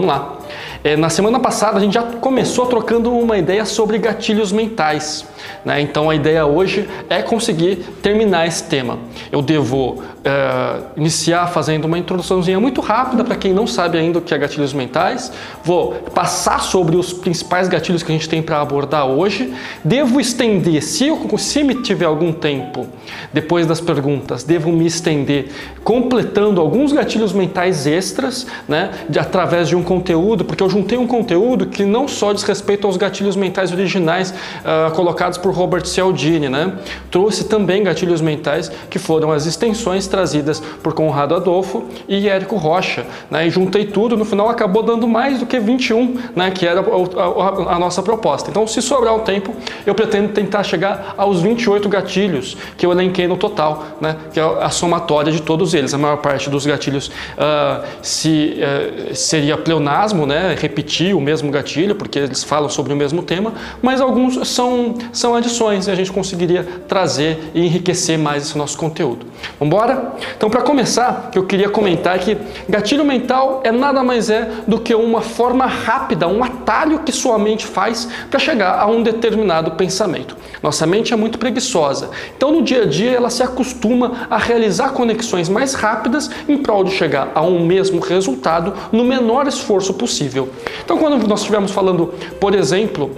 Vamos 0.00 0.14
lá. 0.14 0.51
É, 0.84 0.96
na 0.96 1.08
semana 1.08 1.38
passada 1.38 1.78
a 1.78 1.80
gente 1.80 1.94
já 1.94 2.02
começou 2.02 2.66
trocando 2.66 3.12
uma 3.12 3.38
ideia 3.38 3.64
sobre 3.64 3.98
gatilhos 3.98 4.52
mentais. 4.52 5.24
Né? 5.64 5.80
Então 5.80 6.10
a 6.10 6.14
ideia 6.14 6.46
hoje 6.46 6.88
é 7.08 7.22
conseguir 7.22 7.76
terminar 8.02 8.46
esse 8.46 8.64
tema. 8.64 8.98
Eu 9.30 9.42
devo 9.42 10.02
é, 10.24 10.80
iniciar 10.96 11.46
fazendo 11.48 11.84
uma 11.84 11.98
introduçãozinha 11.98 12.58
muito 12.60 12.80
rápida 12.80 13.24
para 13.24 13.36
quem 13.36 13.52
não 13.52 13.66
sabe 13.66 13.98
ainda 13.98 14.18
o 14.18 14.22
que 14.22 14.34
é 14.34 14.38
gatilhos 14.38 14.72
mentais. 14.72 15.32
Vou 15.64 15.94
passar 16.14 16.60
sobre 16.60 16.96
os 16.96 17.12
principais 17.12 17.68
gatilhos 17.68 18.02
que 18.02 18.10
a 18.10 18.14
gente 18.14 18.28
tem 18.28 18.42
para 18.42 18.60
abordar 18.60 19.06
hoje. 19.06 19.52
Devo 19.84 20.20
estender, 20.20 20.82
se, 20.82 21.08
eu, 21.08 21.38
se 21.38 21.62
me 21.64 21.82
tiver 21.82 22.06
algum 22.06 22.32
tempo 22.32 22.86
depois 23.32 23.66
das 23.66 23.80
perguntas, 23.80 24.44
devo 24.44 24.70
me 24.70 24.86
estender 24.86 25.48
completando 25.82 26.60
alguns 26.60 26.92
gatilhos 26.92 27.32
mentais 27.32 27.86
extras, 27.86 28.46
né? 28.68 28.90
De, 29.08 29.18
através 29.18 29.68
de 29.68 29.76
um 29.76 29.82
conteúdo, 29.82 30.44
porque 30.44 30.61
eu 30.62 30.70
juntei 30.70 30.98
um 30.98 31.06
conteúdo 31.06 31.66
que 31.66 31.84
não 31.84 32.06
só 32.06 32.32
diz 32.32 32.42
respeito 32.42 32.86
aos 32.86 32.96
gatilhos 32.96 33.36
mentais 33.36 33.72
originais 33.72 34.30
uh, 34.30 34.92
colocados 34.94 35.38
por 35.38 35.52
Robert 35.52 35.84
Cialdini, 35.84 36.48
né? 36.48 36.74
Trouxe 37.10 37.44
também 37.44 37.82
gatilhos 37.82 38.20
mentais 38.20 38.70
que 38.88 38.98
foram 38.98 39.32
as 39.32 39.46
extensões 39.46 40.06
trazidas 40.06 40.60
por 40.82 40.92
Conrado 40.94 41.34
Adolfo 41.34 41.84
e 42.08 42.28
Érico 42.28 42.56
Rocha, 42.56 43.04
né? 43.30 43.46
E 43.46 43.50
juntei 43.50 43.86
tudo, 43.86 44.16
no 44.16 44.24
final 44.24 44.48
acabou 44.48 44.82
dando 44.82 45.06
mais 45.08 45.38
do 45.38 45.46
que 45.46 45.58
21, 45.58 46.18
né? 46.34 46.50
Que 46.50 46.66
era 46.66 46.80
a, 46.80 46.82
a, 46.82 47.76
a 47.76 47.78
nossa 47.78 48.02
proposta. 48.02 48.50
Então, 48.50 48.66
se 48.66 48.80
sobrar 48.80 49.14
o 49.14 49.20
tempo, 49.20 49.54
eu 49.86 49.94
pretendo 49.94 50.32
tentar 50.32 50.62
chegar 50.62 51.14
aos 51.16 51.40
28 51.40 51.88
gatilhos 51.88 52.56
que 52.76 52.86
eu 52.86 52.92
elenquei 52.92 53.26
no 53.26 53.36
total, 53.36 53.84
né? 54.00 54.16
Que 54.32 54.40
é 54.40 54.42
a 54.42 54.70
somatória 54.70 55.32
de 55.32 55.42
todos 55.42 55.74
eles. 55.74 55.92
A 55.94 55.98
maior 55.98 56.18
parte 56.18 56.48
dos 56.48 56.66
gatilhos 56.66 57.08
uh, 57.08 57.84
se, 58.00 58.58
uh, 58.58 59.14
seria 59.14 59.56
pleonasmo, 59.56 60.26
né? 60.26 60.51
Repetir 60.54 61.14
o 61.14 61.20
mesmo 61.20 61.50
gatilho, 61.50 61.94
porque 61.94 62.18
eles 62.18 62.44
falam 62.44 62.68
sobre 62.68 62.92
o 62.92 62.96
mesmo 62.96 63.22
tema, 63.22 63.52
mas 63.80 64.00
alguns 64.00 64.48
são, 64.48 64.94
são 65.12 65.34
adições 65.34 65.86
e 65.86 65.90
a 65.90 65.94
gente 65.94 66.12
conseguiria 66.12 66.66
trazer 66.86 67.50
e 67.54 67.64
enriquecer 67.64 68.18
mais 68.18 68.44
esse 68.44 68.58
nosso 68.58 68.76
conteúdo. 68.78 69.26
Vamos 69.58 69.74
embora? 69.74 70.12
Então, 70.36 70.48
para 70.48 70.62
começar, 70.62 71.30
eu 71.34 71.44
queria 71.44 71.68
comentar 71.68 72.18
que 72.18 72.36
gatilho 72.68 73.04
mental 73.04 73.60
é 73.64 73.72
nada 73.72 74.02
mais 74.02 74.30
é 74.30 74.50
do 74.66 74.78
que 74.78 74.94
uma 74.94 75.20
forma 75.20 75.66
rápida, 75.66 76.28
um 76.28 76.42
atalho 76.42 77.00
que 77.00 77.12
sua 77.12 77.38
mente 77.38 77.66
faz 77.66 78.08
para 78.30 78.38
chegar 78.38 78.78
a 78.78 78.86
um 78.86 79.02
determinado 79.02 79.72
pensamento. 79.72 80.36
Nossa 80.62 80.86
mente 80.86 81.12
é 81.12 81.16
muito 81.16 81.38
preguiçosa, 81.38 82.10
então 82.36 82.52
no 82.52 82.62
dia 82.62 82.82
a 82.82 82.86
dia 82.86 83.12
ela 83.12 83.30
se 83.30 83.42
acostuma 83.42 84.26
a 84.30 84.38
realizar 84.38 84.90
conexões 84.90 85.48
mais 85.48 85.74
rápidas 85.74 86.30
em 86.48 86.58
prol 86.58 86.84
de 86.84 86.92
chegar 86.92 87.32
a 87.34 87.42
um 87.42 87.64
mesmo 87.66 88.00
resultado 88.00 88.74
no 88.92 89.04
menor 89.04 89.46
esforço 89.46 89.94
possível. 89.94 90.41
Então, 90.84 90.98
quando 90.98 91.26
nós 91.26 91.40
estivermos 91.40 91.70
falando, 91.70 92.12
por 92.40 92.54
exemplo, 92.54 93.10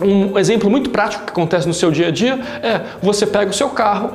um 0.00 0.38
exemplo 0.38 0.70
muito 0.70 0.90
prático 0.90 1.24
que 1.24 1.30
acontece 1.30 1.66
no 1.66 1.74
seu 1.74 1.90
dia 1.90 2.08
a 2.08 2.10
dia 2.10 2.38
é 2.62 2.82
você 3.02 3.26
pega 3.26 3.50
o 3.50 3.54
seu 3.54 3.70
carro, 3.70 4.10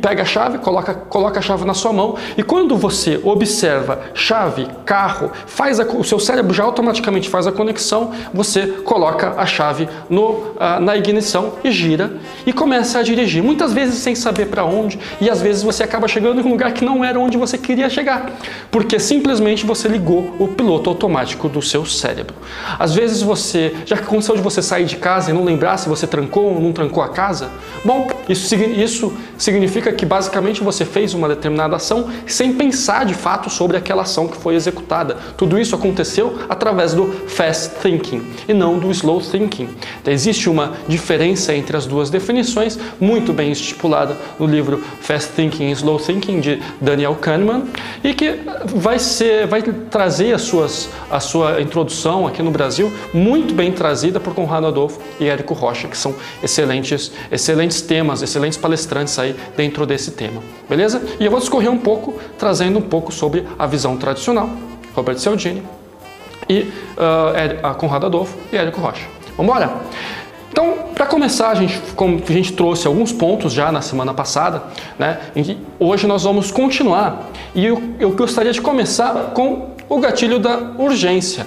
pega 0.00 0.22
a 0.22 0.24
chave, 0.24 0.58
coloca, 0.58 0.94
coloca 0.94 1.38
a 1.38 1.42
chave 1.42 1.64
na 1.64 1.74
sua 1.74 1.92
mão 1.92 2.16
e 2.36 2.42
quando 2.42 2.76
você 2.76 3.20
observa 3.22 4.00
chave, 4.12 4.66
carro, 4.84 5.30
faz 5.46 5.78
a, 5.78 5.84
o 5.84 6.02
seu 6.02 6.18
cérebro 6.18 6.52
já 6.52 6.64
automaticamente 6.64 7.28
faz 7.28 7.46
a 7.46 7.52
conexão, 7.52 8.12
você 8.32 8.66
coloca 8.66 9.34
a 9.36 9.46
chave 9.46 9.88
no, 10.10 10.54
na 10.80 10.96
ignição 10.96 11.54
e 11.62 11.70
gira 11.70 12.14
e 12.44 12.52
começa 12.52 12.98
a 12.98 13.02
dirigir. 13.02 13.42
Muitas 13.42 13.72
vezes 13.72 13.96
sem 13.96 14.14
saber 14.14 14.46
para 14.46 14.64
onde 14.64 14.98
e 15.20 15.30
às 15.30 15.40
vezes 15.40 15.62
você 15.62 15.84
acaba 15.84 16.08
chegando 16.08 16.40
em 16.40 16.44
um 16.44 16.50
lugar 16.50 16.72
que 16.72 16.84
não 16.84 17.04
era 17.04 17.18
onde 17.18 17.38
você 17.38 17.56
queria 17.56 17.88
chegar, 17.88 18.32
porque 18.70 18.98
simplesmente 18.98 19.64
você 19.64 19.86
ligou 19.86 20.34
o 20.40 20.48
piloto 20.48 20.90
automático 20.90 21.48
do 21.48 21.62
seu 21.62 21.86
cérebro. 21.86 22.34
Às 22.78 22.94
vezes 22.94 23.22
você, 23.22 23.74
já 23.86 23.96
que 23.96 24.02
aconteceu 24.02 24.34
de 24.34 24.42
você 24.42 24.60
sair 24.60 24.84
de 24.84 24.96
casa 25.04 25.30
e 25.30 25.34
não 25.34 25.44
lembrar 25.44 25.76
se 25.76 25.86
você 25.86 26.06
trancou 26.06 26.54
ou 26.54 26.60
não 26.62 26.72
trancou 26.72 27.02
a 27.02 27.10
casa? 27.10 27.50
Bom, 27.84 28.08
isso, 28.26 28.54
isso 28.54 29.12
significa 29.36 29.92
que 29.92 30.06
basicamente 30.06 30.64
você 30.64 30.86
fez 30.86 31.12
uma 31.12 31.28
determinada 31.28 31.76
ação 31.76 32.08
sem 32.26 32.54
pensar 32.54 33.04
de 33.04 33.12
fato 33.12 33.50
sobre 33.50 33.76
aquela 33.76 34.00
ação 34.00 34.26
que 34.26 34.38
foi 34.38 34.54
executada. 34.54 35.18
Tudo 35.36 35.60
isso 35.60 35.74
aconteceu 35.74 36.38
através 36.48 36.94
do 36.94 37.06
fast 37.26 37.74
thinking 37.82 38.22
e 38.48 38.54
não 38.54 38.78
do 38.78 38.90
slow 38.92 39.20
thinking. 39.20 39.68
Existe 40.06 40.48
uma 40.48 40.72
diferença 40.88 41.54
entre 41.54 41.76
as 41.76 41.84
duas 41.84 42.08
definições, 42.08 42.78
muito 42.98 43.30
bem 43.30 43.52
estipulada 43.52 44.16
no 44.38 44.46
livro 44.46 44.82
Fast 45.02 45.32
Thinking 45.32 45.68
e 45.68 45.72
Slow 45.72 45.98
Thinking 45.98 46.40
de 46.40 46.62
Daniel 46.80 47.14
Kahneman 47.16 47.64
e 48.02 48.14
que 48.14 48.40
vai 48.66 48.98
ser, 48.98 49.46
vai 49.46 49.60
trazer 49.62 50.32
as 50.32 50.42
suas, 50.42 50.88
a 51.10 51.20
sua 51.20 51.60
introdução 51.60 52.26
aqui 52.26 52.42
no 52.42 52.50
Brasil 52.50 52.90
muito 53.12 53.52
bem 53.52 53.70
trazida 53.70 54.18
por 54.18 54.34
Conrado 54.34 54.66
Adolfo 54.66 54.93
e 55.18 55.28
Érico 55.28 55.54
Rocha, 55.54 55.88
que 55.88 55.96
são 55.96 56.14
excelentes, 56.42 57.12
excelentes 57.30 57.80
temas, 57.82 58.22
excelentes 58.22 58.58
palestrantes 58.58 59.18
aí 59.18 59.34
dentro 59.56 59.86
desse 59.86 60.12
tema, 60.12 60.42
beleza? 60.68 61.02
E 61.18 61.24
eu 61.24 61.30
vou 61.30 61.40
discorrer 61.40 61.70
um 61.70 61.78
pouco, 61.78 62.14
trazendo 62.38 62.78
um 62.78 62.82
pouco 62.82 63.12
sobre 63.12 63.46
a 63.58 63.66
visão 63.66 63.96
tradicional, 63.96 64.50
Robert 64.94 65.18
Cialdini 65.18 65.62
e 66.48 66.60
uh, 66.60 67.74
Conrado 67.76 68.06
Adolfo 68.06 68.36
e 68.52 68.56
Érico 68.56 68.80
Rocha. 68.80 69.06
Vamos 69.36 69.50
embora? 69.50 69.74
Então, 70.50 70.84
para 70.94 71.06
começar, 71.06 71.48
a 71.48 71.54
gente, 71.56 71.80
como 71.96 72.22
a 72.24 72.32
gente 72.32 72.52
trouxe 72.52 72.86
alguns 72.86 73.10
pontos 73.10 73.52
já 73.52 73.72
na 73.72 73.82
semana 73.82 74.14
passada, 74.14 74.62
né? 74.96 75.18
hoje 75.80 76.06
nós 76.06 76.22
vamos 76.22 76.52
continuar 76.52 77.28
e 77.56 77.66
eu, 77.66 77.82
eu 77.98 78.12
gostaria 78.12 78.52
de 78.52 78.60
começar 78.60 79.32
com 79.34 79.70
o 79.88 79.98
gatilho 79.98 80.38
da 80.38 80.56
urgência. 80.78 81.44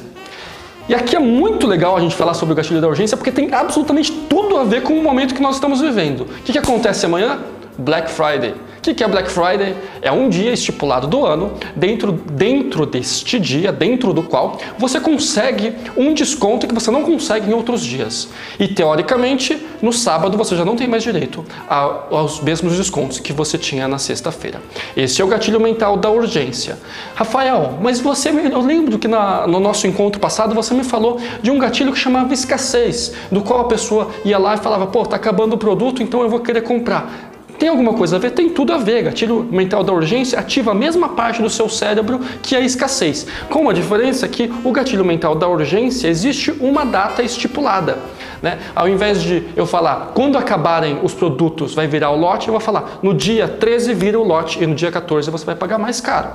E 0.89 0.95
aqui 0.95 1.15
é 1.15 1.19
muito 1.19 1.67
legal 1.67 1.97
a 1.97 1.99
gente 1.99 2.15
falar 2.15 2.33
sobre 2.33 2.53
o 2.53 2.55
gatilho 2.55 2.79
da 2.79 2.87
urgência 2.87 3.17
porque 3.17 3.31
tem 3.31 3.53
absolutamente 3.53 4.11
tudo 4.29 4.57
a 4.57 4.63
ver 4.63 4.83
com 4.83 4.93
o 4.93 5.03
momento 5.03 5.35
que 5.35 5.41
nós 5.41 5.55
estamos 5.55 5.81
vivendo. 5.81 6.21
O 6.21 6.43
que, 6.43 6.53
que 6.53 6.57
acontece 6.57 7.05
amanhã? 7.05 7.39
Black 7.77 8.09
Friday. 8.09 8.53
O 8.77 8.95
que 8.95 9.03
é 9.03 9.07
Black 9.07 9.29
Friday? 9.29 9.75
É 10.01 10.09
um 10.09 10.29
dia 10.29 10.53
estipulado 10.53 11.07
do 11.07 11.25
ano, 11.25 11.51
dentro, 11.75 12.13
dentro 12.13 12.85
deste 12.85 13.37
dia, 13.37 13.69
dentro 13.69 14.13
do 14.13 14.23
qual 14.23 14.57
você 14.77 14.97
consegue 14.97 15.73
um 15.97 16.13
desconto 16.13 16.65
que 16.65 16.73
você 16.73 16.89
não 16.89 17.03
consegue 17.03 17.49
em 17.49 17.53
outros 17.53 17.83
dias. 17.83 18.29
E 18.57 18.65
teoricamente, 18.65 19.61
no 19.81 19.91
sábado 19.91 20.37
você 20.37 20.55
já 20.55 20.63
não 20.63 20.77
tem 20.77 20.87
mais 20.87 21.03
direito 21.03 21.43
aos 21.67 22.39
mesmos 22.39 22.77
descontos 22.77 23.19
que 23.19 23.33
você 23.33 23.57
tinha 23.57 23.89
na 23.89 23.97
sexta-feira. 23.97 24.61
Esse 24.95 25.21
é 25.21 25.25
o 25.25 25.27
gatilho 25.27 25.59
mental 25.59 25.97
da 25.97 26.09
urgência. 26.09 26.77
Rafael, 27.13 27.77
mas 27.81 27.99
você, 27.99 28.29
eu 28.29 28.61
lembro 28.61 28.97
que 28.97 29.07
na, 29.07 29.45
no 29.47 29.59
nosso 29.59 29.85
encontro 29.85 30.19
passado 30.21 30.55
você 30.55 30.73
me 30.73 30.85
falou 30.85 31.19
de 31.41 31.51
um 31.51 31.59
gatilho 31.59 31.91
que 31.91 31.99
chamava 31.99 32.33
escassez, 32.33 33.13
do 33.29 33.41
qual 33.41 33.61
a 33.61 33.65
pessoa 33.65 34.11
ia 34.23 34.37
lá 34.37 34.55
e 34.55 34.57
falava, 34.57 34.87
pô, 34.87 35.05
tá 35.05 35.17
acabando 35.17 35.53
o 35.53 35.57
produto, 35.57 36.01
então 36.01 36.21
eu 36.21 36.29
vou 36.29 36.39
querer 36.39 36.61
comprar. 36.61 37.26
Tem 37.57 37.69
alguma 37.69 37.93
coisa 37.93 38.17
a 38.17 38.19
ver? 38.19 38.31
Tem 38.31 38.49
tudo 38.49 38.71
a 38.71 38.77
ver. 38.77 39.03
Gatilho 39.03 39.43
mental 39.51 39.83
da 39.83 39.91
urgência 39.91 40.39
ativa 40.39 40.71
a 40.71 40.75
mesma 40.75 41.09
parte 41.09 41.41
do 41.41 41.49
seu 41.49 41.67
cérebro 41.67 42.19
que 42.41 42.55
a 42.55 42.61
escassez. 42.61 43.25
Com 43.49 43.69
a 43.69 43.73
diferença 43.73 44.27
que 44.27 44.51
o 44.63 44.71
gatilho 44.71 45.03
mental 45.03 45.33
da 45.33 45.47
urgência 45.47 46.07
existe 46.07 46.51
uma 46.59 46.85
data 46.85 47.23
estipulada. 47.23 47.97
Né? 48.41 48.59
Ao 48.75 48.87
invés 48.87 49.21
de 49.21 49.43
eu 49.55 49.65
falar 49.65 50.11
quando 50.13 50.37
acabarem 50.37 50.99
os 51.03 51.13
produtos 51.13 51.73
vai 51.73 51.87
virar 51.87 52.11
o 52.11 52.17
lote, 52.17 52.47
eu 52.47 52.51
vou 52.51 52.61
falar 52.61 52.99
no 53.01 53.13
dia 53.13 53.47
13 53.47 53.93
vira 53.93 54.19
o 54.19 54.23
lote 54.23 54.63
e 54.63 54.67
no 54.67 54.75
dia 54.75 54.91
14 54.91 55.29
você 55.29 55.45
vai 55.45 55.55
pagar 55.55 55.77
mais 55.77 55.99
caro. 56.01 56.29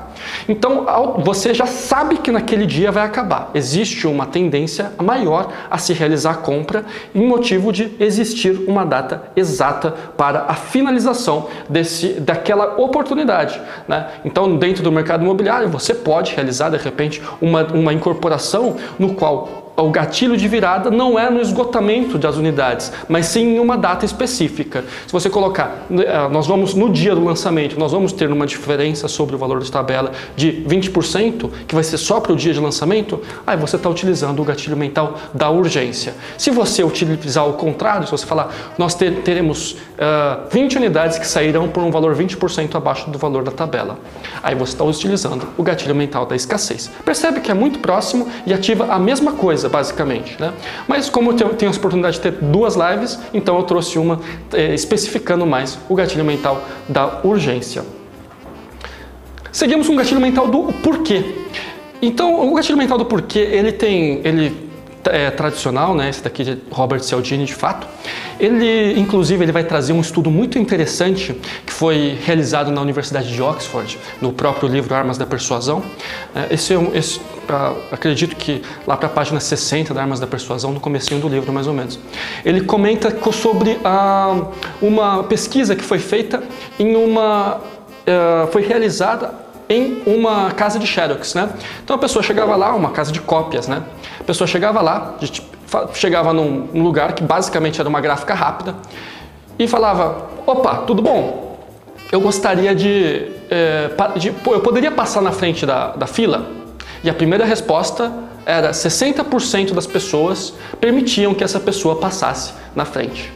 Então 0.49 0.87
você 1.19 1.55
já 1.55 1.67
sabe 1.67 2.19
que 2.19 2.31
naquele 2.31 2.67
dia 2.67 2.91
vai 2.91 3.05
acabar. 3.05 3.51
Existe 3.55 4.07
uma 4.07 4.27
tendência 4.27 4.93
maior 5.03 5.53
a 5.71 5.79
se 5.79 5.93
realizar 5.93 6.33
a 6.33 6.35
compra 6.35 6.85
em 7.15 7.27
motivo 7.27 7.73
de 7.73 7.95
existir 7.99 8.65
uma 8.67 8.85
data 8.85 9.23
exata 9.37 9.95
para 10.17 10.47
a 10.49 10.55
finalização 10.55 11.49
desse, 11.69 12.21
daquela 12.21 12.81
oportunidade. 12.81 13.61
Né? 13.87 14.07
Então, 14.25 14.57
dentro 14.57 14.83
do 14.83 14.91
mercado 14.91 15.23
imobiliário, 15.23 15.69
você 15.69 15.95
pode 15.95 16.35
realizar 16.35 16.71
de 16.71 16.77
repente 16.77 17.23
uma, 17.41 17.65
uma 17.65 17.93
incorporação 17.93 18.77
no 18.99 19.15
qual 19.15 19.62
o 19.77 19.91
gatilho 19.91 20.37
de 20.37 20.47
virada 20.47 20.91
não 20.91 21.19
é 21.19 21.31
no 21.31 21.41
esgotamento 21.41 22.19
das 22.19 22.37
unidades, 22.37 22.93
mas 23.09 23.27
sim 23.27 23.57
em 23.57 23.59
uma 23.59 23.77
data 23.77 24.05
específica. 24.05 24.85
Se 25.07 25.13
você 25.13 25.31
colocar, 25.31 25.87
eh, 25.91 26.29
nós 26.31 26.47
vamos 26.47 26.75
no 26.75 26.91
dia 26.91 27.15
do 27.15 27.25
lançamento, 27.25 27.79
nós 27.79 27.93
vamos 27.93 28.13
ter 28.13 28.31
uma 28.31 28.47
diferença 28.47 29.09
sobre 29.09 29.35
o 29.35 29.39
valor 29.39 29.61
de 29.61 29.73
tabela 29.73 30.13
de 30.37 30.63
20%, 30.67 31.51
que 31.67 31.75
vai 31.75 31.83
ser 31.83 31.97
só 31.97 32.21
para 32.21 32.33
o 32.33 32.37
dia 32.37 32.53
de 32.53 32.61
lançamento, 32.61 33.21
aí 33.47 33.57
você 33.57 33.77
está 33.77 33.89
utilizando 33.89 34.41
o 34.43 34.45
gatilho 34.45 34.77
mental 34.77 35.19
da 35.33 35.49
urgência. 35.49 36.15
Se 36.37 36.51
você 36.51 36.85
utilizar 36.85 37.49
o 37.49 37.55
contrário, 37.55 38.05
se 38.07 38.13
você 38.13 38.27
falar, 38.27 38.55
nós 38.77 38.95
ter, 38.95 39.23
teremos 39.23 39.73
uh, 39.73 39.77
eh, 39.99 40.39
20 40.51 40.77
unidades 40.77 41.19
que 41.19 41.27
sairão 41.27 41.69
por 41.69 41.83
um 41.83 41.91
valor 41.91 42.15
20% 42.15 42.75
abaixo 42.75 43.11
do 43.11 43.19
valor 43.19 43.43
da 43.43 43.51
tabela, 43.51 43.99
aí 44.43 44.55
você 44.55 44.75
está 44.75 44.85
utilizando 44.85 45.49
o 45.57 45.63
gatilho 45.63 45.95
mental 45.95 46.27
da 46.27 46.37
escassez. 46.37 46.91
Percebe 47.05 47.41
que 47.41 47.51
é 47.51 47.55
muito 47.55 47.79
próximo 47.79 48.29
e 48.47 48.53
ativa 48.53 48.93
a 48.93 48.99
mesma 48.99 49.33
coisa 49.33 49.69
basicamente. 49.73 50.37
Né? 50.39 50.53
Mas 50.87 51.09
como 51.09 51.33
eu 51.33 51.55
tenho 51.55 51.73
a 51.73 51.75
oportunidade 51.75 52.17
de 52.17 52.23
ter 52.23 52.33
duas 52.33 52.77
lives, 52.77 53.19
então 53.35 53.57
eu 53.57 53.65
trouxe 53.65 53.99
uma 53.99 54.21
é, 54.53 54.75
especificando 54.75 55.45
mais 55.45 55.79
o 55.89 55.95
gatilho 55.95 56.25
mental 56.25 56.63
da 56.89 57.21
urgência. 57.25 57.83
Seguimos 59.51 59.87
com 59.87 59.95
o 59.95 59.97
gatilho 59.97 60.21
mental 60.21 60.47
do 60.47 60.73
porquê. 60.75 61.25
Então, 62.01 62.49
o 62.49 62.55
gatilho 62.55 62.77
mental 62.77 62.99
do 62.99 63.05
porquê, 63.05 63.39
ele 63.39 63.71
tem, 63.71 64.21
ele 64.25 64.62
é, 65.11 65.31
tradicional, 65.31 65.95
né, 65.95 66.09
esse 66.09 66.23
daqui 66.23 66.45
de 66.45 66.59
Robert 66.71 67.01
Cialdini, 67.01 67.45
de 67.45 67.55
fato. 67.55 67.87
Ele, 68.39 68.99
inclusive, 68.99 69.45
ele 69.45 69.53
vai 69.53 69.65
trazer 69.65 69.93
um 69.93 70.01
estudo 70.01 70.31
muito 70.31 70.59
interessante 70.59 71.35
que 71.65 71.73
foi 71.73 72.19
realizado 72.25 72.71
na 72.71 72.81
Universidade 72.81 73.33
de 73.33 73.43
Oxford, 73.43 73.99
no 74.21 74.33
próprio 74.33 74.69
livro 74.69 74.95
Armas 74.95 75.19
da 75.19 75.27
Persuasão. 75.27 75.83
É, 76.35 76.55
esse, 76.55 76.75
é 76.75 76.79
esse 76.95 77.21
acredito 77.91 78.37
que 78.37 78.63
lá 78.87 78.97
para 78.97 79.07
a 79.07 79.11
página 79.11 79.41
60 79.41 79.93
da 79.93 80.01
Armas 80.03 80.21
da 80.21 80.27
Persuasão, 80.27 80.73
no 80.73 80.81
comecinho 80.81 81.21
do 81.21 81.29
livro, 81.29 81.53
mais 81.53 81.67
ou 81.67 81.75
menos. 81.75 81.99
Ele 82.45 82.63
comenta 82.63 83.15
sobre 83.33 83.79
a, 83.85 84.47
uma 84.81 85.25
pesquisa 85.25 85.75
que 85.75 85.83
foi 85.83 85.99
feita 85.99 86.43
em 86.79 86.95
uma... 86.97 87.61
Uh, 88.03 88.51
foi 88.51 88.63
realizada 88.63 89.33
em 89.69 90.03
uma 90.05 90.51
casa 90.51 90.79
de 90.79 90.87
xerox, 90.87 91.35
né? 91.35 91.49
Então 91.83 91.97
a 91.97 91.99
pessoa 91.99 92.23
chegava 92.23 92.57
lá, 92.57 92.75
uma 92.75 92.91
casa 92.91 93.13
de 93.13 93.21
cópias, 93.21 93.69
né? 93.69 93.83
A 94.23 94.25
pessoa 94.25 94.47
chegava 94.47 94.81
lá, 94.81 95.17
chegava 95.95 96.33
num 96.33 96.81
lugar 96.81 97.13
que 97.13 97.25
basicamente 97.25 97.81
era 97.81 97.89
uma 97.89 98.01
gráfica 98.01 98.35
rápida 98.35 98.77
e 99.59 99.67
falava: 99.67 100.29
opa, 100.47 100.77
tudo 100.87 101.03
bom? 101.03 101.59
Eu 102.13 102.21
gostaria 102.21 102.73
de, 102.73 103.33
é, 103.51 103.91
de 104.17 104.33
eu 104.47 104.61
poderia 104.61 104.93
passar 104.93 105.21
na 105.21 105.33
frente 105.33 105.67
da, 105.67 105.89
da 105.89 106.07
fila? 106.07 106.47
E 107.03 107.11
a 107.11 107.15
primeira 107.15 107.45
resposta 107.45 108.13
era 108.47 108.71
60% 108.71 109.73
das 109.73 109.89
pessoas 109.89 110.55
permitiam 110.81 111.35
que 111.35 111.43
essa 111.43 111.59
pessoa 111.59 111.97
passasse 111.97 112.53
na 112.77 112.85
frente. 112.85 113.33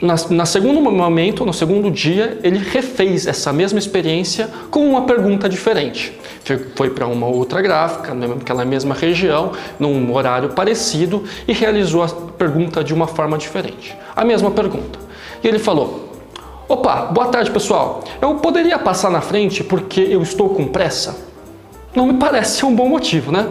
Na, 0.00 0.14
na, 0.30 0.46
segundo 0.46 0.80
momento, 0.80 1.44
no 1.44 1.52
segundo 1.52 1.90
dia, 1.90 2.38
ele 2.44 2.58
refez 2.58 3.26
essa 3.26 3.52
mesma 3.52 3.80
experiência 3.80 4.48
com 4.70 4.88
uma 4.88 5.02
pergunta 5.02 5.48
diferente. 5.48 6.16
Foi 6.76 6.88
para 6.90 7.06
uma 7.06 7.26
outra 7.26 7.60
gráfica, 7.60 8.14
naquela 8.14 8.64
mesma 8.64 8.94
região, 8.94 9.52
num 9.78 10.14
horário 10.14 10.50
parecido 10.50 11.24
e 11.48 11.52
realizou 11.52 12.04
a 12.04 12.08
pergunta 12.08 12.84
de 12.84 12.94
uma 12.94 13.08
forma 13.08 13.36
diferente. 13.36 13.96
A 14.14 14.24
mesma 14.24 14.52
pergunta. 14.52 15.00
E 15.42 15.48
ele 15.48 15.58
falou: 15.58 16.08
Opa, 16.68 17.06
boa 17.06 17.26
tarde 17.26 17.50
pessoal. 17.50 18.04
Eu 18.20 18.36
poderia 18.36 18.78
passar 18.78 19.10
na 19.10 19.20
frente 19.20 19.64
porque 19.64 20.00
eu 20.00 20.22
estou 20.22 20.50
com 20.50 20.68
pressa? 20.68 21.27
Não 21.98 22.06
me 22.06 22.14
parece 22.14 22.58
ser 22.58 22.64
um 22.64 22.74
bom 22.74 22.88
motivo, 22.88 23.32
né? 23.32 23.48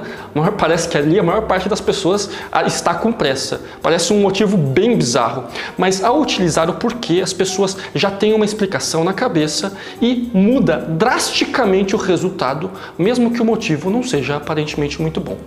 Parece 0.58 0.88
que 0.88 0.98
ali 0.98 1.20
a 1.20 1.24
maior 1.24 1.42
parte 1.42 1.68
das 1.68 1.82
pessoas 1.82 2.30
ah, 2.50 2.64
está 2.64 2.94
com 2.94 3.12
pressa. 3.12 3.60
Parece 3.82 4.14
um 4.14 4.22
motivo 4.22 4.56
bem 4.56 4.96
bizarro. 4.96 5.44
Mas 5.78 6.02
ao 6.02 6.22
utilizar 6.22 6.70
o 6.70 6.76
porquê, 6.76 7.20
as 7.22 7.34
pessoas 7.34 7.76
já 7.94 8.10
têm 8.10 8.34
uma 8.34 8.46
explicação 8.46 9.04
na 9.04 9.12
cabeça 9.12 9.76
e 10.02 10.30
muda 10.34 10.78
drasticamente 10.78 11.94
o 11.94 12.00
resultado, 12.00 12.72
mesmo 12.98 13.32
que 13.32 13.42
o 13.42 13.46
motivo 13.46 13.90
não 13.90 14.02
seja 14.02 14.38
aparentemente 14.38 15.02
muito 15.02 15.20
bom. 15.20 15.38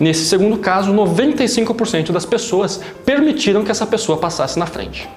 Nesse 0.00 0.24
segundo 0.24 0.58
caso, 0.58 0.92
95% 0.92 2.10
das 2.10 2.26
pessoas 2.26 2.80
permitiram 3.04 3.62
que 3.62 3.70
essa 3.70 3.86
pessoa 3.86 4.18
passasse 4.18 4.58
na 4.58 4.66
frente. 4.66 5.08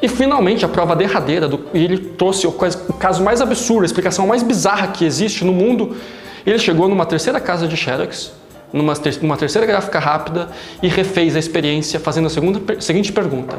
E 0.00 0.06
finalmente, 0.06 0.64
a 0.64 0.68
prova 0.68 0.94
derradeira, 0.94 1.48
do, 1.48 1.60
ele 1.74 1.98
trouxe 1.98 2.46
o 2.46 2.52
caso 2.52 3.24
mais 3.24 3.40
absurdo, 3.40 3.82
a 3.82 3.86
explicação 3.86 4.28
mais 4.28 4.44
bizarra 4.44 4.88
que 4.88 5.04
existe 5.04 5.44
no 5.44 5.52
mundo, 5.52 5.96
ele 6.48 6.58
chegou 6.58 6.88
numa 6.88 7.06
terceira 7.06 7.40
casa 7.40 7.66
de 7.66 7.76
Xerox, 7.76 8.32
numa, 8.72 8.94
ter 8.96 9.18
numa 9.22 9.36
terceira 9.36 9.66
gráfica 9.66 9.98
rápida 9.98 10.48
e 10.82 10.88
refez 10.88 11.36
a 11.36 11.38
experiência 11.38 11.98
fazendo 11.98 12.26
a 12.26 12.30
segunda, 12.30 12.80
seguinte 12.80 13.12
pergunta. 13.12 13.58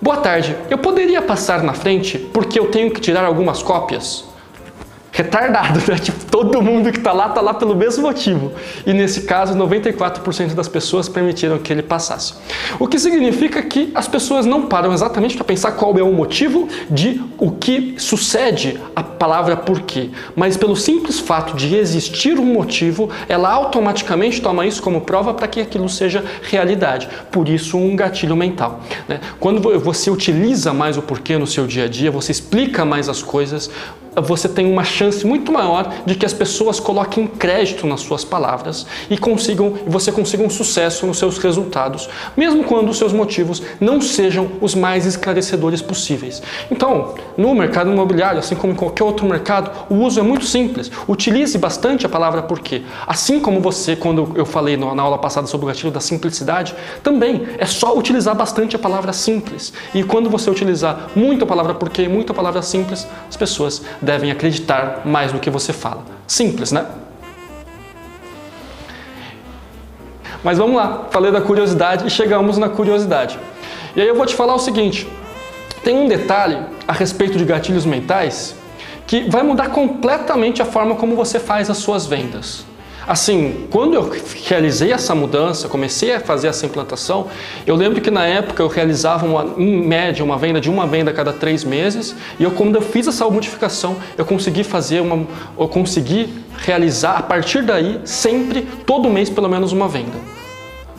Boa 0.00 0.16
tarde, 0.16 0.56
eu 0.68 0.78
poderia 0.78 1.22
passar 1.22 1.62
na 1.62 1.74
frente 1.74 2.18
porque 2.18 2.58
eu 2.58 2.66
tenho 2.66 2.90
que 2.90 3.00
tirar 3.00 3.24
algumas 3.24 3.62
cópias? 3.62 4.24
Retardado, 5.12 5.78
né? 5.86 5.98
Tipo, 5.98 6.24
todo 6.24 6.62
mundo 6.62 6.90
que 6.90 6.98
está 6.98 7.12
lá 7.12 7.26
está 7.26 7.42
lá 7.42 7.52
pelo 7.52 7.76
mesmo 7.76 8.02
motivo. 8.02 8.52
E 8.86 8.94
nesse 8.94 9.22
caso, 9.22 9.54
94% 9.54 10.54
das 10.54 10.66
pessoas 10.66 11.08
permitiram 11.08 11.58
que 11.58 11.70
ele 11.70 11.82
passasse. 11.82 12.34
O 12.80 12.88
que 12.88 12.98
significa 12.98 13.62
que 13.62 13.92
as 13.94 14.08
pessoas 14.08 14.46
não 14.46 14.62
param 14.62 14.92
exatamente 14.92 15.36
para 15.36 15.44
pensar 15.44 15.72
qual 15.72 15.96
é 15.98 16.02
o 16.02 16.12
motivo 16.12 16.66
de 16.90 17.22
o 17.38 17.50
que 17.52 17.94
sucede 17.98 18.80
a 18.96 19.02
palavra 19.02 19.56
porquê, 19.56 20.10
mas 20.34 20.56
pelo 20.56 20.74
simples 20.74 21.20
fato 21.20 21.54
de 21.54 21.76
existir 21.76 22.38
um 22.38 22.46
motivo, 22.46 23.10
ela 23.28 23.50
automaticamente 23.50 24.40
toma 24.40 24.66
isso 24.66 24.82
como 24.82 25.02
prova 25.02 25.34
para 25.34 25.46
que 25.46 25.60
aquilo 25.60 25.88
seja 25.88 26.24
realidade. 26.42 27.08
Por 27.30 27.48
isso, 27.48 27.76
um 27.76 27.94
gatilho 27.94 28.34
mental. 28.34 28.80
Né? 29.06 29.20
Quando 29.38 29.78
você 29.78 30.10
utiliza 30.10 30.72
mais 30.72 30.96
o 30.96 31.02
porquê 31.02 31.36
no 31.36 31.46
seu 31.46 31.66
dia 31.66 31.84
a 31.84 31.88
dia, 31.88 32.10
você 32.10 32.32
explica 32.32 32.84
mais 32.84 33.08
as 33.08 33.22
coisas, 33.22 33.70
você 34.16 34.48
tem 34.48 34.70
uma 34.70 34.84
chance 34.84 35.26
muito 35.26 35.50
maior 35.50 35.92
de 36.04 36.14
que 36.14 36.26
as 36.26 36.32
pessoas 36.32 36.78
coloquem 36.78 37.26
crédito 37.26 37.86
nas 37.86 38.00
suas 38.00 38.24
palavras 38.24 38.86
e 39.08 39.16
consigam, 39.16 39.74
você 39.86 40.12
consiga 40.12 40.42
um 40.42 40.50
sucesso 40.50 41.06
nos 41.06 41.18
seus 41.18 41.38
resultados, 41.38 42.08
mesmo 42.36 42.64
quando 42.64 42.90
os 42.90 42.98
seus 42.98 43.12
motivos 43.12 43.62
não 43.80 44.00
sejam 44.00 44.50
os 44.60 44.74
mais 44.74 45.06
esclarecedores 45.06 45.80
possíveis. 45.80 46.42
Então, 46.70 47.14
no 47.36 47.54
mercado 47.54 47.90
imobiliário, 47.90 48.38
assim 48.38 48.54
como 48.54 48.72
em 48.72 48.76
qualquer 48.76 49.04
outro 49.04 49.26
mercado, 49.26 49.70
o 49.88 49.94
uso 49.96 50.20
é 50.20 50.22
muito 50.22 50.44
simples. 50.44 50.90
Utilize 51.08 51.56
bastante 51.56 52.04
a 52.04 52.08
palavra 52.08 52.42
porquê. 52.42 52.82
Assim 53.06 53.40
como 53.40 53.60
você, 53.60 53.96
quando 53.96 54.32
eu 54.34 54.44
falei 54.44 54.76
na 54.76 55.02
aula 55.02 55.18
passada 55.18 55.46
sobre 55.46 55.64
o 55.64 55.68
gatilho 55.68 55.90
da 55.90 56.00
simplicidade, 56.00 56.74
também 57.02 57.46
é 57.58 57.66
só 57.66 57.96
utilizar 57.96 58.34
bastante 58.34 58.76
a 58.76 58.78
palavra 58.78 59.12
simples. 59.12 59.72
E 59.94 60.02
quando 60.02 60.28
você 60.28 60.50
utilizar 60.50 61.10
muito 61.14 61.44
a 61.44 61.46
palavra 61.46 61.74
porquê, 61.74 62.08
muito 62.08 62.32
a 62.32 62.34
palavra 62.34 62.62
simples, 62.62 63.06
as 63.28 63.36
pessoas 63.36 63.82
devem 64.02 64.30
acreditar 64.30 65.02
mais 65.04 65.32
no 65.32 65.38
que 65.38 65.48
você 65.48 65.72
fala. 65.72 66.04
Simples, 66.26 66.72
né? 66.72 66.84
Mas 70.42 70.58
vamos 70.58 70.76
lá, 70.76 71.06
falei 71.10 71.30
da 71.30 71.40
curiosidade 71.40 72.06
e 72.06 72.10
chegamos 72.10 72.58
na 72.58 72.68
curiosidade. 72.68 73.38
E 73.94 74.00
aí 74.00 74.08
eu 74.08 74.16
vou 74.16 74.26
te 74.26 74.34
falar 74.34 74.54
o 74.54 74.58
seguinte: 74.58 75.08
tem 75.84 75.96
um 75.96 76.08
detalhe 76.08 76.58
a 76.86 76.92
respeito 76.92 77.38
de 77.38 77.44
gatilhos 77.44 77.86
mentais 77.86 78.56
que 79.06 79.28
vai 79.30 79.42
mudar 79.42 79.68
completamente 79.68 80.60
a 80.60 80.64
forma 80.64 80.96
como 80.96 81.14
você 81.14 81.38
faz 81.38 81.70
as 81.70 81.78
suas 81.78 82.06
vendas. 82.06 82.64
Assim, 83.06 83.66
quando 83.70 83.94
eu 83.94 84.12
realizei 84.44 84.92
essa 84.92 85.14
mudança, 85.14 85.68
comecei 85.68 86.14
a 86.14 86.20
fazer 86.20 86.48
essa 86.48 86.64
implantação, 86.66 87.26
eu 87.66 87.74
lembro 87.74 88.00
que 88.00 88.10
na 88.10 88.26
época 88.26 88.62
eu 88.62 88.68
realizava 88.68 89.26
uma, 89.26 89.60
em 89.60 89.84
média 89.84 90.24
uma 90.24 90.38
venda 90.38 90.60
de 90.60 90.70
uma 90.70 90.86
venda 90.86 91.10
a 91.10 91.14
cada 91.14 91.32
três 91.32 91.64
meses 91.64 92.14
e 92.38 92.44
eu, 92.44 92.52
quando 92.52 92.76
eu 92.76 92.82
fiz 92.82 93.06
essa 93.08 93.28
modificação, 93.28 93.96
eu 94.16 94.24
consegui 94.24 94.62
fazer 94.62 95.00
uma, 95.00 95.26
eu 95.58 95.68
consegui 95.68 96.32
realizar 96.58 97.18
a 97.18 97.22
partir 97.22 97.62
daí 97.62 98.00
sempre 98.04 98.62
todo 98.86 99.10
mês 99.10 99.28
pelo 99.28 99.48
menos 99.48 99.72
uma 99.72 99.88
venda. 99.88 100.18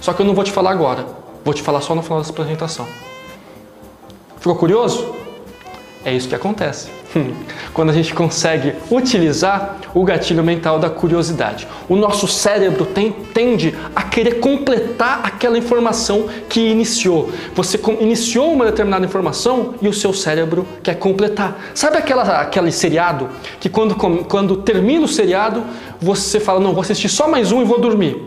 Só 0.02 0.12
que 0.12 0.22
eu 0.22 0.26
não 0.26 0.34
vou 0.34 0.44
te 0.44 0.52
falar 0.52 0.72
agora, 0.72 1.06
vou 1.46 1.54
te 1.54 1.62
falar 1.62 1.80
só 1.80 1.96
no 1.96 2.04
final 2.04 2.20
dessa 2.20 2.32
apresentação. 2.32 2.86
Ficou 4.38 4.56
curioso? 4.56 5.16
É 6.04 6.14
isso 6.14 6.28
que 6.28 6.36
acontece. 6.36 7.03
Quando 7.74 7.90
a 7.90 7.94
gente 7.94 8.14
consegue 8.14 8.74
utilizar 8.90 9.78
o 9.94 10.04
gatilho 10.04 10.44
mental 10.44 10.80
da 10.80 10.90
curiosidade. 10.90 11.68
O 11.88 11.96
nosso 11.96 12.28
cérebro 12.28 12.86
tem, 12.86 13.12
tende 13.12 13.74
a 13.96 14.04
querer 14.04 14.40
completar 14.40 15.22
aquela 15.24 15.58
informação 15.58 16.28
que 16.50 16.60
iniciou. 16.60 17.32
Você 17.56 17.80
iniciou 18.00 18.54
uma 18.54 18.66
determinada 18.66 19.06
informação 19.06 19.76
e 19.82 19.88
o 19.88 19.94
seu 19.94 20.14
cérebro 20.14 20.68
quer 20.82 20.96
completar. 20.96 21.60
Sabe 21.74 21.98
aquela, 21.98 22.42
aquele 22.42 22.72
seriado 22.72 23.30
que 23.60 23.70
quando, 23.70 23.96
quando 23.96 24.58
termina 24.58 25.06
o 25.06 25.08
seriado, 25.08 25.64
você 26.00 26.40
fala, 26.40 26.60
não, 26.60 26.74
vou 26.74 26.82
assistir 26.82 27.10
só 27.10 27.28
mais 27.28 27.52
um 27.52 27.62
e 27.62 27.66
vou 27.66 27.80
dormir. 27.80 28.24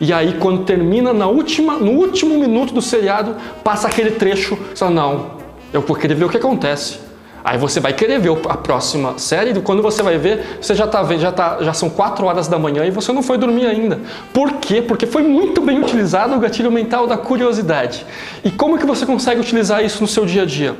E 0.00 0.12
aí, 0.12 0.36
quando 0.40 0.64
termina 0.64 1.12
na 1.12 1.28
última, 1.28 1.74
no 1.74 1.92
último 1.92 2.36
minuto 2.36 2.74
do 2.74 2.82
seriado, 2.82 3.36
passa 3.62 3.86
aquele 3.86 4.12
trecho, 4.12 4.56
você 4.56 4.76
fala, 4.76 4.90
não, 4.90 5.30
eu 5.72 5.80
vou 5.80 5.96
querer 5.96 6.14
ver 6.14 6.24
o 6.24 6.28
que 6.28 6.36
acontece. 6.36 6.98
Aí 7.44 7.58
você 7.58 7.78
vai 7.78 7.92
querer 7.92 8.18
ver 8.18 8.30
a 8.48 8.56
próxima 8.56 9.18
série 9.18 9.50
e 9.50 9.60
quando 9.60 9.82
você 9.82 10.02
vai 10.02 10.16
ver, 10.16 10.56
você 10.62 10.74
já 10.74 10.86
tá 10.86 11.02
vendo, 11.02 11.20
já, 11.20 11.30
tá, 11.30 11.58
já 11.60 11.74
são 11.74 11.90
4 11.90 12.24
horas 12.24 12.48
da 12.48 12.58
manhã 12.58 12.86
e 12.86 12.90
você 12.90 13.12
não 13.12 13.22
foi 13.22 13.36
dormir 13.36 13.66
ainda. 13.66 14.00
Por 14.32 14.54
quê? 14.54 14.80
Porque 14.80 15.04
foi 15.04 15.22
muito 15.22 15.60
bem 15.60 15.78
utilizado 15.78 16.34
o 16.34 16.38
gatilho 16.38 16.72
mental 16.72 17.06
da 17.06 17.18
curiosidade. 17.18 18.06
E 18.42 18.50
como 18.50 18.78
que 18.78 18.86
você 18.86 19.04
consegue 19.04 19.42
utilizar 19.42 19.84
isso 19.84 20.00
no 20.00 20.08
seu 20.08 20.24
dia 20.24 20.44
a 20.44 20.46
dia? 20.46 20.74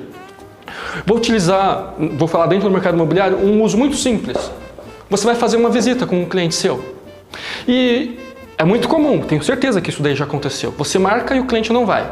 Vou 1.05 1.19
utilizar, 1.19 1.97
vou 2.17 2.27
falar 2.27 2.47
dentro 2.47 2.67
do 2.67 2.73
mercado 2.73 2.95
imobiliário, 2.95 3.37
um 3.37 3.63
uso 3.63 3.77
muito 3.77 3.97
simples. 3.97 4.51
Você 5.11 5.27
vai 5.27 5.35
fazer 5.35 5.59
uma 5.59 5.69
visita 5.69 6.07
com 6.07 6.23
um 6.23 6.25
cliente 6.25 6.55
seu. 6.55 6.83
E 7.69 8.19
é 8.57 8.65
muito 8.65 8.89
comum, 8.89 9.21
tenho 9.21 9.43
certeza 9.43 9.83
que 9.83 9.91
isso 9.91 10.03
daí 10.03 10.15
já 10.15 10.25
aconteceu. 10.25 10.73
Você 10.79 10.99
marca 10.99 11.37
e 11.37 11.41
o 11.41 11.45
cliente 11.45 11.75
não 11.75 11.85
vai. 11.85 12.11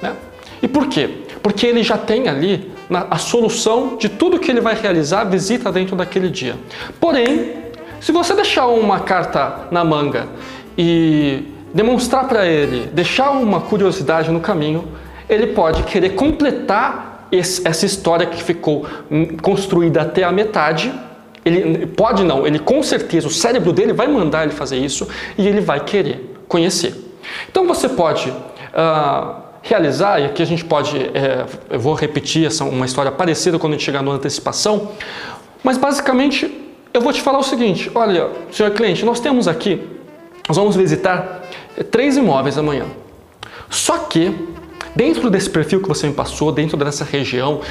Né? 0.00 0.14
E 0.62 0.66
por 0.66 0.86
quê? 0.86 1.18
Porque 1.42 1.66
ele 1.66 1.82
já 1.82 1.98
tem 1.98 2.28
ali 2.28 2.79
a 2.90 3.18
solução 3.18 3.96
de 3.96 4.08
tudo 4.08 4.38
que 4.38 4.50
ele 4.50 4.60
vai 4.60 4.74
realizar, 4.74 5.24
visita 5.24 5.70
dentro 5.70 5.94
daquele 5.94 6.28
dia. 6.28 6.56
Porém, 6.98 7.52
se 8.00 8.12
você 8.12 8.34
deixar 8.34 8.66
uma 8.66 9.00
carta 9.00 9.68
na 9.70 9.84
manga 9.84 10.28
e 10.76 11.44
demonstrar 11.72 12.26
para 12.26 12.46
ele, 12.46 12.86
deixar 12.92 13.30
uma 13.30 13.60
curiosidade 13.60 14.30
no 14.30 14.40
caminho, 14.40 14.88
ele 15.28 15.48
pode 15.48 15.82
querer 15.84 16.10
completar 16.10 17.28
esse, 17.30 17.66
essa 17.66 17.86
história 17.86 18.26
que 18.26 18.42
ficou 18.42 18.86
hum, 19.10 19.36
construída 19.40 20.02
até 20.02 20.24
a 20.24 20.32
metade 20.32 20.92
ele 21.44 21.86
pode 21.86 22.22
não, 22.22 22.46
ele 22.46 22.58
com 22.58 22.82
certeza, 22.82 23.26
o 23.26 23.30
cérebro 23.30 23.72
dele 23.72 23.92
vai 23.92 24.06
mandar 24.06 24.44
ele 24.44 24.52
fazer 24.52 24.76
isso 24.76 25.08
e 25.38 25.46
ele 25.46 25.60
vai 25.60 25.80
querer 25.80 26.42
conhecer. 26.46 26.94
Então 27.50 27.66
você 27.66 27.88
pode 27.88 28.30
uh, 28.30 29.49
realizar, 29.62 30.20
e 30.20 30.24
aqui 30.24 30.42
a 30.42 30.46
gente 30.46 30.64
pode, 30.64 30.96
é, 30.98 31.46
eu 31.70 31.80
vou 31.80 31.94
repetir 31.94 32.46
essa, 32.46 32.64
uma 32.64 32.86
história 32.86 33.12
parecida 33.12 33.58
quando 33.58 33.74
a 33.74 33.76
gente 33.76 33.84
chegar 33.84 34.02
na 34.02 34.12
antecipação, 34.12 34.92
mas 35.62 35.76
basicamente 35.76 36.50
eu 36.92 37.00
vou 37.00 37.12
te 37.12 37.20
falar 37.20 37.38
o 37.38 37.42
seguinte: 37.42 37.90
olha, 37.94 38.30
senhor 38.50 38.70
cliente, 38.72 39.04
nós 39.04 39.20
temos 39.20 39.46
aqui, 39.46 39.86
nós 40.48 40.56
vamos 40.56 40.76
visitar 40.76 41.42
três 41.90 42.16
imóveis 42.16 42.58
amanhã. 42.58 42.86
Só 43.68 43.98
que 43.98 44.34
Dentro 45.00 45.30
desse 45.30 45.48
perfil 45.48 45.80
que 45.80 45.88
você 45.88 46.06
me 46.06 46.12
passou, 46.12 46.52
dentro 46.52 46.76
dessa 46.76 47.06
região, 47.06 47.62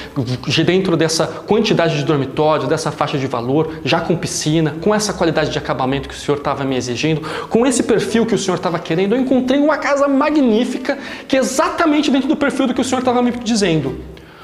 dentro 0.65 0.97
dessa 0.97 1.27
quantidade 1.27 1.95
de 1.95 2.03
dormitórios, 2.03 2.67
dessa 2.67 2.91
faixa 2.91 3.19
de 3.19 3.27
valor, 3.27 3.81
já 3.85 4.01
com 4.01 4.17
piscina, 4.17 4.75
com 4.81 4.95
essa 4.95 5.13
qualidade 5.13 5.51
de 5.51 5.57
acabamento 5.59 6.09
que 6.09 6.15
o 6.15 6.17
senhor 6.17 6.39
estava 6.39 6.63
me 6.63 6.75
exigindo, 6.75 7.21
com 7.47 7.67
esse 7.67 7.83
perfil 7.83 8.25
que 8.25 8.33
o 8.33 8.37
senhor 8.37 8.57
estava 8.57 8.79
querendo, 8.79 9.13
eu 9.13 9.21
encontrei 9.21 9.59
uma 9.59 9.77
casa 9.77 10.07
magnífica 10.07 10.97
que 11.27 11.37
é 11.37 11.39
exatamente 11.39 12.09
dentro 12.09 12.27
do 12.27 12.35
perfil 12.35 12.65
do 12.65 12.73
que 12.73 12.81
o 12.81 12.83
senhor 12.83 13.01
estava 13.01 13.21
me 13.21 13.29
dizendo. 13.29 13.99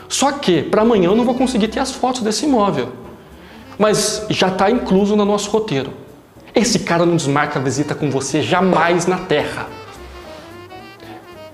Só 0.07 0.33
que 0.33 0.61
para 0.61 0.83
amanhã 0.83 1.09
eu 1.09 1.15
não 1.15 1.25
vou 1.25 1.33
conseguir 1.33 1.69
ter 1.69 1.79
as 1.79 1.91
fotos 1.91 2.21
desse 2.21 2.45
imóvel. 2.45 2.89
Mas 3.79 4.27
já 4.29 4.49
está 4.49 4.69
incluso 4.69 5.15
no 5.15 5.25
nosso 5.25 5.49
roteiro. 5.49 5.91
Esse 6.53 6.77
cara 6.77 7.03
não 7.03 7.15
desmarca 7.15 7.57
a 7.57 7.61
visita 7.63 7.95
com 7.95 8.11
você 8.11 8.43
jamais 8.43 9.07
na 9.07 9.17
Terra 9.17 9.69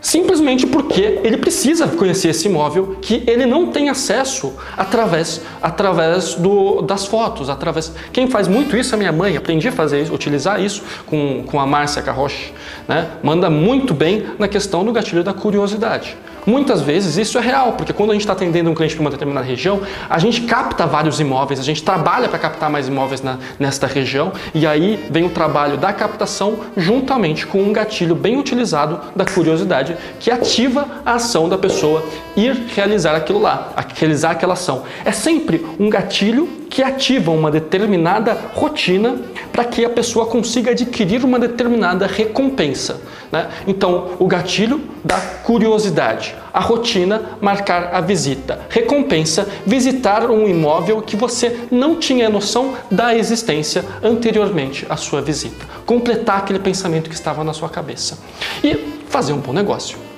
simplesmente 0.02 0.66
porque 0.66 1.20
ele 1.24 1.38
precisa 1.38 1.88
conhecer 1.88 2.30
esse 2.30 2.48
imóvel 2.48 2.98
que 3.00 3.24
ele 3.28 3.46
não 3.46 3.68
tem 3.68 3.88
acesso 3.88 4.54
através, 4.76 5.42
através 5.62 6.34
do, 6.34 6.82
das 6.82 7.06
fotos, 7.06 7.50
através. 7.50 7.94
Quem 8.12 8.28
faz 8.28 8.48
muito 8.48 8.76
isso 8.76 8.96
é 8.96 8.98
minha 8.98 9.12
mãe. 9.12 9.38
Aprendi 9.38 9.68
a 9.68 9.72
fazer 9.72 10.02
isso, 10.02 10.14
utilizar 10.14 10.60
isso 10.60 10.84
com, 11.06 11.44
com 11.46 11.60
a 11.60 11.68
Márcia 11.68 12.02
Carroche. 12.02 12.52
Né? 12.88 13.08
Manda 13.22 13.50
muito 13.50 13.94
bem 13.94 14.26
na 14.40 14.48
questão 14.48 14.84
do 14.84 14.92
gatilho 14.92 15.24
da 15.24 15.34
curiosidade. 15.34 16.18
Muitas 16.46 16.82
vezes 16.82 17.18
isso 17.18 17.38
é 17.38 17.42
real, 17.42 17.74
porque 17.74 17.94
quando 17.94 18.12
a 18.12 18.14
gente 18.14 18.22
está 18.22 18.34
atendendo 18.34 18.70
um 18.70 18.74
cliente 18.74 18.96
para 18.96 19.02
uma 19.02 19.12
determinada 19.12 19.46
região, 19.46 19.82
a 20.10 20.18
gente 20.18 20.42
capta 20.42 20.86
vários 20.86 21.20
imóveis, 21.20 21.60
a 21.60 21.64
gente 21.64 21.84
trabalha 21.84 22.28
para 22.28 22.40
captar 22.40 22.70
mais 22.70 22.88
imóveis 22.88 23.22
na, 23.22 23.38
nesta 23.60 23.88
região, 23.88 24.32
e 24.54 24.66
aí 24.66 25.06
vem 25.10 25.24
o 25.26 25.30
trabalho 25.30 25.78
da 25.78 25.94
captação 25.94 26.60
juntamente 26.76 27.46
com 27.46 27.62
um 27.62 27.74
gatilho 27.74 28.16
bem 28.16 28.38
utilizado 28.38 29.00
da 29.16 29.26
curiosidade, 29.26 29.96
que 30.20 30.32
ativa 30.32 30.88
a 31.06 31.14
ação 31.14 31.48
da 31.48 31.58
pessoa 31.58 32.04
ir 32.36 32.54
realizar 32.76 33.16
aquilo 33.16 33.40
lá, 33.40 33.74
realizar 33.96 34.32
aquela 34.32 34.54
ação. 34.54 34.84
É 35.06 35.12
sempre 35.12 35.66
um 35.80 35.90
gatilho 35.90 36.62
que 36.70 36.82
ativam 36.82 37.36
uma 37.36 37.52
determinada 37.52 38.38
rotina 38.54 39.18
para 39.52 39.66
que 39.66 39.84
a 39.84 39.90
pessoa 39.90 40.26
consiga 40.26 40.72
adquirir 40.72 41.24
uma 41.24 41.40
determinada 41.40 42.08
recompensa. 42.08 43.02
Né? 43.32 43.50
Então, 43.68 44.12
o 44.20 44.28
gatilho 44.28 44.82
da 45.04 45.20
curiosidade, 45.20 46.36
a 46.54 46.60
rotina, 46.60 47.38
marcar 47.42 47.94
a 47.94 48.02
visita, 48.02 48.62
recompensa, 48.70 49.48
visitar 49.66 50.30
um 50.30 50.48
imóvel 50.48 51.02
que 51.02 51.16
você 51.16 51.62
não 51.72 51.96
tinha 51.96 52.30
noção 52.30 52.74
da 52.90 53.16
existência 53.16 53.84
anteriormente 54.04 54.86
à 54.90 54.98
sua 54.98 55.22
visita, 55.22 55.66
completar 55.86 56.40
aquele 56.40 56.60
pensamento 56.60 57.10
que 57.10 57.16
estava 57.16 57.44
na 57.44 57.54
sua 57.54 57.70
cabeça 57.70 58.18
e 58.64 58.76
fazer 59.10 59.34
um 59.34 59.40
bom 59.40 59.54
negócio. 59.54 60.11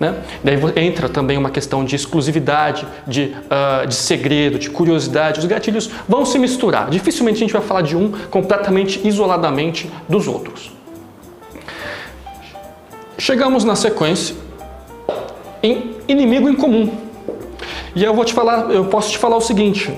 Né? 0.00 0.14
Daí 0.42 0.58
entra 0.76 1.10
também 1.10 1.36
uma 1.36 1.50
questão 1.50 1.84
de 1.84 1.94
exclusividade, 1.94 2.86
de, 3.06 3.36
uh, 3.44 3.86
de 3.86 3.94
segredo, 3.94 4.58
de 4.58 4.70
curiosidade. 4.70 5.40
Os 5.40 5.44
gatilhos 5.44 5.90
vão 6.08 6.24
se 6.24 6.38
misturar. 6.38 6.88
Dificilmente 6.88 7.36
a 7.36 7.40
gente 7.40 7.52
vai 7.52 7.60
falar 7.60 7.82
de 7.82 7.94
um 7.94 8.10
completamente 8.30 9.06
isoladamente 9.06 9.90
dos 10.08 10.26
outros. 10.26 10.72
Chegamos 13.18 13.62
na 13.62 13.76
sequência 13.76 14.34
em 15.62 15.94
inimigo 16.08 16.48
em 16.48 16.54
comum. 16.54 16.90
E 17.94 18.02
eu 18.02 18.14
vou 18.14 18.24
te 18.24 18.32
falar, 18.32 18.70
eu 18.70 18.86
posso 18.86 19.10
te 19.10 19.18
falar 19.18 19.36
o 19.36 19.40
seguinte: 19.42 19.92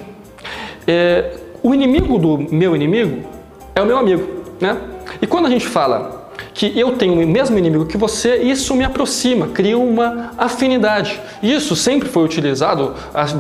é, 0.85 1.37
o 1.63 1.73
inimigo 1.73 2.19
do 2.19 2.39
meu 2.53 2.75
inimigo 2.75 3.25
é 3.73 3.81
o 3.81 3.87
meu 3.87 3.97
amigo, 3.97 4.43
né? 4.61 4.77
E 5.21 5.27
quando 5.29 5.47
a 5.47 5.51
gente 5.51 5.67
fala 5.67 6.22
que 6.63 6.79
eu 6.79 6.93
tenho 6.93 7.15
o 7.15 7.27
mesmo 7.27 7.59
inimigo 7.59 7.87
que 7.87 7.97
você, 7.97 8.37
isso 8.37 8.73
me 8.77 8.85
aproxima, 8.85 9.49
cria 9.49 9.77
uma 9.77 10.31
afinidade. 10.39 11.21
Isso 11.43 11.75
sempre 11.75 12.09
foi 12.09 12.23
utilizado 12.23 12.95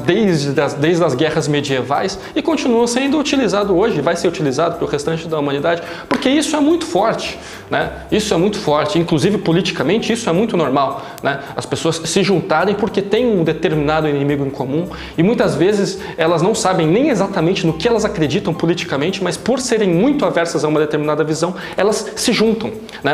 desde 0.05 0.61
as, 0.61 0.75
desde 0.75 1.05
as 1.05 1.15
guerras 1.15 1.47
medievais 1.47 2.19
e 2.35 2.43
continua 2.43 2.89
sendo 2.89 3.17
utilizado 3.21 3.77
hoje, 3.79 4.01
vai 4.01 4.17
ser 4.17 4.27
utilizado 4.27 4.77
pelo 4.77 4.91
restante 4.91 5.29
da 5.29 5.39
humanidade, 5.39 5.83
porque 6.09 6.29
isso 6.29 6.57
é 6.57 6.61
muito 6.61 6.85
forte. 6.85 7.39
Né? 7.71 7.91
Isso 8.11 8.35
é 8.35 8.37
muito 8.37 8.59
forte, 8.59 8.99
inclusive 8.99 9.39
politicamente 9.39 10.13
isso 10.13 10.29
é 10.29 10.33
muito 10.33 10.57
normal. 10.57 11.07
Né? 11.23 11.41
As 11.57 11.65
pessoas 11.65 11.97
se 12.05 12.23
juntarem 12.23 12.75
porque 12.75 13.01
têm 13.01 13.27
um 13.27 13.45
determinado 13.45 14.09
inimigo 14.09 14.45
em 14.45 14.51
comum 14.51 14.89
e 15.17 15.23
muitas 15.23 15.55
vezes 15.55 15.99
elas 16.19 16.43
não 16.43 16.55
sabem 16.55 16.87
nem 16.87 17.09
exatamente 17.09 17.67
no 17.67 17.73
que 17.73 17.89
elas 17.89 18.05
acreditam 18.05 18.53
politicamente, 18.53 19.25
mas 19.25 19.37
por 19.37 19.61
serem 19.61 19.89
muito 19.89 20.27
aversas 20.27 20.65
a 20.65 20.69
uma 20.69 20.81
determinada 20.81 21.25
visão, 21.25 21.55
elas 21.77 22.13
se 22.17 22.33
juntam. 22.33 22.73
Né? 23.03 23.12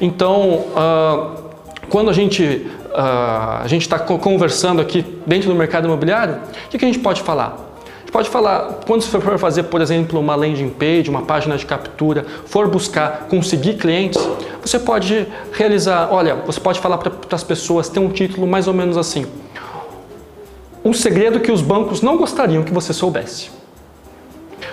Então, 0.00 0.66
uh, 0.74 1.50
quando 1.88 2.10
a 2.10 2.12
gente 2.12 2.66
uh, 2.90 3.62
a 3.62 3.66
gente 3.66 3.82
está 3.82 3.98
conversando 3.98 4.80
aqui 4.80 5.04
dentro 5.26 5.48
do 5.48 5.54
mercado 5.54 5.86
imobiliário, 5.86 6.36
o 6.66 6.68
que, 6.68 6.78
que 6.78 6.84
a 6.84 6.88
gente 6.88 7.00
pode 7.00 7.22
falar? 7.22 7.70
pode 8.10 8.28
falar, 8.28 8.80
quando 8.86 9.02
você 9.02 9.20
for 9.20 9.38
fazer, 9.38 9.64
por 9.64 9.80
exemplo, 9.80 10.18
uma 10.18 10.34
landing 10.34 10.70
page, 10.70 11.08
uma 11.08 11.22
página 11.22 11.56
de 11.56 11.64
captura, 11.64 12.26
for 12.44 12.68
buscar 12.68 13.26
conseguir 13.28 13.74
clientes, 13.74 14.20
você 14.60 14.78
pode 14.78 15.26
realizar, 15.52 16.08
olha, 16.10 16.34
você 16.34 16.60
pode 16.60 16.80
falar 16.80 16.98
para 16.98 17.12
as 17.30 17.44
pessoas, 17.44 17.88
ter 17.88 18.00
um 18.00 18.10
título 18.10 18.46
mais 18.46 18.66
ou 18.66 18.74
menos 18.74 18.96
assim. 18.96 19.26
Um 20.84 20.92
segredo 20.92 21.40
que 21.40 21.52
os 21.52 21.62
bancos 21.62 22.02
não 22.02 22.16
gostariam 22.16 22.62
que 22.62 22.72
você 22.72 22.92
soubesse. 22.92 23.50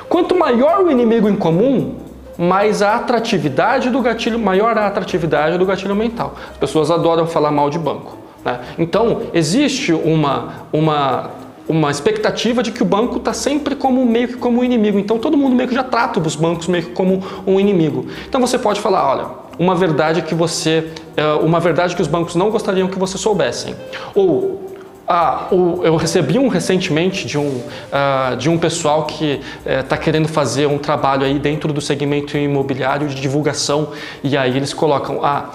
Quanto 0.09 0.35
maior 0.35 0.83
o 0.83 0.89
inimigo 0.89 1.29
em 1.29 1.35
comum, 1.35 1.95
mais 2.37 2.81
a 2.81 2.95
atratividade 2.95 3.89
do 3.89 4.01
gatilho, 4.01 4.37
maior 4.37 4.77
a 4.77 4.87
atratividade 4.87 5.57
do 5.57 5.65
gatilho 5.65 5.95
mental. 5.95 6.35
As 6.51 6.57
pessoas 6.57 6.91
adoram 6.91 7.25
falar 7.25 7.51
mal 7.51 7.69
de 7.69 7.79
banco. 7.79 8.17
Né? 8.45 8.59
Então, 8.77 9.23
existe 9.33 9.91
uma, 9.93 10.67
uma 10.71 11.31
uma 11.69 11.91
expectativa 11.91 12.63
de 12.63 12.71
que 12.71 12.81
o 12.81 12.85
banco 12.85 13.17
está 13.17 13.33
sempre 13.33 13.75
como 13.75 14.05
meio 14.05 14.29
que 14.29 14.37
como 14.37 14.61
um 14.61 14.63
inimigo. 14.63 14.97
Então 14.97 15.19
todo 15.19 15.35
mundo 15.35 15.55
meio 15.55 15.67
que 15.67 15.75
já 15.75 15.83
trata 15.83 16.19
os 16.19 16.35
bancos 16.35 16.67
meio 16.67 16.85
que 16.85 16.91
como 16.91 17.21
um 17.45 17.59
inimigo. 17.59 18.05
Então 18.27 18.39
você 18.39 18.57
pode 18.57 18.79
falar, 18.79 19.05
olha, 19.05 19.25
uma 19.59 19.75
verdade 19.75 20.21
que 20.21 20.33
você, 20.33 20.91
é, 21.15 21.25
uma 21.33 21.59
verdade 21.59 21.95
que 21.95 22.01
os 22.01 22.07
bancos 22.07 22.35
não 22.35 22.49
gostariam 22.49 22.87
que 22.87 22.97
você 22.97 23.17
soubessem. 23.17 23.75
Ou 24.15 24.76
ah, 25.07 25.47
eu 25.51 25.95
recebi 25.95 26.37
um 26.37 26.49
recentemente 26.49 27.25
de 27.25 27.37
um, 27.37 27.47
uh, 27.47 28.35
de 28.37 28.49
um 28.49 28.57
pessoal 28.57 29.05
que 29.05 29.39
está 29.65 29.95
uh, 29.95 29.99
querendo 29.99 30.27
fazer 30.27 30.65
um 30.65 30.77
trabalho 30.77 31.23
aí 31.23 31.39
dentro 31.39 31.71
do 31.71 31.79
segmento 31.79 32.37
imobiliário 32.37 33.07
de 33.07 33.15
divulgação 33.15 33.93
e 34.21 34.35
aí 34.35 34.57
eles 34.57 34.73
colocam 34.73 35.23
ah, 35.23 35.45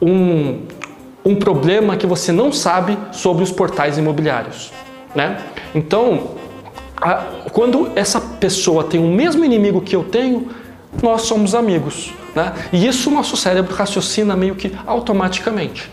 um, 0.00 0.62
um 1.22 1.36
problema 1.36 1.94
que 1.96 2.06
você 2.06 2.32
não 2.32 2.50
sabe 2.50 2.96
sobre 3.12 3.44
os 3.44 3.52
portais 3.52 3.98
imobiliários. 3.98 4.72
Né? 5.14 5.38
Então, 5.74 6.30
quando 7.52 7.92
essa 7.94 8.18
pessoa 8.18 8.84
tem 8.84 8.98
o 8.98 9.08
mesmo 9.08 9.44
inimigo 9.44 9.82
que 9.82 9.94
eu 9.94 10.04
tenho, 10.04 10.48
nós 11.02 11.22
somos 11.22 11.54
amigos. 11.54 12.14
Né? 12.34 12.52
E 12.72 12.86
isso 12.86 13.10
o 13.10 13.12
nosso 13.12 13.36
cérebro 13.36 13.74
raciocina 13.74 14.34
meio 14.34 14.54
que 14.54 14.72
automaticamente. 14.86 15.90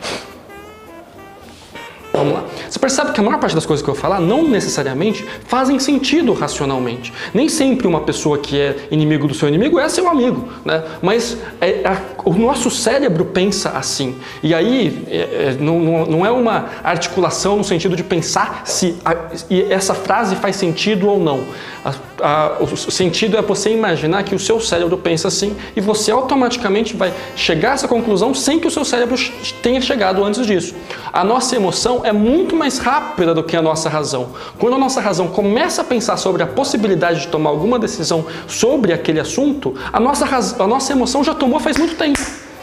Vamos 2.20 2.34
lá. 2.34 2.44
Você 2.70 2.78
percebe 2.78 3.14
que 3.14 3.20
a 3.20 3.24
maior 3.24 3.40
parte 3.40 3.56
das 3.56 3.66
coisas 3.66 3.84
que 3.84 3.90
eu 3.90 3.96
falar 3.96 4.20
não 4.20 4.44
necessariamente 4.48 5.26
fazem 5.46 5.80
sentido 5.80 6.34
racionalmente. 6.34 7.14
Nem 7.34 7.48
sempre 7.48 7.88
uma 7.88 8.02
pessoa 8.02 8.38
que 8.38 8.60
é 8.60 8.76
inimigo 8.92 9.26
do 9.26 9.34
seu 9.34 9.48
inimigo 9.48 9.80
é 9.80 9.88
seu 9.88 10.08
amigo, 10.10 10.50
né? 10.66 10.84
Mas 11.02 11.38
é, 11.62 11.82
a, 11.86 11.98
o 12.26 12.34
nosso 12.34 12.70
cérebro 12.70 13.24
pensa 13.26 13.70
assim. 13.70 14.18
E 14.44 14.54
aí 14.54 15.06
é, 15.08 15.18
é, 15.18 15.58
não, 15.60 16.06
não, 16.06 16.26
é 16.26 16.32
uma 16.32 16.70
articulação 16.84 17.56
no 17.58 17.64
sentido 17.64 17.96
de 17.96 18.04
pensar 18.04 18.64
se 18.66 18.98
a, 19.06 19.16
essa 19.70 19.94
frase 19.94 20.36
faz 20.36 20.58
sentido 20.58 21.08
ou 21.08 21.20
não. 21.20 21.46
A, 22.22 22.58
o 22.60 22.76
sentido 22.76 23.38
é 23.38 23.42
você 23.42 23.72
imaginar 23.72 24.24
que 24.24 24.36
o 24.36 24.40
seu 24.40 24.60
cérebro 24.60 24.98
pensa 24.98 25.30
assim 25.30 25.56
e 25.74 25.80
você 25.80 26.12
automaticamente 26.12 26.96
vai 26.96 27.14
chegar 27.36 27.72
a 27.72 27.74
essa 27.76 27.88
conclusão 27.88 28.34
sem 28.34 28.60
que 28.60 28.68
o 28.68 28.72
seu 28.72 28.84
cérebro 28.84 29.16
tenha 29.64 29.80
chegado 29.80 30.24
antes 30.24 30.46
disso. 30.46 30.76
A 31.14 31.24
nossa 31.24 31.56
emoção 31.56 32.02
é 32.04 32.09
muito 32.14 32.56
mais 32.56 32.78
rápida 32.78 33.34
do 33.34 33.44
que 33.44 33.56
a 33.56 33.62
nossa 33.62 33.90
razão. 33.90 34.30
Quando 34.58 34.76
a 34.76 34.80
nossa 34.80 35.02
razão 35.02 35.28
começa 35.28 35.82
a 35.82 35.86
pensar 35.86 36.18
sobre 36.18 36.44
a 36.44 36.48
possibilidade 36.48 37.22
de 37.22 37.28
tomar 37.28 37.50
alguma 37.50 37.80
decisão 37.80 38.26
sobre 38.48 38.94
aquele 38.94 39.20
assunto, 39.20 39.76
a 39.92 40.00
nossa, 40.00 40.26
a 40.64 40.68
nossa 40.68 40.92
emoção 40.92 41.24
já 41.24 41.34
tomou 41.34 41.60
faz 41.60 41.78
muito 41.78 41.96
tempo. 41.96 42.20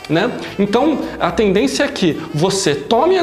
Né? 0.08 0.30
Então, 0.58 1.00
a 1.18 1.32
tendência 1.32 1.82
é 1.82 1.88
que 1.88 2.20
você 2.32 2.74
tome 2.74 3.18
a, 3.18 3.22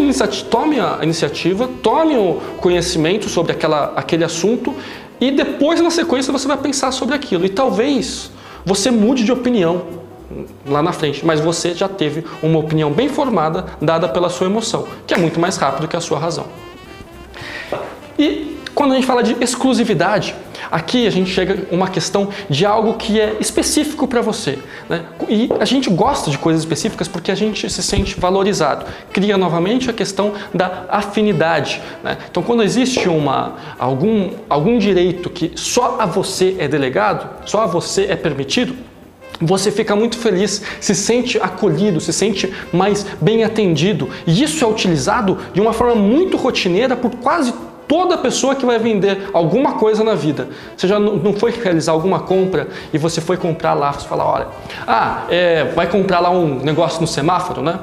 tome 0.50 0.80
a 0.80 1.00
iniciativa, 1.02 1.70
tome 1.82 2.18
o 2.18 2.42
conhecimento 2.58 3.30
sobre 3.30 3.54
aquela, 3.54 3.94
aquele 3.96 4.26
assunto 4.26 4.76
E 5.22 5.32
depois, 5.32 5.80
na 5.80 5.90
sequência, 5.90 6.34
você 6.34 6.46
vai 6.46 6.58
pensar 6.58 6.92
sobre 6.92 7.16
aquilo. 7.16 7.46
E 7.46 7.50
talvez 7.50 8.30
você 8.66 8.92
mude 8.92 9.24
de 9.24 9.32
opinião 9.32 10.03
lá 10.66 10.82
na 10.82 10.92
frente, 10.92 11.26
mas 11.26 11.40
você 11.40 11.74
já 11.74 11.88
teve 11.88 12.26
uma 12.42 12.60
opinião 12.60 12.92
bem 12.92 13.10
formada 13.10 13.66
dada 13.82 14.08
pela 14.08 14.30
sua 14.30 14.48
emoção, 14.48 14.88
que 15.06 15.14
é 15.14 15.18
muito 15.18 15.40
mais 15.40 15.58
rápido 15.58 15.88
que 15.88 15.96
a 15.96 16.02
sua 16.02 16.20
razão. 16.20 16.46
E 18.18 18.54
quando 18.76 18.94
a 18.94 18.96
gente 18.96 19.06
fala 19.06 19.22
de 19.22 19.36
exclusividade, 19.40 20.36
aqui 20.72 21.06
a 21.06 21.10
gente 21.12 21.30
chega 21.30 21.68
a 21.72 21.76
uma 21.76 21.88
questão 21.88 22.30
de 22.50 22.66
algo 22.66 22.96
que 22.96 23.20
é 23.20 23.38
específico 23.40 24.08
para 24.08 24.22
você. 24.22 24.58
Né? 24.90 25.04
E 25.30 25.50
a 25.60 25.66
gente 25.66 25.90
gosta 25.92 26.32
de 26.32 26.38
coisas 26.40 26.64
específicas 26.64 27.08
porque 27.08 27.32
a 27.32 27.36
gente 27.36 27.70
se 27.70 27.84
sente 27.84 28.20
valorizado. 28.20 28.86
Cria 29.12 29.38
novamente 29.38 29.90
a 29.90 29.94
questão 29.94 30.34
da 30.54 30.86
afinidade. 30.90 31.82
Né? 32.04 32.18
Então, 32.30 32.42
quando 32.42 32.64
existe 32.64 33.08
uma, 33.08 33.56
algum, 33.78 34.32
algum 34.50 34.80
direito 34.80 35.30
que 35.30 35.52
só 35.56 35.98
a 36.00 36.06
você 36.08 36.56
é 36.58 36.68
delegado, 36.68 37.30
só 37.46 37.62
a 37.62 37.68
você 37.68 38.06
é 38.06 38.16
permitido, 38.16 38.76
você 39.42 39.72
fica 39.72 39.96
muito 39.96 40.18
feliz, 40.18 40.62
se 40.80 40.96
sente 40.96 41.38
acolhido, 41.38 42.00
se 42.00 42.14
sente 42.14 42.54
mais 42.72 43.06
bem 43.20 43.44
atendido. 43.44 44.10
E 44.26 44.44
isso 44.44 44.64
é 44.64 44.68
utilizado 44.68 45.38
de 45.54 45.62
uma 45.62 45.74
forma 45.74 45.96
muito 45.96 46.38
rotineira 46.38 46.96
por 46.96 47.12
quase 47.18 47.54
toda 47.88 48.18
pessoa 48.18 48.56
que 48.56 48.66
vai 48.66 48.80
vender 48.80 49.30
alguma 49.34 49.74
coisa 49.74 50.04
na 50.04 50.16
vida. 50.16 50.48
Você 50.76 50.88
já 50.88 51.00
não 51.00 51.34
foi 51.34 51.52
realizar 51.52 51.92
alguma 51.92 52.20
compra 52.20 52.68
e 52.94 52.98
você 52.98 53.22
foi 53.22 53.38
comprar 53.38 53.74
lá, 53.74 53.92
você 53.92 54.08
fala, 54.08 54.26
olha, 54.26 54.48
ah, 54.88 55.24
é, 55.30 55.66
vai 55.76 55.88
comprar 55.88 56.20
lá 56.20 56.30
um 56.30 56.60
negócio 56.60 57.02
no 57.02 57.08
semáforo, 57.08 57.62
né? 57.62 57.80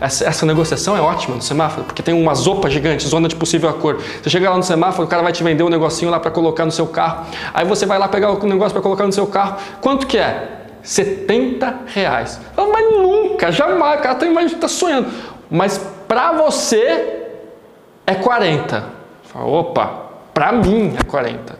Essa, 0.00 0.26
essa, 0.26 0.46
negociação 0.46 0.96
é 0.96 1.00
ótima 1.00 1.34
no 1.34 1.42
semáforo, 1.42 1.82
porque 1.82 2.04
tem 2.04 2.14
uma 2.14 2.32
zopa 2.32 2.70
gigante, 2.70 3.04
zona 3.04 3.26
de 3.26 3.34
possível 3.34 3.68
acordo. 3.68 4.00
Você 4.22 4.30
chega 4.30 4.48
lá 4.48 4.56
no 4.56 4.62
semáforo, 4.62 5.04
o 5.04 5.10
cara 5.10 5.24
vai 5.24 5.32
te 5.32 5.42
vender 5.42 5.64
um 5.64 5.68
negocinho 5.68 6.08
lá 6.08 6.20
para 6.20 6.30
colocar 6.30 6.64
no 6.64 6.70
seu 6.70 6.86
carro. 6.86 7.26
Aí 7.52 7.66
você 7.66 7.84
vai 7.84 7.98
lá 7.98 8.06
pegar 8.06 8.30
o 8.30 8.46
negócio 8.46 8.72
para 8.72 8.82
colocar 8.82 9.04
no 9.04 9.12
seu 9.12 9.26
carro. 9.26 9.56
Quanto 9.80 10.06
que 10.06 10.16
é? 10.16 10.57
70 10.88 11.80
reais. 11.88 12.40
Mas 12.56 12.92
nunca, 12.96 13.52
jamais, 13.52 14.00
cara 14.00 14.14
está 14.14 14.56
tá 14.56 14.68
sonhando. 14.68 15.06
Mas 15.50 15.76
para 16.08 16.32
você 16.32 17.26
é 18.06 18.14
40. 18.14 18.84
Fala, 19.24 19.44
Opa, 19.44 19.86
para 20.32 20.50
mim 20.50 20.94
é 20.98 21.04
40. 21.04 21.58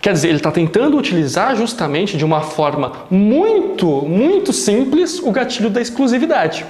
Quer 0.00 0.12
dizer, 0.12 0.28
ele 0.28 0.36
está 0.36 0.52
tentando 0.52 0.96
utilizar 0.96 1.56
justamente 1.56 2.16
de 2.16 2.24
uma 2.24 2.40
forma 2.40 2.92
muito, 3.10 3.88
muito 4.02 4.52
simples 4.52 5.18
o 5.18 5.32
gatilho 5.32 5.70
da 5.70 5.80
exclusividade. 5.80 6.64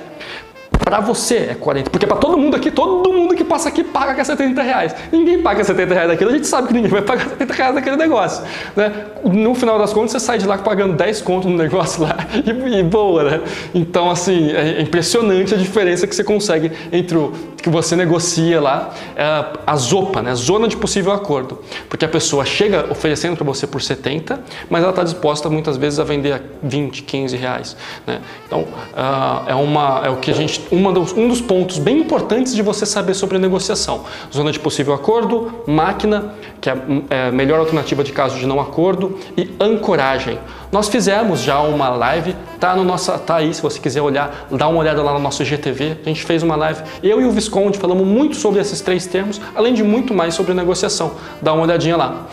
Para 0.88 1.00
você 1.00 1.48
é 1.50 1.54
40, 1.54 1.90
porque 1.90 2.06
para 2.06 2.16
todo 2.16 2.38
mundo 2.38 2.56
aqui, 2.56 2.70
todo 2.70 3.12
mundo 3.12 3.34
que 3.34 3.44
passa 3.44 3.68
aqui 3.68 3.84
paga 3.84 4.14
que 4.14 4.22
é 4.22 4.24
70 4.24 4.62
reais. 4.62 4.96
Ninguém 5.12 5.42
paga 5.42 5.62
70 5.62 5.92
reais 5.92 6.08
daquilo, 6.08 6.30
a 6.30 6.32
gente 6.32 6.46
sabe 6.46 6.68
que 6.68 6.72
ninguém 6.72 6.90
vai 6.90 7.02
pagar 7.02 7.28
70 7.28 7.52
reais 7.52 7.74
daquele 7.74 7.96
negócio. 7.96 8.42
Né? 8.74 8.90
No 9.22 9.54
final 9.54 9.78
das 9.78 9.92
contas, 9.92 10.12
você 10.12 10.20
sai 10.20 10.38
de 10.38 10.46
lá 10.46 10.56
pagando 10.56 10.94
10 10.94 11.20
contos 11.20 11.50
no 11.50 11.58
negócio 11.58 12.04
lá 12.04 12.16
e, 12.42 12.78
e 12.78 12.82
boa, 12.82 13.22
né? 13.22 13.40
Então, 13.74 14.10
assim, 14.10 14.50
é 14.50 14.80
impressionante 14.80 15.54
a 15.54 15.58
diferença 15.58 16.06
que 16.06 16.16
você 16.16 16.24
consegue 16.24 16.72
entre 16.90 17.18
o 17.18 17.34
que 17.60 17.68
você 17.68 17.94
negocia 17.94 18.60
lá, 18.60 18.94
é 19.14 19.44
a 19.66 19.76
ZOPA, 19.76 20.22
né? 20.22 20.34
Zona 20.34 20.68
de 20.68 20.76
Possível 20.76 21.12
Acordo. 21.12 21.58
Porque 21.88 22.04
a 22.04 22.08
pessoa 22.08 22.44
chega 22.44 22.86
oferecendo 22.90 23.36
para 23.36 23.44
você 23.44 23.66
por 23.66 23.82
70, 23.82 24.40
mas 24.70 24.82
ela 24.82 24.90
está 24.90 25.04
disposta 25.04 25.50
muitas 25.50 25.76
vezes 25.76 25.98
a 25.98 26.04
vender 26.04 26.32
a 26.32 26.40
20, 26.62 27.02
15 27.02 27.36
reais. 27.36 27.76
Né? 28.06 28.20
Então, 28.46 28.60
uh, 28.60 29.48
é, 29.48 29.54
uma, 29.54 30.02
é 30.04 30.08
o 30.08 30.16
que 30.16 30.30
a 30.30 30.34
gente 30.34 30.62
dos, 30.92 31.12
um 31.12 31.28
dos 31.28 31.40
pontos 31.40 31.78
bem 31.78 31.98
importantes 31.98 32.54
de 32.54 32.62
você 32.62 32.86
saber 32.86 33.14
sobre 33.14 33.38
negociação. 33.38 34.04
Zona 34.32 34.52
de 34.52 34.58
possível 34.58 34.94
acordo, 34.94 35.62
máquina, 35.66 36.34
que 36.60 36.70
é, 36.70 36.76
é 37.10 37.28
a 37.28 37.32
melhor 37.32 37.60
alternativa 37.60 38.02
de 38.04 38.12
caso 38.12 38.38
de 38.38 38.46
não 38.46 38.60
acordo, 38.60 39.18
e 39.36 39.50
ancoragem. 39.60 40.38
Nós 40.70 40.88
fizemos 40.88 41.40
já 41.40 41.60
uma 41.60 41.88
live, 41.88 42.36
tá 42.60 42.76
no 42.76 42.84
nossa, 42.84 43.18
tá 43.18 43.36
aí 43.36 43.52
se 43.54 43.62
você 43.62 43.78
quiser 43.78 44.02
olhar, 44.02 44.46
dá 44.50 44.68
uma 44.68 44.78
olhada 44.78 45.02
lá 45.02 45.12
no 45.12 45.18
nosso 45.18 45.44
GTV. 45.44 45.98
A 46.04 46.08
gente 46.08 46.24
fez 46.24 46.42
uma 46.42 46.56
live, 46.56 46.82
eu 47.02 47.20
e 47.20 47.24
o 47.24 47.30
Visconde 47.30 47.78
falamos 47.78 48.06
muito 48.06 48.36
sobre 48.36 48.60
esses 48.60 48.80
três 48.80 49.06
termos, 49.06 49.40
além 49.54 49.74
de 49.74 49.82
muito 49.82 50.12
mais 50.12 50.34
sobre 50.34 50.54
negociação. 50.54 51.12
Dá 51.40 51.52
uma 51.52 51.62
olhadinha 51.62 51.96
lá. 51.96 52.26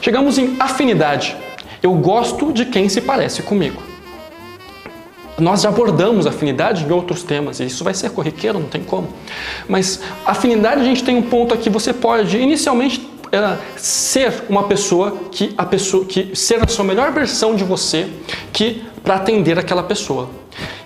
Chegamos 0.00 0.38
em 0.38 0.56
afinidade. 0.60 1.36
Eu 1.82 1.92
gosto 1.94 2.52
de 2.52 2.64
quem 2.66 2.88
se 2.88 3.00
parece 3.00 3.42
comigo. 3.42 3.95
Nós 5.38 5.62
já 5.62 5.68
abordamos 5.68 6.26
afinidade 6.26 6.84
em 6.84 6.90
outros 6.90 7.22
temas, 7.22 7.60
e 7.60 7.64
isso 7.64 7.84
vai 7.84 7.92
ser 7.92 8.10
corriqueiro, 8.10 8.58
não 8.58 8.68
tem 8.68 8.82
como. 8.82 9.08
Mas 9.68 10.00
afinidade 10.24 10.80
a 10.80 10.84
gente 10.84 11.04
tem 11.04 11.16
um 11.16 11.22
ponto 11.22 11.52
aqui, 11.52 11.68
você 11.68 11.92
pode 11.92 12.38
inicialmente 12.38 13.06
ser 13.76 14.44
uma 14.48 14.64
pessoa 14.64 15.14
que 15.30 15.52
a 15.58 15.64
pessoa 15.64 16.04
que 16.04 16.34
ser 16.34 16.62
a 16.62 16.68
sua 16.68 16.84
melhor 16.84 17.12
versão 17.12 17.54
de 17.54 17.64
você 17.64 18.08
que 18.52 18.82
para 19.02 19.16
atender 19.16 19.58
aquela 19.58 19.82
pessoa. 19.82 20.28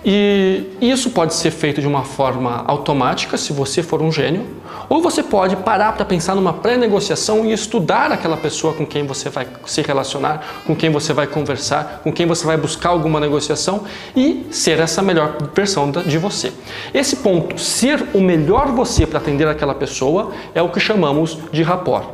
E 0.03 0.63
isso 0.81 1.11
pode 1.11 1.33
ser 1.35 1.51
feito 1.51 1.79
de 1.79 1.87
uma 1.87 2.03
forma 2.03 2.63
automática, 2.67 3.37
se 3.37 3.53
você 3.53 3.83
for 3.83 4.01
um 4.01 4.11
gênio, 4.11 4.47
ou 4.89 5.01
você 5.01 5.21
pode 5.21 5.55
parar 5.57 5.93
para 5.93 6.03
pensar 6.03 6.35
numa 6.35 6.53
pré-negociação 6.53 7.45
e 7.45 7.53
estudar 7.53 8.11
aquela 8.11 8.35
pessoa 8.35 8.73
com 8.73 8.85
quem 8.85 9.05
você 9.05 9.29
vai 9.29 9.47
se 9.65 9.81
relacionar, 9.81 10.63
com 10.65 10.75
quem 10.75 10.89
você 10.89 11.13
vai 11.13 11.27
conversar, 11.27 12.01
com 12.03 12.11
quem 12.11 12.25
você 12.25 12.45
vai 12.45 12.57
buscar 12.57 12.89
alguma 12.89 13.19
negociação 13.19 13.83
e 14.15 14.47
ser 14.49 14.79
essa 14.79 15.01
melhor 15.01 15.37
versão 15.53 15.91
de 15.91 16.17
você. 16.17 16.51
Esse 16.93 17.17
ponto, 17.17 17.59
ser 17.59 18.03
o 18.13 18.19
melhor 18.19 18.67
você 18.71 19.05
para 19.05 19.19
atender 19.19 19.47
aquela 19.47 19.75
pessoa, 19.75 20.31
é 20.55 20.61
o 20.61 20.69
que 20.69 20.79
chamamos 20.79 21.37
de 21.51 21.61
rapport. 21.61 22.05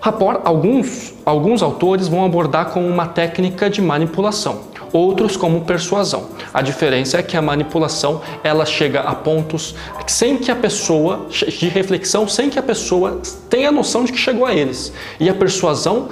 Rapport, 0.00 0.40
alguns, 0.44 1.12
alguns 1.26 1.62
autores 1.62 2.08
vão 2.08 2.24
abordar 2.24 2.70
como 2.70 2.86
uma 2.86 3.06
técnica 3.06 3.68
de 3.68 3.82
manipulação 3.82 4.69
outros 4.92 5.36
como 5.36 5.62
persuasão. 5.62 6.28
A 6.52 6.62
diferença 6.62 7.18
é 7.18 7.22
que 7.22 7.36
a 7.36 7.42
manipulação 7.42 8.20
ela 8.42 8.64
chega 8.64 9.00
a 9.00 9.14
pontos 9.14 9.74
sem 10.06 10.36
que 10.36 10.50
a 10.50 10.56
pessoa 10.56 11.26
de 11.28 11.68
reflexão, 11.68 12.26
sem 12.26 12.50
que 12.50 12.58
a 12.58 12.62
pessoa 12.62 13.20
tenha 13.48 13.70
noção 13.70 14.04
de 14.04 14.12
que 14.12 14.18
chegou 14.18 14.46
a 14.46 14.54
eles. 14.54 14.92
E 15.18 15.28
a 15.28 15.34
persuasão 15.34 16.08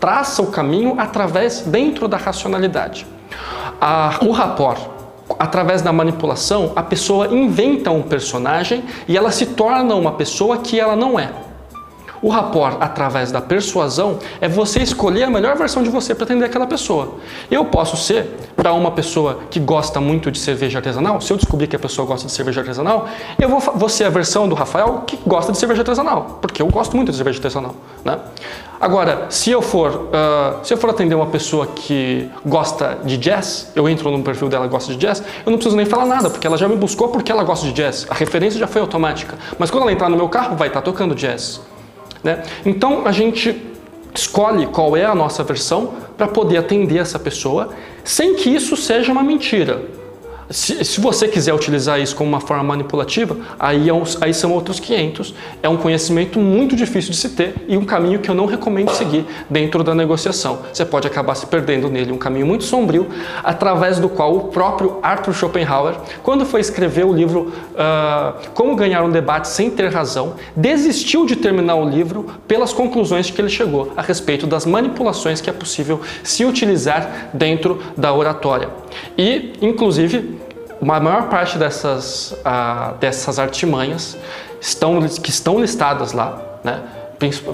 traça 0.00 0.42
o 0.42 0.46
caminho 0.46 0.94
através 0.98 1.60
dentro 1.60 2.08
da 2.08 2.16
racionalidade. 2.16 3.06
A, 3.80 4.18
o 4.22 4.30
rapport 4.30 4.96
através 5.38 5.82
da 5.82 5.92
manipulação, 5.92 6.72
a 6.76 6.82
pessoa 6.82 7.26
inventa 7.28 7.90
um 7.90 8.02
personagem 8.02 8.84
e 9.08 9.16
ela 9.16 9.30
se 9.30 9.46
torna 9.46 9.94
uma 9.94 10.12
pessoa 10.12 10.58
que 10.58 10.78
ela 10.78 10.94
não 10.94 11.18
é. 11.18 11.30
O 12.26 12.28
rapport 12.28 12.78
através 12.80 13.30
da 13.30 13.40
persuasão 13.40 14.18
é 14.40 14.48
você 14.48 14.80
escolher 14.80 15.22
a 15.22 15.30
melhor 15.30 15.56
versão 15.56 15.80
de 15.80 15.88
você 15.88 16.12
para 16.12 16.24
atender 16.24 16.44
aquela 16.44 16.66
pessoa. 16.66 17.18
Eu 17.48 17.66
posso 17.66 17.96
ser 17.96 18.26
para 18.56 18.72
uma 18.72 18.90
pessoa 18.90 19.42
que 19.48 19.60
gosta 19.60 20.00
muito 20.00 20.28
de 20.32 20.40
cerveja 20.40 20.80
artesanal, 20.80 21.20
se 21.20 21.32
eu 21.32 21.36
descobrir 21.36 21.68
que 21.68 21.76
a 21.76 21.78
pessoa 21.78 22.04
gosta 22.04 22.26
de 22.26 22.32
cerveja 22.32 22.62
artesanal, 22.62 23.06
eu 23.38 23.48
vou, 23.48 23.60
vou 23.60 23.88
ser 23.88 24.06
a 24.06 24.10
versão 24.10 24.48
do 24.48 24.56
Rafael 24.56 25.04
que 25.06 25.16
gosta 25.24 25.52
de 25.52 25.58
cerveja 25.58 25.82
artesanal, 25.82 26.40
porque 26.42 26.60
eu 26.60 26.66
gosto 26.66 26.96
muito 26.96 27.12
de 27.12 27.16
cerveja 27.16 27.38
artesanal. 27.38 27.76
Né? 28.04 28.18
Agora, 28.80 29.26
se 29.30 29.52
eu 29.52 29.62
for 29.62 29.92
uh, 29.92 30.64
se 30.64 30.74
eu 30.74 30.78
for 30.78 30.90
atender 30.90 31.14
uma 31.14 31.26
pessoa 31.26 31.68
que 31.68 32.28
gosta 32.44 32.98
de 33.04 33.18
jazz, 33.18 33.70
eu 33.76 33.88
entro 33.88 34.10
no 34.10 34.24
perfil 34.24 34.48
dela 34.48 34.66
gosta 34.66 34.92
de 34.92 34.98
jazz, 34.98 35.22
eu 35.44 35.50
não 35.52 35.58
preciso 35.58 35.76
nem 35.76 35.86
falar 35.86 36.06
nada, 36.06 36.28
porque 36.28 36.44
ela 36.44 36.58
já 36.58 36.66
me 36.66 36.74
buscou 36.74 37.06
porque 37.06 37.30
ela 37.30 37.44
gosta 37.44 37.64
de 37.66 37.72
jazz. 37.72 38.04
A 38.10 38.14
referência 38.14 38.58
já 38.58 38.66
foi 38.66 38.80
automática. 38.80 39.38
Mas 39.60 39.70
quando 39.70 39.84
ela 39.84 39.92
entrar 39.92 40.08
no 40.08 40.16
meu 40.16 40.28
carro, 40.28 40.56
vai 40.56 40.66
estar 40.66 40.82
tocando 40.82 41.14
jazz. 41.14 41.60
Né? 42.26 42.42
Então 42.66 43.06
a 43.06 43.12
gente 43.12 43.56
escolhe 44.12 44.66
qual 44.66 44.96
é 44.96 45.04
a 45.04 45.14
nossa 45.14 45.44
versão 45.44 45.94
para 46.16 46.26
poder 46.26 46.56
atender 46.56 46.98
essa 46.98 47.20
pessoa 47.20 47.70
sem 48.02 48.34
que 48.34 48.50
isso 48.50 48.76
seja 48.76 49.12
uma 49.12 49.22
mentira. 49.22 49.82
Se, 50.48 50.84
se, 50.84 51.00
você 51.00 51.26
quiser 51.26 51.52
utilizar 51.52 52.00
isso 52.00 52.14
como 52.14 52.28
uma 52.28 52.40
forma 52.40 52.62
manipulativa, 52.62 53.36
aí, 53.58 53.88
é 53.88 53.92
um, 53.92 54.04
aí, 54.20 54.32
são 54.32 54.52
outros 54.52 54.78
500. 54.78 55.34
É 55.60 55.68
um 55.68 55.76
conhecimento 55.76 56.38
muito 56.38 56.76
difícil 56.76 57.10
de 57.10 57.16
se 57.16 57.30
ter 57.30 57.54
e 57.66 57.76
um 57.76 57.84
caminho 57.84 58.20
que 58.20 58.30
eu 58.30 58.34
não 58.34 58.46
recomendo 58.46 58.90
seguir 58.90 59.26
dentro 59.50 59.82
da 59.82 59.92
negociação. 59.92 60.60
Você 60.72 60.84
pode 60.84 61.06
acabar 61.06 61.34
se 61.34 61.46
perdendo 61.46 61.88
nele, 61.88 62.12
um 62.12 62.18
caminho 62.18 62.46
muito 62.46 62.62
sombrio, 62.62 63.08
através 63.42 63.98
do 63.98 64.08
qual 64.08 64.36
o 64.36 64.40
próprio 64.48 64.98
Arthur 65.02 65.34
Schopenhauer, 65.34 65.96
quando 66.22 66.46
foi 66.46 66.60
escrever 66.60 67.04
o 67.04 67.12
livro 67.12 67.52
uh, 67.72 68.48
Como 68.54 68.76
Ganhar 68.76 69.02
um 69.02 69.10
Debate 69.10 69.48
Sem 69.48 69.68
Ter 69.68 69.92
Razão, 69.92 70.34
desistiu 70.54 71.26
de 71.26 71.34
terminar 71.34 71.74
o 71.74 71.88
livro 71.88 72.26
pelas 72.46 72.72
conclusões 72.72 73.28
que 73.30 73.40
ele 73.40 73.48
chegou 73.48 73.92
a 73.96 74.02
respeito 74.02 74.46
das 74.46 74.64
manipulações 74.64 75.40
que 75.40 75.50
é 75.50 75.52
possível 75.52 76.00
se 76.22 76.44
utilizar 76.44 77.30
dentro 77.34 77.82
da 77.96 78.14
oratória. 78.14 78.85
E, 79.16 79.52
inclusive, 79.60 80.38
a 80.80 81.00
maior 81.00 81.28
parte 81.28 81.58
dessas, 81.58 82.32
uh, 82.32 82.96
dessas 82.98 83.38
artimanhas 83.38 84.16
estão, 84.60 85.00
que 85.08 85.30
estão 85.30 85.60
listadas 85.60 86.12
lá, 86.12 86.40
né? 86.62 86.82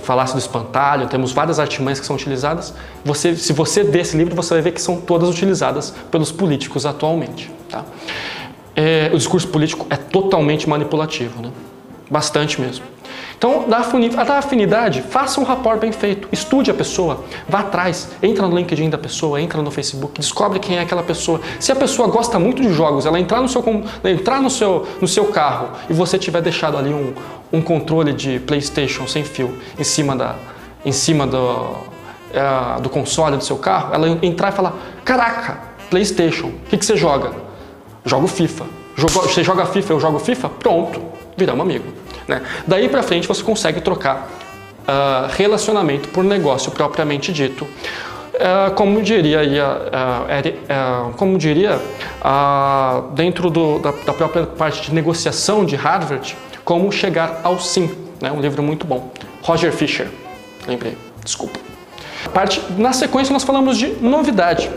falasse 0.01 0.33
do 0.33 0.41
espantalho, 0.41 1.07
temos 1.07 1.31
várias 1.31 1.61
artimanhas 1.61 2.01
que 2.01 2.07
são 2.07 2.17
utilizadas. 2.17 2.75
Você, 3.05 3.37
se 3.37 3.53
você 3.53 3.85
ver 3.85 4.01
esse 4.01 4.17
livro, 4.17 4.35
você 4.35 4.55
vai 4.55 4.63
ver 4.63 4.73
que 4.73 4.83
são 4.83 5.01
todas 5.01 5.29
utilizadas 5.29 5.95
pelos 6.11 6.33
políticos 6.33 6.85
atualmente. 6.85 7.49
Tá? 7.71 7.85
É, 8.75 9.09
o 9.13 9.17
discurso 9.17 9.47
político 9.47 9.87
é 9.89 9.97
totalmente 9.97 10.69
manipulativo. 10.69 11.41
Né? 11.41 11.53
bastante 12.13 12.61
mesmo. 12.61 12.85
Então, 13.43 13.69
da 13.69 14.39
afinidade, 14.39 15.03
faça 15.03 15.41
um 15.41 15.43
rapport 15.43 15.77
bem 15.77 15.91
feito, 15.91 16.29
estude 16.31 16.71
a 16.71 16.75
pessoa, 16.75 17.25
vá 17.49 17.59
atrás, 17.59 18.09
entra 18.23 18.47
no 18.47 18.57
LinkedIn 18.57 18.89
da 18.89 18.97
pessoa, 18.97 19.43
entra 19.43 19.61
no 19.61 19.69
Facebook, 19.69 20.21
descobre 20.21 20.61
quem 20.61 20.79
é 20.79 20.81
aquela 20.81 21.03
pessoa. 21.03 21.41
Se 21.59 21.73
a 21.73 21.75
pessoa 21.75 22.07
gosta 22.07 22.39
muito 22.39 22.63
de 22.63 22.73
jogos, 22.73 23.05
ela 23.05 23.19
entrar 23.19 23.41
no 23.41 23.49
seu, 23.49 23.65
entrar 24.05 24.41
no 24.41 24.49
seu, 24.49 24.87
no 25.01 25.09
seu 25.09 25.25
carro 25.25 25.71
e 25.91 25.93
você 25.93 26.17
tiver 26.21 26.41
deixado 26.41 26.79
ali 26.79 26.95
um, 26.95 27.13
um 27.53 27.61
controle 27.61 28.13
de 28.13 28.39
PlayStation 28.39 29.09
sem 29.09 29.25
fio 29.25 29.59
em 29.77 29.83
cima, 29.83 30.15
da, 30.15 30.37
em 30.85 30.93
cima 30.93 31.27
do, 31.27 31.79
é, 32.33 32.81
do 32.81 32.89
console 32.89 33.37
do 33.37 33.43
seu 33.43 33.57
carro, 33.57 33.93
ela 33.93 34.09
entrar 34.23 34.53
e 34.53 34.55
falar: 34.55 34.77
Caraca, 35.05 35.59
PlayStation, 35.91 36.47
o 36.47 36.69
que, 36.71 36.79
que 36.79 36.87
você 36.87 36.97
joga? 36.97 37.33
Jogo 38.05 38.29
FIFA. 38.29 38.67
você 38.97 39.43
joga 39.43 39.67
FIFA, 39.67 39.95
eu 39.95 39.99
jogo 39.99 40.21
FIFA? 40.21 40.49
Pronto, 40.49 41.03
viramos 41.37 41.61
amigo. 41.61 42.02
Né? 42.33 42.43
Daí 42.67 42.89
para 42.89 43.03
frente 43.03 43.29
você 43.29 43.43
consegue 43.43 43.81
trocar 43.83 44.31
uh, 44.83 45.31
relacionamento 45.37 46.09
por 46.09 46.25
negócio 46.25 46.73
propriamente 46.73 47.33
dito. 47.33 47.65
Uh, 47.65 48.75
como 48.75 49.03
diria, 49.03 49.41
uh, 49.43 51.13
como 51.17 51.37
diria 51.37 51.79
dentro 53.15 53.51
do, 53.51 53.79
da, 53.79 53.91
da, 53.91 54.13
própria 54.15 54.47
parte 54.47 54.83
de 54.83 54.95
negociação 54.95 55.67
de 55.67 55.77
Harvard, 55.77 56.35
como 56.65 56.91
chegar 56.91 57.41
ao 57.45 57.61
sim. 57.61 57.91
Né? 58.21 58.33
Um 58.33 58.41
livro 58.41 58.63
muito 58.63 58.87
bom. 58.87 59.13
Roger 59.43 59.71
Fisher, 59.73 60.09
lembrei, 60.67 60.97
desculpa. 61.23 61.61
Parte, 62.33 62.63
na 62.79 62.93
sequência 62.95 63.33
nós 63.33 63.45
falamos 63.45 63.77
de 63.77 63.89
novidade. 64.01 64.71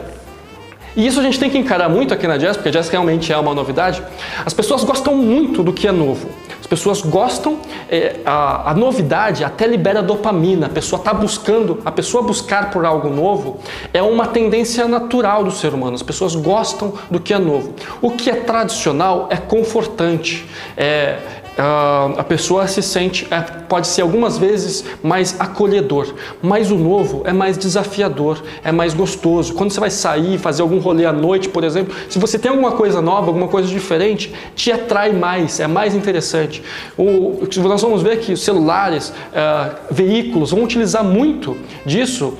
E 0.96 1.06
isso 1.06 1.20
a 1.20 1.24
gente 1.24 1.40
tem 1.40 1.50
que 1.50 1.58
encarar 1.58 1.90
muito 1.90 2.14
aqui 2.14 2.26
na 2.26 2.38
Jazz, 2.38 2.56
porque 2.56 2.70
a 2.70 2.72
Jazz 2.72 2.90
realmente 2.90 3.32
é 3.32 3.38
uma 3.38 3.54
novidade. 3.54 4.02
As 4.46 4.54
pessoas 4.54 4.84
gostam 4.84 5.16
muito 5.16 5.62
do 5.62 5.74
que 5.74 5.88
é 5.88 5.92
novo. 5.92 6.30
As 6.66 6.68
pessoas 6.68 7.02
gostam, 7.02 7.60
é, 7.88 8.22
a, 8.26 8.72
a, 8.72 8.74
novidade 8.74 9.44
até 9.44 9.68
libera 9.68 10.02
dopamina. 10.02 10.66
A 10.66 10.70
pessoa 10.70 11.00
está 11.00 11.14
buscando, 11.14 11.80
a 11.86 11.92
pessoa 11.92 12.24
buscar 12.24 12.72
por 12.72 12.86
algo 12.86 13.08
novo 13.08 13.60
é 13.94 14.02
uma 14.02 14.26
tendência 14.26 14.88
natural 14.88 15.44
do 15.44 15.52
ser 15.52 15.76
humano. 15.76 15.94
As 15.94 16.02
pessoas 16.02 16.34
gostam 16.34 16.96
do 17.08 17.20
que 17.20 17.36
é 17.36 17.38
novo. 17.38 17.76
O 18.02 18.10
que 18.10 18.32
é 18.32 18.38
tradicional 18.38 19.28
é 19.30 19.38
confortante, 19.38 20.50
é, 20.76 21.20
a 21.58 22.24
pessoa 22.24 22.68
se 22.68 22.82
sente, 22.82 23.28
é, 23.32 23.40
pode 23.40 23.88
ser 23.88 24.02
algumas 24.02 24.38
vezes 24.38 24.84
mais 25.02 25.40
acolhedor, 25.40 26.14
mas 26.42 26.70
o 26.70 26.76
novo 26.76 27.22
é 27.26 27.32
mais 27.32 27.58
desafiador, 27.58 28.44
é 28.64 28.72
mais 28.72 28.94
gostoso. 28.94 29.54
Quando 29.54 29.72
você 29.72 29.80
vai 29.80 29.90
sair, 29.90 30.38
fazer 30.38 30.62
algum 30.62 30.80
rolê 30.80 31.06
à 31.06 31.14
noite, 31.14 31.48
por 31.48 31.64
exemplo, 31.64 31.96
se 32.10 32.20
você 32.20 32.38
tem 32.38 32.52
alguma 32.52 32.74
coisa 32.74 33.02
nova, 33.02 33.28
alguma 33.28 33.48
coisa 33.48 33.70
diferente, 33.70 34.34
te 34.56 34.72
atrai 34.72 35.14
mais, 35.14 35.60
é 35.60 35.68
mais 35.68 35.96
interessante. 35.96 36.62
O, 36.98 37.48
nós 37.64 37.82
vamos 37.82 38.02
ver 38.02 38.20
que 38.20 38.36
celulares, 38.36 39.10
uh, 39.10 39.76
veículos 39.90 40.52
vão 40.52 40.64
utilizar 40.64 41.04
muito 41.04 41.56
disso, 41.86 42.38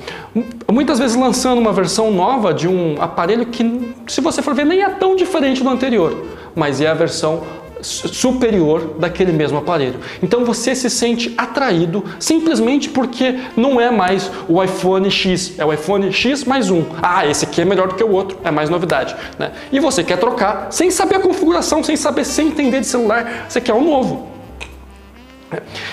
muitas 0.70 0.98
vezes 0.98 1.16
lançando 1.16 1.58
uma 1.58 1.72
versão 1.72 2.10
nova 2.10 2.52
de 2.52 2.68
um 2.68 2.96
aparelho 3.00 3.46
que, 3.46 3.94
se 4.06 4.20
você 4.20 4.42
for 4.42 4.54
ver, 4.54 4.66
nem 4.66 4.82
é 4.82 4.90
tão 4.90 5.16
diferente 5.16 5.62
do 5.62 5.70
anterior, 5.70 6.14
mas 6.54 6.80
é 6.80 6.86
a 6.86 6.94
versão 6.94 7.42
superior 7.86 8.96
daquele 8.98 9.32
mesmo 9.32 9.58
aparelho. 9.58 10.00
Então 10.22 10.44
você 10.44 10.74
se 10.74 10.90
sente 10.90 11.32
atraído 11.36 12.04
simplesmente 12.18 12.88
porque 12.88 13.38
não 13.56 13.80
é 13.80 13.90
mais 13.90 14.30
o 14.48 14.62
iPhone 14.62 15.10
X, 15.10 15.58
é 15.58 15.64
o 15.64 15.72
iPhone 15.72 16.12
X 16.12 16.44
mais 16.44 16.70
um. 16.70 16.84
Ah, 17.02 17.26
esse 17.26 17.44
aqui 17.44 17.60
é 17.60 17.64
melhor 17.64 17.88
do 17.88 17.94
que 17.94 18.04
o 18.04 18.10
outro, 18.10 18.38
é 18.44 18.50
mais 18.50 18.68
novidade. 18.68 19.14
Né? 19.38 19.52
E 19.72 19.78
você 19.78 20.02
quer 20.02 20.18
trocar 20.18 20.68
sem 20.70 20.90
saber 20.90 21.16
a 21.16 21.20
configuração, 21.20 21.82
sem 21.82 21.96
saber, 21.96 22.24
sem 22.24 22.48
entender 22.48 22.80
de 22.80 22.86
celular, 22.86 23.46
você 23.48 23.60
quer 23.60 23.74
um 23.74 23.84
novo. 23.84 24.28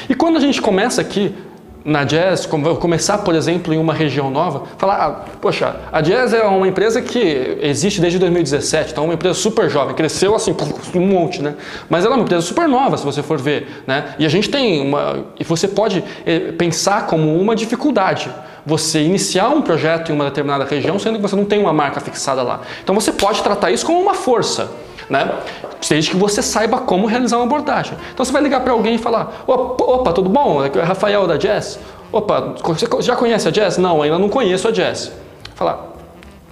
E 0.09 0.15
quando 0.15 0.37
a 0.37 0.39
gente 0.39 0.61
começa 0.61 1.01
aqui 1.01 1.33
na 1.85 2.03
Jazz, 2.03 2.45
começar, 2.45 3.17
por 3.19 3.35
exemplo, 3.35 3.73
em 3.73 3.77
uma 3.77 3.93
região 3.93 4.31
nova, 4.31 4.63
falar, 4.77 4.95
ah, 4.95 5.11
poxa, 5.41 5.75
a 5.91 5.99
Jazz 6.01 6.33
é 6.33 6.43
uma 6.43 6.67
empresa 6.67 7.01
que 7.01 7.57
existe 7.61 7.99
desde 7.99 8.17
2017, 8.19 8.91
então 8.91 9.03
é 9.03 9.07
uma 9.07 9.13
empresa 9.13 9.35
super 9.35 9.69
jovem, 9.69 9.93
cresceu 9.93 10.33
assim, 10.33 10.55
um 10.95 11.07
monte, 11.07 11.41
né? 11.41 11.55
Mas 11.89 12.05
ela 12.05 12.15
é 12.15 12.17
uma 12.17 12.23
empresa 12.23 12.41
super 12.41 12.67
nova, 12.69 12.97
se 12.97 13.03
você 13.03 13.21
for 13.21 13.37
ver, 13.37 13.83
né? 13.85 14.15
E 14.17 14.25
a 14.25 14.29
gente 14.29 14.49
tem 14.49 14.81
uma, 14.81 15.25
e 15.39 15.43
você 15.43 15.67
pode 15.67 16.03
eh, 16.25 16.53
pensar 16.57 17.05
como 17.07 17.37
uma 17.37 17.55
dificuldade 17.55 18.31
você 18.65 19.01
iniciar 19.01 19.49
um 19.49 19.61
projeto 19.61 20.09
em 20.09 20.15
uma 20.15 20.25
determinada 20.25 20.63
região, 20.63 20.97
sendo 20.97 21.17
que 21.17 21.21
você 21.21 21.35
não 21.35 21.43
tem 21.43 21.59
uma 21.59 21.73
marca 21.73 21.99
fixada 21.99 22.41
lá. 22.41 22.61
Então 22.81 22.95
você 22.95 23.11
pode 23.11 23.43
tratar 23.43 23.71
isso 23.71 23.85
como 23.85 23.99
uma 23.99 24.13
força 24.13 24.71
né? 25.13 25.31
Desde 25.87 26.11
que 26.11 26.17
você 26.17 26.41
saiba 26.41 26.79
como 26.79 27.05
realizar 27.05 27.37
uma 27.37 27.45
abordagem. 27.45 27.95
Então 28.11 28.25
você 28.25 28.31
vai 28.31 28.41
ligar 28.41 28.61
para 28.61 28.73
alguém 28.73 28.95
e 28.95 28.97
falar: 28.97 29.43
opa, 29.45 29.83
opa, 29.83 30.11
tudo 30.11 30.29
bom? 30.29 30.63
É 30.65 30.81
Rafael 30.81 31.27
da 31.27 31.37
Jazz. 31.37 31.79
Opa, 32.11 32.55
você 32.63 32.87
já 32.99 33.15
conhece 33.15 33.47
a 33.47 33.51
Jazz? 33.51 33.77
Não, 33.77 34.01
ainda 34.01 34.17
não 34.17 34.27
conheço 34.27 34.67
a 34.67 34.71
Jazz. 34.71 35.11
Falar, 35.55 35.92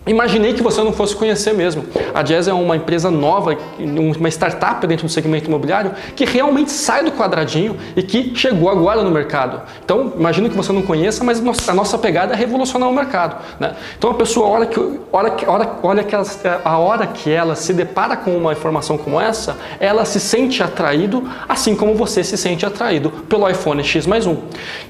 Imaginei 0.08 0.56
que 0.56 0.64
você 0.64 0.82
não 0.82 0.92
fosse 0.92 1.16
conhecer 1.16 1.54
mesmo. 1.54 1.86
A 2.12 2.24
Jazz 2.24 2.48
é 2.48 2.54
uma 2.54 2.76
empresa 2.76 3.12
nova, 3.12 3.56
uma 3.80 4.28
startup 4.30 4.88
dentro 4.88 5.06
do 5.06 5.12
segmento 5.12 5.48
imobiliário 5.48 5.92
que 6.16 6.26
realmente 6.26 6.72
sai 6.72 7.04
do 7.04 7.12
quadradinho 7.12 7.78
e 7.96 8.02
que 8.02 8.34
chegou 8.36 8.68
agora 8.68 9.04
no 9.04 9.12
mercado. 9.12 9.62
Então, 9.86 10.14
imagino 10.18 10.50
que 10.50 10.58
você 10.58 10.74
não 10.74 10.82
conheça, 10.82 11.24
mas 11.24 11.40
a 11.70 11.74
nossa 11.76 12.00
pegada 12.00 12.34
é 12.34 12.36
revolucionar 12.36 12.90
o 12.90 12.94
mercado. 12.94 13.46
Né? 13.60 13.76
Então, 13.96 14.10
a 14.10 14.16
pessoa, 14.16 14.48
olha 14.48 14.66
que, 14.66 14.80
olha, 15.14 15.34
olha, 15.46 15.70
olha 15.84 16.04
que 16.04 16.16
ela, 16.16 16.26
a 16.66 16.80
hora 16.80 17.06
que 17.06 17.30
ela 17.30 17.54
se 17.54 17.72
depara 17.72 18.18
com 18.18 18.36
uma 18.36 18.54
informação 18.54 18.98
como 18.98 19.22
essa, 19.22 19.56
ela 19.80 20.04
se 20.04 20.20
sente 20.20 20.64
atraído, 20.64 21.30
assim 21.48 21.76
como 21.76 21.94
você 21.94 22.24
se 22.24 22.38
sente 22.38 22.66
atraído 22.66 23.12
pelo 23.30 23.48
iPhone 23.48 23.84
X 23.84 24.08
mais 24.08 24.26
um. 24.26 24.38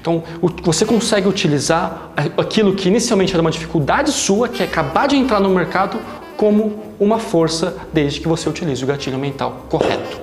Então, 0.00 0.22
você 0.62 0.86
consegue 0.86 1.28
utilizar 1.28 2.11
aquilo 2.36 2.74
que 2.74 2.88
inicialmente 2.88 3.32
era 3.32 3.40
uma 3.40 3.50
dificuldade 3.50 4.12
sua, 4.12 4.48
que 4.48 4.62
é 4.62 4.66
acabar 4.66 5.08
de 5.08 5.16
entrar 5.16 5.40
no 5.40 5.48
mercado 5.48 5.98
como 6.36 6.94
uma 6.98 7.18
força 7.18 7.76
desde 7.92 8.20
que 8.20 8.28
você 8.28 8.48
utilize 8.48 8.82
o 8.82 8.86
gatilho 8.86 9.18
mental 9.18 9.66
correto. 9.68 10.20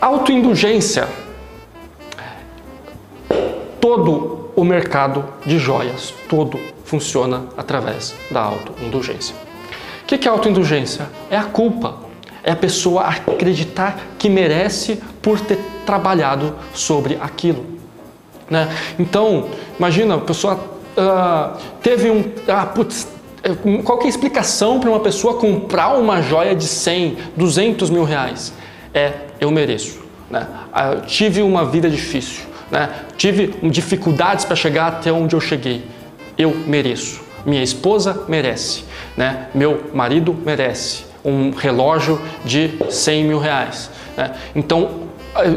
Autoindulgência. 0.00 1.08
Todo 3.80 4.50
o 4.54 4.64
mercado 4.64 5.24
de 5.44 5.58
joias, 5.58 6.12
todo 6.28 6.58
funciona 6.84 7.44
através 7.56 8.14
da 8.30 8.40
autoindulgência. 8.40 9.34
O 10.02 10.06
que 10.06 10.26
é 10.26 10.30
autoindulgência? 10.30 11.08
É 11.30 11.36
a 11.36 11.44
culpa. 11.44 12.06
É 12.42 12.52
a 12.52 12.56
pessoa 12.56 13.02
acreditar 13.02 13.98
que 14.18 14.28
merece 14.28 15.00
por 15.20 15.40
ter 15.40 15.58
trabalhado 15.84 16.54
sobre 16.72 17.18
aquilo. 17.20 17.66
Né? 18.48 18.68
Então, 18.98 19.48
imagina, 19.78 20.14
a 20.16 20.18
pessoa 20.18 20.54
uh, 20.54 21.58
teve 21.82 22.10
um. 22.10 22.24
Ah, 22.48 22.66
putz, 22.66 23.08
é, 23.42 23.82
qual 23.82 24.00
é 24.00 24.04
a 24.04 24.08
explicação 24.08 24.80
para 24.80 24.90
uma 24.90 25.00
pessoa 25.00 25.34
comprar 25.34 25.94
uma 25.96 26.22
joia 26.22 26.54
de 26.54 26.66
100, 26.66 27.16
200 27.36 27.90
mil 27.90 28.04
reais? 28.04 28.52
É, 28.94 29.12
eu 29.40 29.50
mereço. 29.50 30.00
Né? 30.30 30.46
Ah, 30.72 30.92
eu 30.92 31.00
tive 31.02 31.42
uma 31.42 31.64
vida 31.64 31.88
difícil, 31.88 32.44
né? 32.70 32.90
tive 33.16 33.54
dificuldades 33.70 34.44
para 34.44 34.56
chegar 34.56 34.88
até 34.88 35.12
onde 35.12 35.34
eu 35.34 35.40
cheguei. 35.40 35.84
Eu 36.36 36.54
mereço. 36.66 37.20
Minha 37.44 37.62
esposa 37.62 38.24
merece. 38.28 38.84
Né? 39.16 39.48
Meu 39.54 39.90
marido 39.94 40.36
merece. 40.44 41.04
Um 41.24 41.50
relógio 41.50 42.20
de 42.44 42.78
100 42.90 43.24
mil 43.24 43.38
reais. 43.38 43.90
Né? 44.16 44.32
Então, 44.54 45.06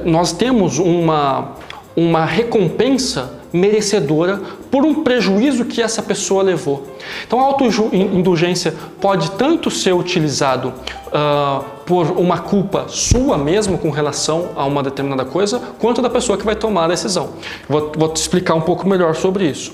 nós 0.05 0.31
temos 0.33 0.77
uma, 0.77 1.55
uma 1.99 2.25
recompensa 2.25 3.39
merecedora 3.51 4.39
por 4.69 4.85
um 4.85 5.03
prejuízo 5.03 5.65
que 5.65 5.81
essa 5.81 6.01
pessoa 6.01 6.43
levou. 6.43 6.87
Então, 7.25 7.39
a 7.39 7.43
autoindulgência 7.43 8.73
pode 9.01 9.31
tanto 9.31 9.71
ser 9.71 9.93
utilizado 9.93 10.73
uh, 11.07 11.63
por 11.85 12.11
uma 12.11 12.37
culpa 12.37 12.85
sua 12.87 13.37
mesmo 13.37 13.77
com 13.77 13.89
relação 13.89 14.49
a 14.55 14.65
uma 14.65 14.83
determinada 14.83 15.25
coisa, 15.25 15.59
quanto 15.79 16.01
da 16.01 16.09
pessoa 16.09 16.37
que 16.37 16.45
vai 16.45 16.55
tomar 16.55 16.85
a 16.85 16.87
decisão. 16.89 17.31
Vou, 17.67 17.91
vou 17.95 18.09
te 18.09 18.17
explicar 18.17 18.53
um 18.53 18.61
pouco 18.61 18.87
melhor 18.87 19.15
sobre 19.15 19.45
isso. 19.45 19.73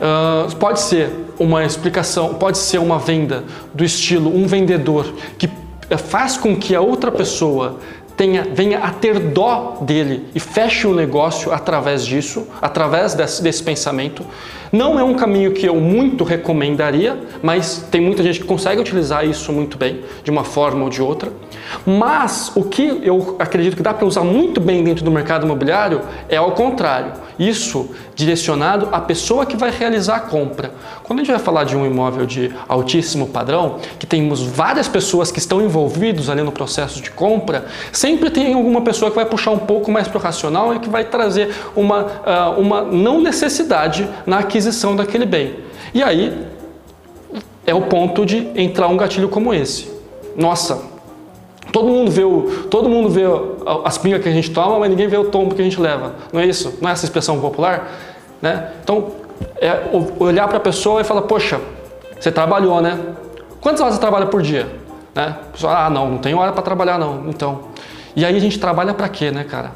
Uh, 0.00 0.54
pode 0.56 0.80
ser 0.80 1.10
uma 1.38 1.64
explicação, 1.64 2.34
pode 2.34 2.58
ser 2.58 2.78
uma 2.78 2.98
venda 2.98 3.44
do 3.72 3.84
estilo 3.84 4.34
um 4.34 4.46
vendedor 4.46 5.12
que 5.36 5.48
faz 5.96 6.36
com 6.36 6.54
que 6.54 6.74
a 6.74 6.80
outra 6.80 7.10
pessoa 7.10 7.78
tenha, 8.18 8.42
venha 8.52 8.80
a 8.80 8.90
ter 8.90 9.18
dó 9.20 9.78
dele 9.80 10.26
e 10.34 10.40
feche 10.40 10.86
o 10.86 10.92
negócio 10.92 11.52
através 11.52 12.04
disso, 12.04 12.46
através 12.60 13.14
desse, 13.14 13.40
desse 13.40 13.62
pensamento. 13.62 14.26
Não 14.70 14.98
é 14.98 15.04
um 15.04 15.14
caminho 15.14 15.52
que 15.52 15.64
eu 15.64 15.76
muito 15.76 16.24
recomendaria, 16.24 17.18
mas 17.42 17.86
tem 17.90 18.00
muita 18.00 18.22
gente 18.22 18.40
que 18.40 18.44
consegue 18.44 18.80
utilizar 18.80 19.24
isso 19.24 19.50
muito 19.50 19.78
bem, 19.78 20.00
de 20.22 20.30
uma 20.30 20.44
forma 20.44 20.84
ou 20.84 20.90
de 20.90 21.00
outra. 21.00 21.32
Mas 21.86 22.52
o 22.54 22.64
que 22.64 23.00
eu 23.02 23.36
acredito 23.38 23.76
que 23.76 23.82
dá 23.82 23.94
para 23.94 24.06
usar 24.06 24.24
muito 24.24 24.60
bem 24.60 24.82
dentro 24.84 25.04
do 25.04 25.10
mercado 25.10 25.46
imobiliário 25.46 26.02
é 26.28 26.36
ao 26.36 26.52
contrário. 26.52 27.12
Isso 27.38 27.90
direcionado 28.14 28.88
à 28.90 29.00
pessoa 29.00 29.46
que 29.46 29.56
vai 29.56 29.70
realizar 29.70 30.16
a 30.16 30.20
compra. 30.20 30.72
Quando 31.04 31.20
a 31.20 31.22
gente 31.22 31.30
vai 31.30 31.40
falar 31.40 31.64
de 31.64 31.76
um 31.76 31.86
imóvel 31.86 32.26
de 32.26 32.52
altíssimo 32.66 33.28
padrão, 33.28 33.78
que 33.98 34.06
temos 34.06 34.42
várias 34.42 34.88
pessoas 34.88 35.30
que 35.30 35.38
estão 35.38 35.62
envolvidos 35.62 36.28
ali 36.28 36.42
no 36.42 36.50
processo 36.50 37.00
de 37.00 37.10
compra, 37.10 37.66
sempre 38.08 38.30
tem 38.30 38.54
alguma 38.54 38.80
pessoa 38.80 39.10
que 39.10 39.16
vai 39.16 39.26
puxar 39.26 39.50
um 39.50 39.58
pouco 39.58 39.90
mais 39.90 40.08
para 40.08 40.16
o 40.16 40.20
racional 40.20 40.74
e 40.74 40.78
que 40.78 40.88
vai 40.88 41.04
trazer 41.04 41.54
uma, 41.76 42.04
uh, 42.04 42.58
uma 42.58 42.80
não 42.80 43.20
necessidade 43.20 44.08
na 44.24 44.38
aquisição 44.38 44.96
daquele 44.96 45.26
bem. 45.26 45.56
E 45.92 46.02
aí 46.02 46.46
é 47.66 47.74
o 47.74 47.82
ponto 47.82 48.24
de 48.24 48.50
entrar 48.56 48.88
um 48.88 48.96
gatilho 48.96 49.28
como 49.28 49.52
esse. 49.52 49.92
Nossa, 50.34 50.82
todo 51.70 51.88
mundo 51.88 52.10
vê, 52.10 52.24
o, 52.24 52.66
todo 52.70 52.88
mundo 52.88 53.10
vê 53.10 53.24
as 53.84 53.98
pingas 53.98 54.22
que 54.22 54.28
a 54.30 54.32
gente 54.32 54.50
toma, 54.52 54.78
mas 54.78 54.88
ninguém 54.88 55.06
vê 55.06 55.18
o 55.18 55.24
tombo 55.24 55.54
que 55.54 55.60
a 55.60 55.64
gente 55.64 55.78
leva. 55.78 56.14
Não 56.32 56.40
é 56.40 56.46
isso? 56.46 56.78
Não 56.80 56.88
é 56.88 56.92
essa 56.92 57.04
expressão 57.04 57.38
popular? 57.40 57.90
Né? 58.40 58.70
Então, 58.82 59.12
é 59.60 59.90
olhar 60.18 60.48
para 60.48 60.56
a 60.56 60.60
pessoa 60.60 61.02
e 61.02 61.04
falar, 61.04 61.22
poxa, 61.22 61.60
você 62.18 62.32
trabalhou, 62.32 62.80
né? 62.80 62.98
Quantas 63.60 63.82
horas 63.82 63.94
você 63.94 64.00
trabalha 64.00 64.26
por 64.26 64.40
dia? 64.40 64.66
Né? 65.14 65.36
Pessoa, 65.52 65.84
ah, 65.84 65.90
não, 65.90 66.12
não 66.12 66.18
tenho 66.18 66.38
hora 66.38 66.52
para 66.52 66.62
trabalhar 66.62 66.98
não. 66.98 67.24
Então, 67.28 67.68
e 68.18 68.24
aí 68.24 68.36
a 68.36 68.40
gente 68.40 68.58
trabalha 68.58 68.92
para 68.92 69.08
quê, 69.08 69.30
né, 69.30 69.44
cara? 69.44 69.70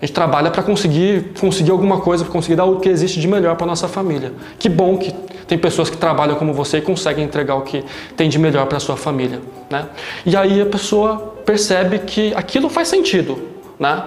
A 0.00 0.04
gente 0.04 0.12
trabalha 0.12 0.50
para 0.50 0.64
conseguir, 0.64 1.32
conseguir 1.40 1.70
alguma 1.70 2.00
coisa, 2.00 2.24
para 2.24 2.32
conseguir 2.32 2.56
dar 2.56 2.64
o 2.64 2.80
que 2.80 2.88
existe 2.88 3.20
de 3.20 3.28
melhor 3.28 3.54
para 3.54 3.64
nossa 3.68 3.86
família. 3.86 4.32
Que 4.58 4.68
bom 4.68 4.98
que 4.98 5.12
tem 5.46 5.56
pessoas 5.56 5.88
que 5.88 5.96
trabalham 5.96 6.34
como 6.34 6.52
você 6.52 6.78
e 6.78 6.80
conseguem 6.80 7.24
entregar 7.24 7.54
o 7.54 7.60
que 7.60 7.84
tem 8.16 8.28
de 8.28 8.36
melhor 8.36 8.66
para 8.66 8.80
sua 8.80 8.96
família, 8.96 9.40
né? 9.70 9.86
E 10.26 10.36
aí 10.36 10.60
a 10.60 10.66
pessoa 10.66 11.36
percebe 11.46 12.00
que 12.00 12.34
aquilo 12.34 12.68
faz 12.68 12.88
sentido, 12.88 13.38
né? 13.78 14.06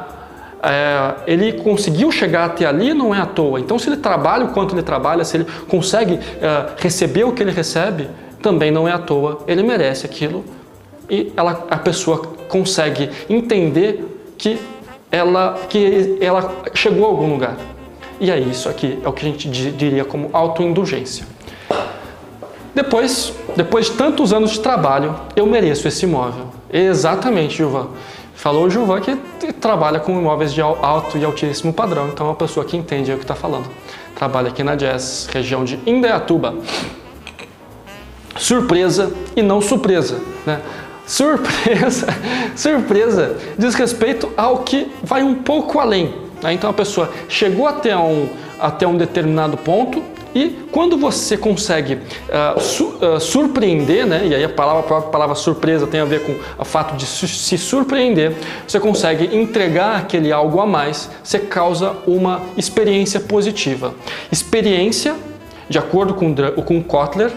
É, 0.62 1.14
ele 1.26 1.54
conseguiu 1.54 2.12
chegar 2.12 2.44
até 2.44 2.66
ali 2.66 2.94
não 2.94 3.16
é 3.16 3.22
à 3.22 3.26
toa. 3.26 3.62
Então, 3.62 3.80
se 3.80 3.88
ele 3.88 3.98
trabalha 3.98 4.44
o 4.44 4.50
quanto 4.50 4.76
ele 4.76 4.84
trabalha, 4.84 5.24
se 5.24 5.38
ele 5.38 5.48
consegue 5.70 6.20
é, 6.42 6.72
receber 6.76 7.24
o 7.24 7.32
que 7.32 7.42
ele 7.42 7.52
recebe, 7.52 8.10
também 8.42 8.70
não 8.70 8.86
é 8.86 8.92
à 8.92 9.00
toa. 9.00 9.44
Ele 9.48 9.64
merece 9.64 10.06
aquilo 10.06 10.44
e 11.10 11.32
ela, 11.38 11.66
a 11.72 11.78
pessoa 11.78 12.35
consegue 12.48 13.10
entender 13.30 14.34
que 14.38 14.60
ela, 15.12 15.60
que 15.70 16.18
ela 16.20 16.54
chegou 16.74 17.06
a 17.06 17.08
algum 17.10 17.30
lugar. 17.30 17.56
E 18.20 18.32
é 18.32 18.40
isso 18.40 18.70
aqui, 18.70 19.00
é 19.04 19.08
o 19.08 19.14
que 19.14 19.26
a 19.26 19.30
gente 19.30 19.50
diria 19.50 20.06
como 20.06 20.30
autoindulgência. 20.32 21.26
Depois, 22.74 23.34
depois 23.56 23.86
de 23.86 23.94
tantos 23.94 24.34
anos 24.34 24.52
de 24.52 24.60
trabalho, 24.60 25.16
eu 25.36 25.46
mereço 25.46 25.88
esse 25.88 26.06
imóvel. 26.06 26.48
Exatamente, 26.72 27.56
Gilvan. 27.58 27.88
Falou 28.36 28.66
o 28.66 28.70
Gilvan 28.70 29.00
que 29.00 29.16
trabalha 29.54 30.00
com 30.00 30.12
imóveis 30.12 30.54
de 30.54 30.62
alto 30.62 31.18
e 31.18 31.24
altíssimo 31.24 31.72
padrão, 31.72 32.10
então 32.10 32.28
é 32.28 32.30
uma 32.30 32.36
pessoa 32.36 32.66
que 32.66 32.76
entende 32.76 33.12
o 33.14 33.18
que 33.18 33.24
está 33.24 33.34
falando. 33.34 33.70
Trabalha 34.14 34.50
aqui 34.50 34.62
na 34.62 34.76
Jazz, 34.76 35.28
região 35.32 35.64
de 35.64 35.80
Indaiatuba. 35.86 36.56
Surpresa 38.38 39.14
e 39.36 39.42
não 39.42 39.62
surpresa, 39.62 40.20
né? 40.46 40.62
Surpresa, 41.06 42.08
surpresa 42.56 43.38
diz 43.58 43.76
respeito 43.76 44.32
ao 44.36 44.60
que 44.60 44.92
vai 45.04 45.24
um 45.24 45.36
pouco 45.36 45.80
além. 45.80 46.14
Né? 46.42 46.54
Então 46.54 46.70
a 46.70 46.74
pessoa 46.74 47.12
chegou 47.30 47.68
até 47.68 47.96
um, 47.96 48.28
até 48.60 48.88
um 48.88 48.98
determinado 48.98 49.58
ponto 49.58 50.02
e 50.34 50.68
quando 50.70 50.98
você 50.98 51.38
consegue 51.38 51.94
uh, 51.96 52.60
su 52.60 52.98
uh, 52.98 53.20
surpreender, 53.22 54.06
né? 54.06 54.28
e 54.28 54.36
aí 54.36 54.44
a 54.44 54.50
palavra, 54.50 54.82
a 54.82 54.84
própria 54.84 55.10
palavra 55.10 55.36
surpresa 55.36 55.88
tem 55.88 56.02
a 56.02 56.06
ver 56.06 56.24
com 56.24 56.36
o 56.60 56.66
fato 56.66 56.98
de 56.98 57.06
su 57.06 57.26
se 57.26 57.58
surpreender, 57.58 58.34
você 58.68 58.78
consegue 58.78 59.34
entregar 59.34 59.96
aquele 59.96 60.34
algo 60.34 60.60
a 60.60 60.66
mais, 60.66 61.10
você 61.24 61.40
causa 61.40 61.96
uma 62.06 62.42
experiência 62.58 63.20
positiva. 63.22 63.94
Experiência, 64.30 65.16
de 65.70 65.78
acordo 65.78 66.14
com, 66.14 66.36
com 66.66 66.84
Kotler, 66.84 67.32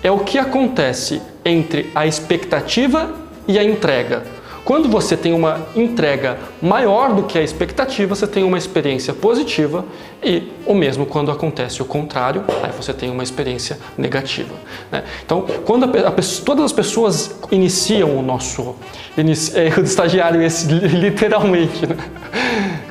é 0.00 0.10
o 0.12 0.20
que 0.20 0.38
acontece 0.38 1.20
entre 1.44 1.90
a 1.94 2.06
expectativa 2.06 3.14
e 3.46 3.58
a 3.58 3.64
entrega. 3.64 4.22
Quando 4.64 4.88
você 4.88 5.14
tem 5.14 5.34
uma 5.34 5.60
entrega 5.76 6.38
maior 6.62 7.12
do 7.12 7.24
que 7.24 7.38
a 7.38 7.42
expectativa, 7.42 8.14
você 8.14 8.26
tem 8.26 8.42
uma 8.42 8.56
experiência 8.56 9.12
positiva 9.12 9.84
e 10.22 10.50
o 10.64 10.74
mesmo 10.74 11.04
quando 11.04 11.30
acontece 11.30 11.82
o 11.82 11.84
contrário, 11.84 12.42
aí 12.62 12.72
você 12.72 12.94
tem 12.94 13.10
uma 13.10 13.22
experiência 13.22 13.78
negativa. 13.98 14.54
Né? 14.90 15.04
Então, 15.22 15.44
quando 15.66 15.84
a, 15.84 16.08
a, 16.08 16.12
todas 16.42 16.64
as 16.64 16.72
pessoas 16.72 17.38
iniciam 17.50 18.16
o 18.16 18.22
nosso 18.22 18.74
inici, 19.16 19.52
é, 19.56 19.68
o 19.78 19.82
estagiário 19.82 20.42
esse 20.42 20.66
literalmente, 20.66 21.86
né? 21.86 21.96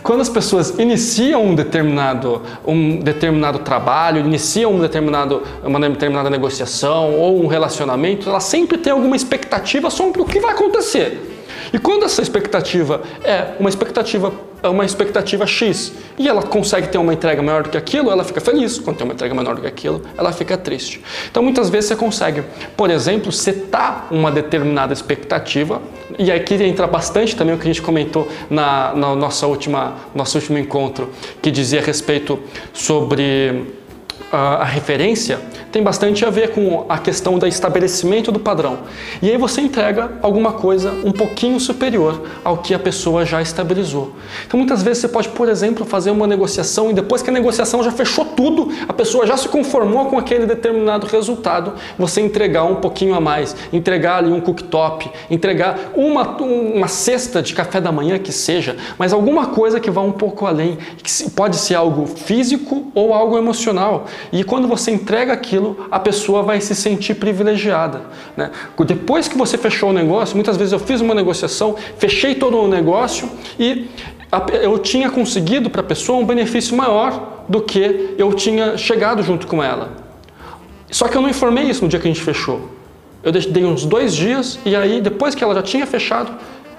quando 0.03 0.21
as 0.21 0.29
pessoas 0.29 0.77
iniciam 0.77 1.45
um 1.45 1.55
determinado, 1.55 2.41
um 2.65 2.97
determinado 2.97 3.59
trabalho, 3.59 4.19
iniciam 4.19 4.73
um 4.73 4.79
determinado, 4.79 5.43
uma 5.63 5.79
determinada 5.79 6.29
negociação 6.29 7.15
ou 7.17 7.41
um 7.41 7.47
relacionamento, 7.47 8.29
ela 8.29 8.41
sempre 8.41 8.77
tem 8.77 8.91
alguma 8.91 9.15
expectativa 9.15 9.89
sobre 9.89 10.21
o 10.21 10.25
que 10.25 10.39
vai 10.39 10.51
acontecer. 10.51 11.32
E 11.73 11.79
quando 11.79 12.05
essa 12.05 12.21
expectativa 12.21 13.01
é 13.23 13.55
uma 13.59 13.67
expectativa, 13.67 14.31
é 14.61 14.67
uma 14.67 14.85
expectativa 14.85 15.47
X 15.47 15.91
e 16.19 16.29
ela 16.29 16.43
consegue 16.43 16.87
ter 16.87 16.99
uma 16.99 17.11
entrega 17.11 17.41
maior 17.41 17.63
do 17.63 17.69
que 17.69 17.77
aquilo, 17.77 18.11
ela 18.11 18.23
fica 18.23 18.39
feliz. 18.39 18.77
Quando 18.77 18.97
tem 18.97 19.05
uma 19.07 19.15
entrega 19.15 19.33
menor 19.33 19.55
do 19.55 19.61
que 19.61 19.67
aquilo, 19.67 20.03
ela 20.15 20.31
fica 20.31 20.55
triste. 20.55 21.01
Então 21.31 21.41
muitas 21.41 21.71
vezes 21.71 21.89
você 21.89 21.95
consegue, 21.95 22.43
por 22.77 22.91
exemplo, 22.91 23.31
setar 23.31 24.07
uma 24.11 24.31
determinada 24.31 24.93
expectativa, 24.93 25.81
e 26.19 26.31
aqui 26.31 26.53
entra 26.63 26.85
bastante 26.85 27.35
também 27.35 27.55
o 27.55 27.57
que 27.57 27.63
a 27.63 27.73
gente 27.73 27.81
comentou 27.81 28.27
na, 28.51 28.93
na 28.93 29.15
nossa 29.15 29.47
última, 29.47 29.95
nosso 30.13 30.37
último 30.37 30.59
encontro, 30.59 31.09
que 31.41 31.49
dizia 31.49 31.79
a 31.79 31.83
respeito 31.83 32.39
sobre 32.71 33.65
a 34.35 34.63
referência 34.63 35.39
tem 35.71 35.83
bastante 35.83 36.25
a 36.25 36.29
ver 36.31 36.51
com 36.51 36.85
a 36.89 36.97
questão 36.97 37.37
do 37.37 37.45
estabelecimento 37.45 38.31
do 38.31 38.39
padrão. 38.39 38.79
E 39.21 39.29
aí 39.29 39.37
você 39.37 39.61
entrega 39.61 40.11
alguma 40.23 40.53
coisa 40.53 40.91
um 41.03 41.11
pouquinho 41.11 41.59
superior 41.59 42.23
ao 42.43 42.57
que 42.57 42.73
a 42.73 42.79
pessoa 42.79 43.25
já 43.25 43.41
estabilizou. 43.41 44.13
Então 44.47 44.57
muitas 44.57 44.81
vezes 44.81 45.01
você 45.01 45.07
pode, 45.07 45.29
por 45.29 45.47
exemplo, 45.49 45.85
fazer 45.85 46.09
uma 46.09 46.25
negociação 46.25 46.89
e 46.89 46.93
depois 46.93 47.21
que 47.21 47.29
a 47.29 47.33
negociação 47.33 47.83
já 47.83 47.91
fechou 47.91 48.25
tudo, 48.25 48.71
a 48.87 48.93
pessoa 48.93 49.27
já 49.27 49.37
se 49.37 49.47
conformou 49.47 50.05
com 50.05 50.17
aquele 50.17 50.47
determinado 50.47 51.05
resultado, 51.05 51.73
você 51.97 52.19
entregar 52.19 52.63
um 52.63 52.75
pouquinho 52.75 53.13
a 53.13 53.21
mais, 53.21 53.55
entregar 53.71 54.17
ali 54.17 54.31
um 54.31 54.41
cooktop, 54.41 55.11
entregar 55.29 55.91
uma, 55.95 56.27
uma 56.37 56.87
cesta 56.87 57.39
de 57.39 57.53
café 57.53 57.79
da 57.79 57.91
manhã 57.91 58.17
que 58.17 58.31
seja, 58.31 58.75
mas 58.97 59.13
alguma 59.13 59.47
coisa 59.47 59.79
que 59.79 59.91
vá 59.91 60.01
um 60.01 60.11
pouco 60.11 60.47
além, 60.47 60.77
que 61.03 61.29
pode 61.31 61.57
ser 61.57 61.75
algo 61.75 62.07
físico 62.07 62.91
ou 62.95 63.13
algo 63.13 63.37
emocional. 63.37 64.05
E 64.31 64.43
quando 64.43 64.67
você 64.67 64.91
entrega 64.91 65.33
aquilo, 65.33 65.87
a 65.91 65.99
pessoa 65.99 66.41
vai 66.41 66.59
se 66.61 66.75
sentir 66.75 67.15
privilegiada. 67.15 68.01
Né? 68.35 68.51
Depois 68.85 69.27
que 69.27 69.37
você 69.37 69.57
fechou 69.57 69.89
o 69.89 69.93
negócio, 69.93 70.35
muitas 70.35 70.57
vezes 70.57 70.73
eu 70.73 70.79
fiz 70.79 71.01
uma 71.01 71.13
negociação, 71.13 71.75
fechei 71.97 72.35
todo 72.35 72.57
o 72.57 72.67
negócio 72.67 73.29
e 73.59 73.89
eu 74.61 74.79
tinha 74.79 75.09
conseguido 75.09 75.69
para 75.69 75.81
a 75.81 75.83
pessoa 75.83 76.19
um 76.19 76.25
benefício 76.25 76.75
maior 76.75 77.43
do 77.47 77.61
que 77.61 78.15
eu 78.17 78.33
tinha 78.33 78.77
chegado 78.77 79.21
junto 79.21 79.45
com 79.45 79.61
ela. 79.61 79.91
Só 80.89 81.07
que 81.07 81.17
eu 81.17 81.21
não 81.21 81.29
informei 81.29 81.65
isso 81.65 81.83
no 81.83 81.87
dia 81.87 81.99
que 81.99 82.07
a 82.07 82.11
gente 82.11 82.23
fechou. 82.23 82.69
Eu 83.23 83.31
dei 83.31 83.63
uns 83.63 83.85
dois 83.85 84.13
dias 84.13 84.59
e 84.65 84.75
aí, 84.75 84.99
depois 84.99 85.33
que 85.33 85.43
ela 85.43 85.55
já 85.55 85.61
tinha 85.61 85.87
fechado, 85.87 86.31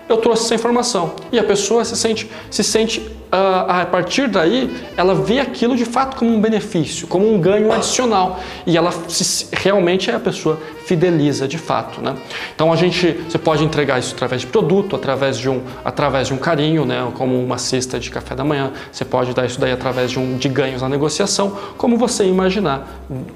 eu 0.09 0.17
trouxe 0.19 0.45
essa 0.45 0.55
informação. 0.55 1.15
E 1.33 1.39
a 1.39 1.45
pessoa 1.45 1.85
se 1.85 1.97
sente, 1.97 2.31
se 2.51 2.63
sente 2.63 3.01
uh, 3.01 3.69
a 3.69 3.87
partir 3.87 4.29
daí, 4.29 4.71
ela 4.97 5.15
vê 5.15 5.41
aquilo 5.41 5.77
de 5.77 5.85
fato 5.85 6.17
como 6.17 6.33
um 6.33 6.41
benefício, 6.41 7.07
como 7.07 7.33
um 7.33 7.41
ganho 7.41 7.73
adicional. 7.73 8.41
E 8.67 8.77
ela 8.77 8.93
se, 9.09 9.49
realmente 9.53 10.11
é 10.11 10.15
a 10.15 10.21
pessoa 10.21 10.61
fideliza 10.87 11.49
de 11.49 11.59
fato. 11.59 12.01
Né? 12.01 12.15
Então 12.55 12.73
a 12.73 12.77
gente, 12.77 13.13
você 13.29 13.39
pode 13.39 13.65
entregar 13.65 13.99
isso 13.99 14.15
através 14.15 14.43
de 14.43 14.47
produto, 14.47 14.95
através 14.95 15.39
de 15.39 15.49
um, 15.49 15.63
através 15.85 16.29
de 16.29 16.35
um 16.35 16.39
carinho, 16.39 16.85
né? 16.85 17.11
como 17.15 17.43
uma 17.43 17.59
cesta 17.59 17.99
de 17.99 18.11
café 18.11 18.35
da 18.35 18.45
manhã. 18.45 18.73
Você 18.93 19.05
pode 19.05 19.35
dar 19.35 19.47
isso 19.47 19.59
daí 19.59 19.73
através 19.73 20.11
de, 20.11 20.19
um, 20.19 20.37
de 20.37 20.49
ganhos 20.49 20.83
na 20.83 20.89
negociação, 20.89 21.57
como 21.77 21.97
você 21.97 22.25
imaginar. 22.25 22.87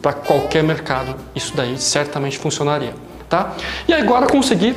Para 0.00 0.12
qualquer 0.12 0.62
mercado, 0.62 1.14
isso 1.34 1.56
daí 1.56 1.78
certamente 1.78 2.38
funcionaria. 2.38 2.94
Tá? 3.28 3.54
E 3.86 3.92
agora 3.92 4.26
conseguir 4.26 4.74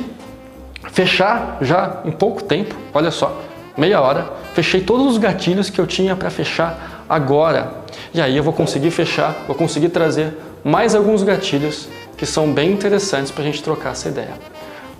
fechar 0.90 1.58
já 1.60 2.00
em 2.04 2.10
pouco 2.10 2.42
tempo, 2.42 2.74
olha 2.92 3.10
só, 3.10 3.40
meia 3.76 4.00
hora, 4.00 4.30
fechei 4.54 4.80
todos 4.80 5.06
os 5.06 5.18
gatilhos 5.18 5.70
que 5.70 5.80
eu 5.80 5.86
tinha 5.86 6.16
para 6.16 6.30
fechar 6.30 7.04
agora. 7.08 7.82
E 8.12 8.20
aí 8.20 8.36
eu 8.36 8.42
vou 8.42 8.52
conseguir 8.52 8.90
fechar, 8.90 9.34
vou 9.46 9.56
conseguir 9.56 9.88
trazer 9.88 10.36
mais 10.64 10.94
alguns 10.94 11.22
gatilhos 11.22 11.88
que 12.16 12.26
são 12.26 12.52
bem 12.52 12.72
interessantes 12.72 13.30
para 13.30 13.42
a 13.42 13.46
gente 13.46 13.62
trocar 13.62 13.92
essa 13.92 14.08
ideia. 14.08 14.32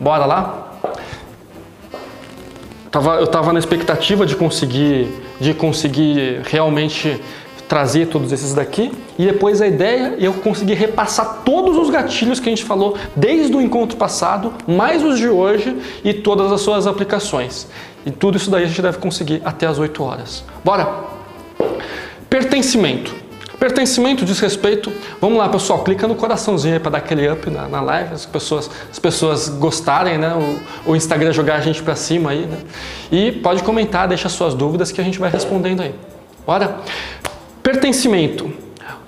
Bora 0.00 0.24
lá? 0.24 0.68
eu 3.18 3.24
estava 3.24 3.52
na 3.54 3.58
expectativa 3.58 4.26
de 4.26 4.36
conseguir, 4.36 5.08
de 5.40 5.54
conseguir 5.54 6.42
realmente 6.44 7.18
trazer 7.72 8.08
todos 8.08 8.30
esses 8.30 8.52
daqui 8.52 8.92
e 9.18 9.24
depois 9.24 9.62
a 9.62 9.66
ideia 9.66 10.14
eu 10.18 10.34
conseguir 10.34 10.74
repassar 10.74 11.38
todos 11.42 11.78
os 11.78 11.88
gatilhos 11.88 12.38
que 12.38 12.46
a 12.46 12.52
gente 12.52 12.64
falou 12.64 12.98
desde 13.16 13.56
o 13.56 13.62
encontro 13.62 13.96
passado, 13.96 14.52
mais 14.66 15.02
os 15.02 15.18
de 15.18 15.26
hoje 15.26 15.74
e 16.04 16.12
todas 16.12 16.52
as 16.52 16.60
suas 16.60 16.86
aplicações. 16.86 17.66
E 18.04 18.10
tudo 18.10 18.36
isso 18.36 18.50
daí 18.50 18.64
a 18.64 18.66
gente 18.66 18.82
deve 18.82 18.98
conseguir 18.98 19.40
até 19.42 19.66
as 19.66 19.78
8 19.78 20.04
horas. 20.04 20.44
Bora! 20.62 20.86
Pertencimento. 22.28 23.14
Pertencimento 23.58 24.22
diz 24.26 24.38
respeito. 24.38 24.92
Vamos 25.18 25.38
lá, 25.38 25.48
pessoal, 25.48 25.82
clica 25.82 26.06
no 26.06 26.14
coraçãozinho 26.14 26.74
aí 26.74 26.80
para 26.80 26.90
dar 26.90 26.98
aquele 26.98 27.26
up 27.26 27.48
na, 27.48 27.68
na, 27.68 27.80
live, 27.80 28.12
as 28.12 28.26
pessoas, 28.26 28.70
as 28.90 28.98
pessoas 28.98 29.48
gostarem, 29.48 30.18
né? 30.18 30.34
O, 30.86 30.90
o 30.90 30.94
Instagram 30.94 31.32
jogar 31.32 31.54
a 31.54 31.60
gente 31.62 31.82
para 31.82 31.96
cima 31.96 32.32
aí, 32.32 32.44
né? 32.44 32.58
E 33.10 33.32
pode 33.32 33.62
comentar, 33.62 34.06
deixa 34.06 34.28
suas 34.28 34.52
dúvidas 34.52 34.92
que 34.92 35.00
a 35.00 35.04
gente 35.04 35.18
vai 35.18 35.30
respondendo 35.30 35.80
aí. 35.80 35.94
Bora? 36.44 36.76
Pertencimento. 37.72 38.52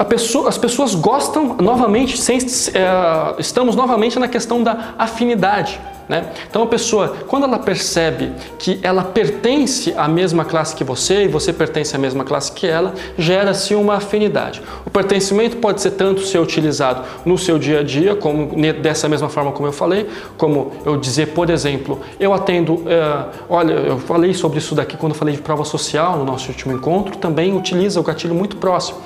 Pessoa, 0.08 0.48
as 0.48 0.56
pessoas 0.56 0.94
gostam 0.94 1.56
novamente, 1.60 2.16
sem, 2.16 2.38
é, 2.38 3.34
estamos 3.38 3.76
novamente 3.76 4.18
na 4.18 4.26
questão 4.26 4.62
da 4.62 4.94
afinidade. 4.98 5.78
Né? 6.08 6.26
Então 6.50 6.62
a 6.62 6.66
pessoa, 6.66 7.16
quando 7.26 7.44
ela 7.44 7.58
percebe 7.58 8.32
que 8.58 8.78
ela 8.82 9.02
pertence 9.02 9.94
à 9.96 10.06
mesma 10.06 10.44
classe 10.44 10.76
que 10.76 10.84
você 10.84 11.24
e 11.24 11.28
você 11.28 11.52
pertence 11.52 11.96
à 11.96 11.98
mesma 11.98 12.24
classe 12.24 12.52
que 12.52 12.66
ela, 12.66 12.92
gera-se 13.16 13.74
uma 13.74 13.94
afinidade. 13.94 14.60
O 14.84 14.90
pertencimento 14.90 15.56
pode 15.56 15.80
ser 15.80 15.92
tanto 15.92 16.20
ser 16.20 16.38
utilizado 16.38 17.04
no 17.24 17.38
seu 17.38 17.58
dia 17.58 17.80
a 17.80 17.82
dia, 17.82 18.14
como 18.14 18.54
dessa 18.82 19.08
mesma 19.08 19.28
forma 19.28 19.52
como 19.52 19.66
eu 19.66 19.72
falei, 19.72 20.06
como 20.36 20.72
eu 20.84 20.96
dizer, 20.96 21.28
por 21.28 21.48
exemplo, 21.48 22.00
eu 22.20 22.34
atendo, 22.34 22.82
é, 22.86 23.24
olha, 23.48 23.72
eu 23.72 23.98
falei 23.98 24.34
sobre 24.34 24.58
isso 24.58 24.74
daqui 24.74 24.96
quando 24.96 25.12
eu 25.12 25.18
falei 25.18 25.34
de 25.34 25.40
prova 25.40 25.64
social 25.64 26.18
no 26.18 26.24
nosso 26.24 26.48
último 26.48 26.74
encontro, 26.74 27.16
também 27.16 27.56
utiliza 27.56 27.98
o 27.98 28.02
gatilho 28.02 28.34
muito 28.34 28.56
próximo. 28.56 28.98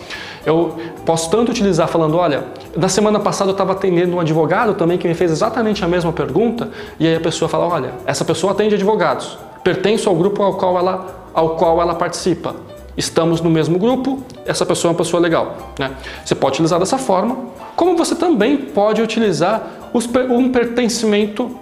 Eu 0.44 0.77
posso 1.05 1.31
tanto 1.31 1.51
utilizar 1.51 1.88
falando, 1.88 2.16
olha, 2.16 2.44
na 2.77 2.88
semana 2.88 3.18
passada 3.18 3.51
eu 3.51 3.53
estava 3.53 3.72
atendendo 3.72 4.16
um 4.16 4.20
advogado 4.20 4.74
também 4.74 4.98
que 4.98 5.07
me 5.07 5.14
fez 5.14 5.31
exatamente 5.31 5.85
a 5.85 5.88
mesma 5.88 6.12
pergunta, 6.12 6.70
e 6.98 7.07
aí 7.07 7.16
a 7.16 7.20
pessoa 7.20 7.48
fala, 7.48 7.66
olha, 7.66 7.92
essa 8.07 8.24
pessoa 8.24 8.53
atende 8.53 8.74
advogados, 8.74 9.38
pertence 9.62 10.07
ao 10.09 10.14
grupo 10.14 10.42
ao 10.42 10.55
qual 10.55 10.79
ela, 10.79 11.07
ao 11.35 11.51
qual 11.51 11.81
ela 11.81 11.94
participa. 11.94 12.55
Estamos 12.96 13.40
no 13.40 13.48
mesmo 13.48 13.79
grupo, 13.79 14.22
essa 14.44 14.66
pessoa 14.66 14.90
é 14.90 14.92
uma 14.92 14.98
pessoa 14.98 15.20
legal. 15.20 15.57
Né? 15.79 15.92
Você 16.24 16.35
pode 16.35 16.55
utilizar 16.55 16.81
dessa 16.81 16.98
forma, 16.98 17.37
como 17.77 17.96
você 17.96 18.14
também 18.16 18.57
pode 18.57 19.01
utilizar 19.01 19.90
um 20.31 20.51
pertencimento 20.51 21.57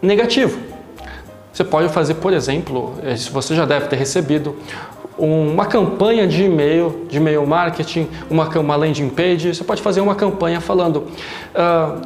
negativo. 0.00 0.58
Você 1.52 1.64
pode 1.64 1.88
fazer, 1.88 2.14
por 2.14 2.32
exemplo, 2.32 2.94
eh, 3.02 3.16
se 3.16 3.30
você 3.30 3.54
já 3.54 3.64
deve 3.64 3.88
ter 3.88 3.96
recebido 3.96 4.56
uma 5.18 5.66
campanha 5.66 6.26
de 6.26 6.44
e-mail, 6.44 7.06
de 7.08 7.16
e-mail 7.16 7.46
marketing, 7.46 8.08
uma, 8.30 8.48
uma 8.58 8.76
landing 8.76 9.08
page, 9.08 9.54
você 9.54 9.64
pode 9.64 9.82
fazer 9.82 10.00
uma 10.00 10.14
campanha 10.14 10.60
falando. 10.60 10.96
Uh, 10.96 11.08
ah, 11.56 11.96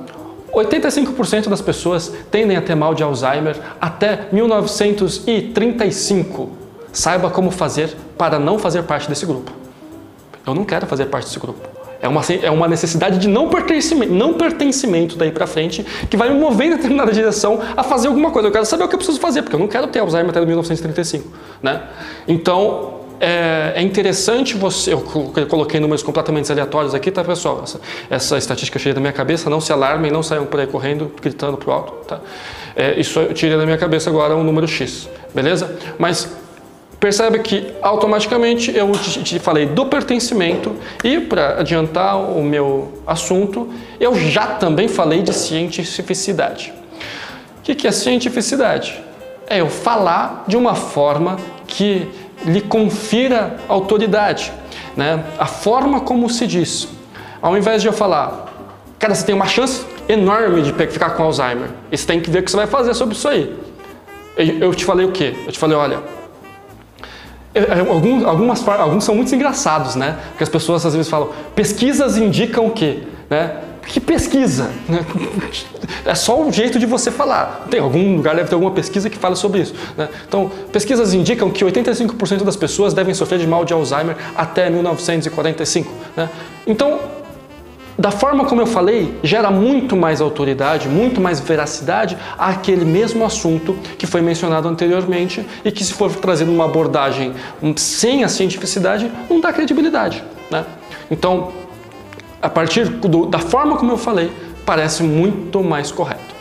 85% 0.52 1.48
das 1.48 1.62
pessoas 1.62 2.12
tendem 2.30 2.56
a 2.56 2.62
ter 2.62 2.74
mal 2.74 2.94
de 2.94 3.02
Alzheimer 3.02 3.56
até 3.80 4.26
1935. 4.30 6.50
Saiba 6.92 7.30
como 7.30 7.50
fazer 7.50 7.96
para 8.18 8.38
não 8.38 8.58
fazer 8.58 8.82
parte 8.82 9.08
desse 9.08 9.24
grupo. 9.24 9.50
Eu 10.46 10.54
não 10.54 10.64
quero 10.64 10.86
fazer 10.86 11.06
parte 11.06 11.24
desse 11.24 11.38
grupo. 11.38 11.72
É 12.02 12.08
uma, 12.08 12.20
é 12.42 12.50
uma 12.50 12.66
necessidade 12.66 13.18
de 13.18 13.28
não 13.28 13.48
pertencimento, 13.48 14.12
não 14.12 14.34
pertencimento 14.34 15.16
daí 15.16 15.30
para 15.30 15.46
frente 15.46 15.86
que 16.10 16.16
vai 16.16 16.28
me 16.28 16.38
mover 16.38 16.66
em 16.66 16.70
determinada 16.70 17.12
direção 17.12 17.60
a 17.76 17.84
fazer 17.84 18.08
alguma 18.08 18.32
coisa. 18.32 18.48
Eu 18.48 18.52
quero 18.52 18.66
saber 18.66 18.82
o 18.82 18.88
que 18.88 18.96
eu 18.96 18.98
preciso 18.98 19.20
fazer, 19.20 19.42
porque 19.42 19.54
eu 19.54 19.60
não 19.60 19.68
quero 19.68 19.86
ter 19.86 20.00
Alzheimer 20.00 20.30
até 20.30 20.44
1935. 20.44 21.32
Né? 21.62 21.80
Então, 22.26 23.01
é, 23.24 23.74
é, 23.76 23.82
interessante 23.82 24.56
você. 24.56 24.92
Eu 24.92 25.00
coloquei 25.48 25.78
números 25.78 26.02
completamente 26.02 26.50
aleatórios 26.50 26.92
aqui, 26.92 27.08
tá, 27.08 27.22
pessoal? 27.22 27.60
Essa, 27.62 27.80
essa 28.10 28.36
estatística 28.36 28.80
cheia 28.80 28.92
da 28.92 29.00
minha 29.00 29.12
cabeça, 29.12 29.48
não 29.48 29.60
se 29.60 29.72
alarmem, 29.72 30.10
não 30.10 30.24
saiam 30.24 30.44
por 30.44 30.58
aí 30.58 30.66
correndo, 30.66 31.12
gritando 31.22 31.56
pro 31.56 31.70
alto, 31.70 31.92
tá? 32.04 32.20
É, 32.74 32.98
isso 32.98 33.20
eu 33.20 33.32
tirei 33.32 33.56
da 33.56 33.64
minha 33.64 33.78
cabeça 33.78 34.10
agora 34.10 34.34
um 34.34 34.42
número 34.42 34.66
X, 34.66 35.08
beleza? 35.32 35.78
Mas 36.00 36.36
percebe 36.98 37.38
que 37.38 37.72
automaticamente 37.80 38.76
eu 38.76 38.90
te 38.92 39.38
falei 39.38 39.66
do 39.66 39.86
pertencimento 39.86 40.74
e 41.04 41.20
para 41.20 41.60
adiantar 41.60 42.18
o 42.18 42.42
meu 42.42 43.02
assunto, 43.06 43.72
eu 44.00 44.16
já 44.16 44.46
também 44.46 44.88
falei 44.88 45.22
de 45.22 45.32
cientificidade. 45.32 46.72
O 47.58 47.62
que 47.62 47.86
é 47.86 47.92
cientificidade? 47.92 49.00
É 49.46 49.60
eu 49.60 49.68
falar 49.68 50.44
de 50.48 50.56
uma 50.56 50.74
forma 50.74 51.36
que 51.68 52.08
lhe 52.44 52.60
confira 52.60 53.56
autoridade. 53.68 54.52
Né? 54.96 55.24
A 55.38 55.46
forma 55.46 56.00
como 56.00 56.28
se 56.28 56.46
diz. 56.46 56.88
Ao 57.40 57.56
invés 57.56 57.82
de 57.82 57.88
eu 57.88 57.92
falar, 57.92 58.52
cara, 58.98 59.14
você 59.14 59.24
tem 59.24 59.34
uma 59.34 59.46
chance 59.46 59.84
enorme 60.08 60.62
de 60.62 60.72
ficar 60.72 61.10
com 61.10 61.22
Alzheimer. 61.22 61.70
E 61.90 61.96
você 61.96 62.06
tem 62.06 62.20
que 62.20 62.30
ver 62.30 62.40
o 62.40 62.42
que 62.42 62.50
você 62.50 62.56
vai 62.56 62.66
fazer 62.66 62.94
sobre 62.94 63.14
isso 63.14 63.28
aí. 63.28 63.56
Eu 64.36 64.74
te 64.74 64.84
falei 64.84 65.04
o 65.04 65.12
quê? 65.12 65.34
Eu 65.46 65.52
te 65.52 65.58
falei, 65.58 65.76
olha, 65.76 66.02
alguns, 67.90 68.24
algumas, 68.24 68.68
alguns 68.68 69.04
são 69.04 69.14
muito 69.14 69.34
engraçados, 69.34 69.94
né? 69.94 70.18
Porque 70.30 70.42
as 70.42 70.48
pessoas 70.48 70.86
às 70.86 70.94
vezes 70.94 71.10
falam, 71.10 71.30
pesquisas 71.54 72.16
indicam 72.16 72.66
o 72.66 72.70
quê? 72.70 73.02
Né? 73.28 73.56
Que 73.86 74.00
pesquisa? 74.00 74.70
Né? 74.88 75.04
É 76.04 76.14
só 76.14 76.40
um 76.40 76.52
jeito 76.52 76.78
de 76.78 76.86
você 76.86 77.10
falar. 77.10 77.66
Tem 77.70 77.80
algum 77.80 78.16
lugar 78.16 78.34
deve 78.34 78.48
ter 78.48 78.54
alguma 78.54 78.70
pesquisa 78.70 79.10
que 79.10 79.18
fala 79.18 79.34
sobre 79.34 79.60
isso. 79.60 79.74
Né? 79.96 80.08
Então, 80.26 80.50
pesquisas 80.72 81.12
indicam 81.12 81.50
que 81.50 81.64
85% 81.64 82.44
das 82.44 82.56
pessoas 82.56 82.94
devem 82.94 83.14
sofrer 83.14 83.38
de 83.38 83.46
mal 83.46 83.64
de 83.64 83.72
Alzheimer 83.72 84.16
até 84.36 84.70
1945. 84.70 85.92
Né? 86.16 86.28
Então, 86.66 87.00
da 87.98 88.10
forma 88.10 88.44
como 88.46 88.60
eu 88.60 88.66
falei, 88.66 89.18
gera 89.22 89.50
muito 89.50 89.96
mais 89.96 90.20
autoridade, 90.20 90.88
muito 90.88 91.20
mais 91.20 91.40
veracidade 91.40 92.16
àquele 92.38 92.84
mesmo 92.84 93.24
assunto 93.24 93.74
que 93.98 94.06
foi 94.06 94.22
mencionado 94.22 94.66
anteriormente 94.66 95.46
e 95.64 95.70
que, 95.70 95.84
se 95.84 95.92
for 95.92 96.10
trazido 96.10 96.50
uma 96.50 96.64
abordagem 96.64 97.34
sem 97.76 98.24
a 98.24 98.28
cientificidade, 98.28 99.10
não 99.28 99.40
dá 99.40 99.52
credibilidade. 99.52 100.24
Né? 100.50 100.64
Então, 101.10 101.52
a 102.42 102.50
partir 102.50 102.84
do, 102.88 103.26
da 103.26 103.38
forma 103.38 103.76
como 103.76 103.92
eu 103.92 103.96
falei, 103.96 104.32
parece 104.66 105.04
muito 105.04 105.62
mais 105.62 105.92
correto. 105.92 106.34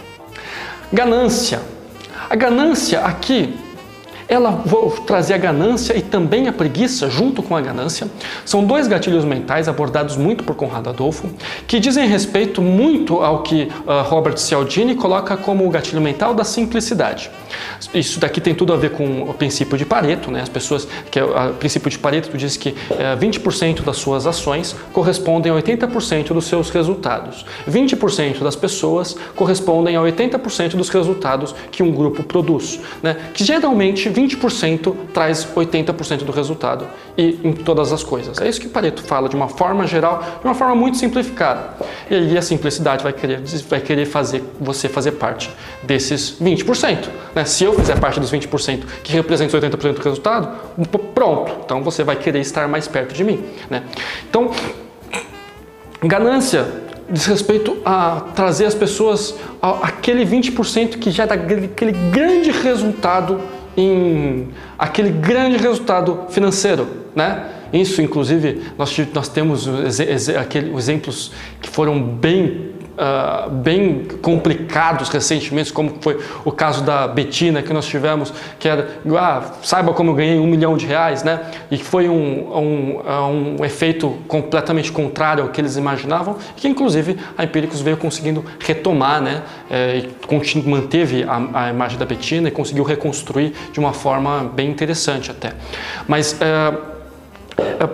Ganância. 0.92 1.62
A 2.30 2.36
ganância 2.36 3.02
aqui 3.02 3.58
ela 4.32 4.50
vou 4.50 4.90
trazer 4.92 5.34
a 5.34 5.38
ganância 5.38 5.94
e 5.98 6.02
também 6.02 6.48
a 6.48 6.54
preguiça 6.54 7.10
junto 7.10 7.44
com 7.44 7.54
a 7.54 7.60
ganância. 7.60 8.08
São 8.46 8.64
dois 8.64 8.88
gatilhos 8.88 9.26
mentais 9.26 9.68
abordados 9.68 10.16
muito 10.16 10.46
por 10.46 10.56
Conrado 10.56 10.90
Adolfo, 10.90 11.30
que 11.68 11.82
dizem 11.82 12.08
respeito 12.08 12.62
muito 12.62 13.18
ao 13.22 13.44
que 13.44 13.64
uh, 13.86 14.08
Robert 14.08 14.38
Cialdini 14.38 14.96
coloca 14.96 15.36
como 15.36 15.68
o 15.68 15.70
gatilho 15.70 16.00
mental 16.00 16.34
da 16.34 16.46
simplicidade. 16.46 17.30
Isso 17.94 18.22
daqui 18.22 18.40
tem 18.40 18.56
tudo 18.56 18.72
a 18.72 18.78
ver 18.78 18.92
com 18.92 19.24
o 19.24 19.34
princípio 19.34 19.78
de 19.78 19.86
Pareto, 19.86 20.32
né? 20.32 20.42
As 20.42 20.48
pessoas 20.48 20.88
que 21.12 21.20
é 21.20 21.24
o 21.26 21.54
princípio 21.56 21.90
de 21.90 22.00
Pareto 22.00 22.38
diz 22.38 22.56
que 22.56 22.70
uh, 22.70 22.76
eh, 22.92 23.18
20% 23.18 23.84
das 23.84 23.98
suas 23.98 24.26
ações 24.26 24.74
correspondem 24.94 25.52
a 25.52 25.56
80% 25.56 26.28
dos 26.28 26.46
seus 26.46 26.70
resultados. 26.70 27.46
20% 27.70 28.44
das 28.44 28.56
pessoas 28.56 29.18
correspondem 29.36 29.98
a 29.98 30.00
80% 30.00 30.78
dos 30.78 30.88
resultados 30.88 31.54
que 31.70 31.84
um 31.84 31.92
grupo 31.92 32.24
produz, 32.24 32.80
né? 33.04 33.18
Que 33.34 33.44
geralmente 33.44 34.10
20% 34.10 34.21
traz 35.14 35.46
80% 35.56 36.24
do 36.24 36.32
resultado 36.32 36.88
e 37.18 37.40
em 37.44 37.54
todas 37.54 37.92
as 37.92 38.04
coisas. 38.04 38.40
É 38.40 38.48
isso 38.48 38.60
que 38.60 38.68
Pareto 38.68 39.04
fala 39.04 39.28
de 39.28 39.36
uma 39.36 39.48
forma 39.48 39.86
geral, 39.86 40.24
de 40.40 40.46
uma 40.46 40.56
forma 40.56 40.76
muito 40.76 40.98
simplificada. 40.98 41.76
E 42.10 42.16
aí 42.16 42.38
a 42.38 42.42
simplicidade 42.42 43.04
vai 43.04 43.14
querer, 43.14 43.42
vai 43.70 43.80
querer 43.80 44.06
fazer 44.06 44.44
você 44.60 44.90
fazer 44.90 45.14
parte 45.14 45.50
desses 45.84 46.38
20%. 46.42 47.10
Né? 47.36 47.46
Se 47.46 47.64
eu 47.64 47.74
fizer 47.74 48.00
parte 48.00 48.20
dos 48.20 48.32
20% 48.32 48.84
que 49.04 49.14
representam 49.14 49.60
80% 49.60 49.94
do 49.94 50.02
resultado, 50.02 50.50
pronto. 51.14 51.54
Então 51.64 51.84
você 51.84 52.04
vai 52.04 52.16
querer 52.16 52.40
estar 52.40 52.68
mais 52.68 52.88
perto 52.88 53.14
de 53.14 53.24
mim. 53.24 53.44
Né? 53.70 53.84
Então, 54.30 54.52
ganância 56.04 56.66
diz 57.12 57.26
respeito 57.26 57.78
a 57.84 58.22
trazer 58.36 58.66
as 58.66 58.74
pessoas 58.74 59.36
aquele 59.62 60.26
20% 60.26 60.98
que 60.98 61.12
já 61.12 61.26
dá 61.26 61.36
aquele 61.36 61.92
grande 62.12 62.52
resultado 62.52 63.42
em 63.76 64.50
aquele 64.78 65.10
grande 65.10 65.58
resultado 65.58 66.26
financeiro, 66.30 66.88
né? 67.16 67.46
Isso, 67.74 68.02
inclusive, 68.02 68.62
nós, 68.78 68.96
nós 69.14 69.30
temos 69.30 69.68
aqueles 70.40 70.76
exemplos 70.78 71.32
que 71.62 71.70
foram 71.70 72.02
bem 72.02 72.72
uh, 72.98 73.50
bem 73.50 74.06
complicados 74.22 75.10
recentemente, 75.10 75.72
como 75.72 75.98
foi 76.02 76.20
o 76.44 76.52
caso 76.52 76.84
da 76.84 77.08
Betina 77.08 77.62
que 77.62 77.74
nós 77.74 77.86
tivemos, 77.86 78.34
que 78.60 78.68
era, 78.68 79.00
ah, 79.18 79.44
saiba 79.64 79.94
como 79.94 80.12
eu 80.12 80.16
ganhei 80.16 80.40
um 80.40 80.48
milhão 80.48 80.78
de 80.78 80.86
reais, 80.86 81.24
né? 81.24 81.42
E 81.70 81.78
foi 81.78 82.08
um, 82.10 82.58
um, 82.58 83.58
um 83.60 83.66
efeito 83.66 84.18
completamente 84.28 84.92
contrário 84.92 85.44
ao 85.44 85.50
que 85.50 85.62
eles 85.62 85.78
imaginavam, 85.78 86.38
que 86.56 86.68
inclusive 86.68 87.18
a 87.38 87.44
Empíricos 87.44 87.82
veio 87.82 87.98
conseguindo 87.98 88.44
retomar, 88.60 89.22
né? 89.22 89.44
É, 89.70 89.98
e 89.98 90.70
manteve 90.70 91.24
a, 91.24 91.66
a, 91.66 91.70
imagem 91.70 91.98
da 91.98 92.06
Betina 92.06 92.48
e 92.48 92.52
conseguiu 92.52 92.84
reconstruir 92.84 93.54
de 93.72 93.80
uma 93.80 93.94
forma 93.94 94.52
bem 94.54 94.70
interessante 94.70 95.32
até. 95.32 95.54
Mas 96.08 96.36
é, 96.42 96.74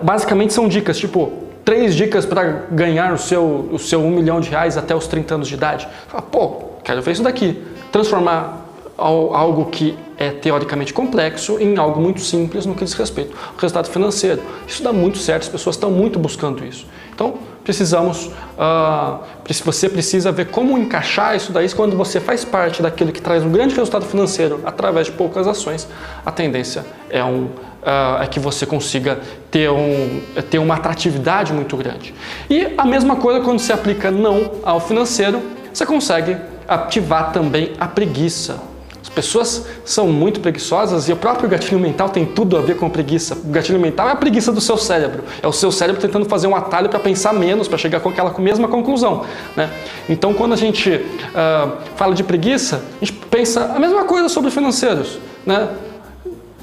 basicamente 0.02 0.52
são 0.52 0.68
dicas 0.68 0.98
tipo 0.98 1.47
três 1.68 1.94
dicas 1.94 2.24
para 2.24 2.64
ganhar 2.70 3.12
o 3.12 3.18
seu, 3.18 3.68
o 3.70 3.78
seu 3.78 4.00
um 4.00 4.08
milhão 4.08 4.40
de 4.40 4.48
reais 4.48 4.78
até 4.78 4.96
os 4.96 5.06
30 5.06 5.34
anos 5.34 5.48
de 5.48 5.52
idade. 5.52 5.86
Fala, 6.06 6.22
pô, 6.22 6.62
quero 6.82 7.02
ver 7.02 7.12
isso 7.12 7.22
daqui. 7.22 7.62
Transformar 7.92 8.64
algo 8.96 9.66
que 9.66 9.94
é 10.16 10.30
teoricamente 10.30 10.94
complexo 10.94 11.58
em 11.60 11.76
algo 11.76 12.00
muito 12.00 12.22
simples 12.22 12.64
no 12.64 12.74
que 12.74 12.84
diz 12.84 12.94
respeito 12.94 13.36
ao 13.48 13.60
resultado 13.60 13.90
financeiro. 13.90 14.40
Isso 14.66 14.82
dá 14.82 14.94
muito 14.94 15.18
certo, 15.18 15.42
as 15.42 15.48
pessoas 15.50 15.76
estão 15.76 15.90
muito 15.90 16.18
buscando 16.18 16.64
isso. 16.64 16.86
Então, 17.14 17.34
precisamos, 17.62 18.30
uh, 18.56 19.22
você 19.62 19.90
precisa 19.90 20.32
ver 20.32 20.46
como 20.46 20.78
encaixar 20.78 21.36
isso 21.36 21.52
daí 21.52 21.68
quando 21.74 21.94
você 21.98 22.18
faz 22.18 22.46
parte 22.46 22.80
daquilo 22.80 23.12
que 23.12 23.20
traz 23.20 23.44
um 23.44 23.52
grande 23.52 23.74
resultado 23.74 24.06
financeiro 24.06 24.62
através 24.64 25.08
de 25.08 25.12
poucas 25.12 25.46
ações, 25.46 25.86
a 26.24 26.32
tendência 26.32 26.86
é, 27.10 27.22
um, 27.22 27.48
uh, 27.88 28.22
é 28.22 28.26
que 28.26 28.38
você 28.38 28.66
consiga 28.66 29.18
ter, 29.50 29.70
um, 29.70 30.20
ter 30.50 30.58
uma 30.58 30.74
atratividade 30.74 31.52
muito 31.52 31.76
grande. 31.76 32.14
E 32.50 32.74
a 32.76 32.84
mesma 32.84 33.16
coisa 33.16 33.40
quando 33.40 33.58
se 33.58 33.72
aplica 33.72 34.10
não 34.10 34.52
ao 34.62 34.78
financeiro, 34.78 35.40
você 35.72 35.86
consegue 35.86 36.36
ativar 36.66 37.32
também 37.32 37.72
a 37.80 37.88
preguiça. 37.88 38.60
As 39.00 39.08
pessoas 39.08 39.64
são 39.86 40.08
muito 40.08 40.38
preguiçosas 40.40 41.08
e 41.08 41.12
o 41.12 41.16
próprio 41.16 41.48
gatilho 41.48 41.80
mental 41.80 42.10
tem 42.10 42.26
tudo 42.26 42.58
a 42.58 42.60
ver 42.60 42.76
com 42.76 42.86
a 42.86 42.90
preguiça. 42.90 43.34
O 43.34 43.48
gatilho 43.48 43.80
mental 43.80 44.08
é 44.08 44.12
a 44.12 44.16
preguiça 44.16 44.52
do 44.52 44.60
seu 44.60 44.76
cérebro. 44.76 45.24
É 45.42 45.46
o 45.46 45.52
seu 45.52 45.72
cérebro 45.72 46.00
tentando 46.00 46.26
fazer 46.26 46.46
um 46.46 46.54
atalho 46.54 46.90
para 46.90 46.98
pensar 46.98 47.32
menos, 47.32 47.68
para 47.68 47.78
chegar 47.78 48.00
com 48.00 48.10
aquela 48.10 48.36
mesma 48.38 48.68
conclusão. 48.68 49.24
Né? 49.56 49.70
Então, 50.10 50.34
quando 50.34 50.52
a 50.52 50.56
gente 50.56 50.90
uh, 50.90 51.78
fala 51.96 52.14
de 52.14 52.22
preguiça, 52.22 52.82
a 53.00 53.04
gente 53.04 53.18
pensa 53.30 53.72
a 53.74 53.78
mesma 53.78 54.04
coisa 54.04 54.28
sobre 54.28 54.50
financeiros. 54.50 55.18
Né? 55.46 55.68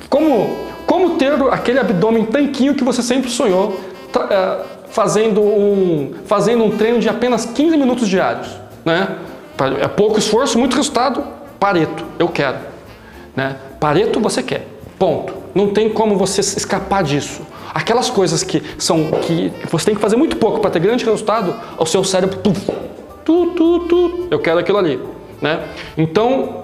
Como, 0.08 0.56
como 0.86 1.18
ter 1.18 1.34
aquele 1.52 1.80
abdômen 1.80 2.26
tanquinho 2.26 2.76
que 2.76 2.84
você 2.84 3.02
sempre 3.02 3.30
sonhou, 3.30 3.80
uh, 4.16 4.66
fazendo, 4.90 5.42
um, 5.42 6.14
fazendo 6.26 6.64
um 6.64 6.78
treino 6.78 7.00
de 7.00 7.10
apenas 7.10 7.46
15 7.46 7.78
minutos 7.78 8.08
diários. 8.08 8.48
Né? 8.84 9.08
É 9.82 9.88
pouco 9.88 10.20
esforço, 10.20 10.58
muito 10.60 10.76
resultado, 10.76 11.24
Pareto, 11.60 12.06
eu 12.20 12.28
quero. 12.28 12.58
Né? 13.36 13.56
Pareto 13.80 14.20
você 14.20 14.44
quer. 14.44 14.68
Ponto. 15.00 15.34
Não 15.54 15.70
tem 15.70 15.90
como 15.90 16.18
você 16.18 16.42
escapar 16.42 17.04
disso. 17.04 17.42
Aquelas 17.74 18.10
coisas 18.10 18.44
que 18.44 18.62
são 18.78 19.12
que 19.22 19.52
você 19.70 19.88
tem 19.88 19.96
que 19.96 20.02
fazer 20.02 20.16
muito 20.16 20.38
pouco 20.38 20.60
para 20.60 20.70
ter 20.70 20.80
grande 20.80 21.04
resultado, 21.04 21.56
o 21.78 21.86
seu 21.86 22.04
cérebro 22.04 22.38
tu, 22.38 22.54
tu, 23.26 23.48
tu, 23.48 23.80
tu, 23.80 24.28
eu 24.32 24.40
quero 24.40 24.60
aquilo 24.60 24.78
ali, 24.78 25.00
né? 25.46 25.64
Então 25.96 26.64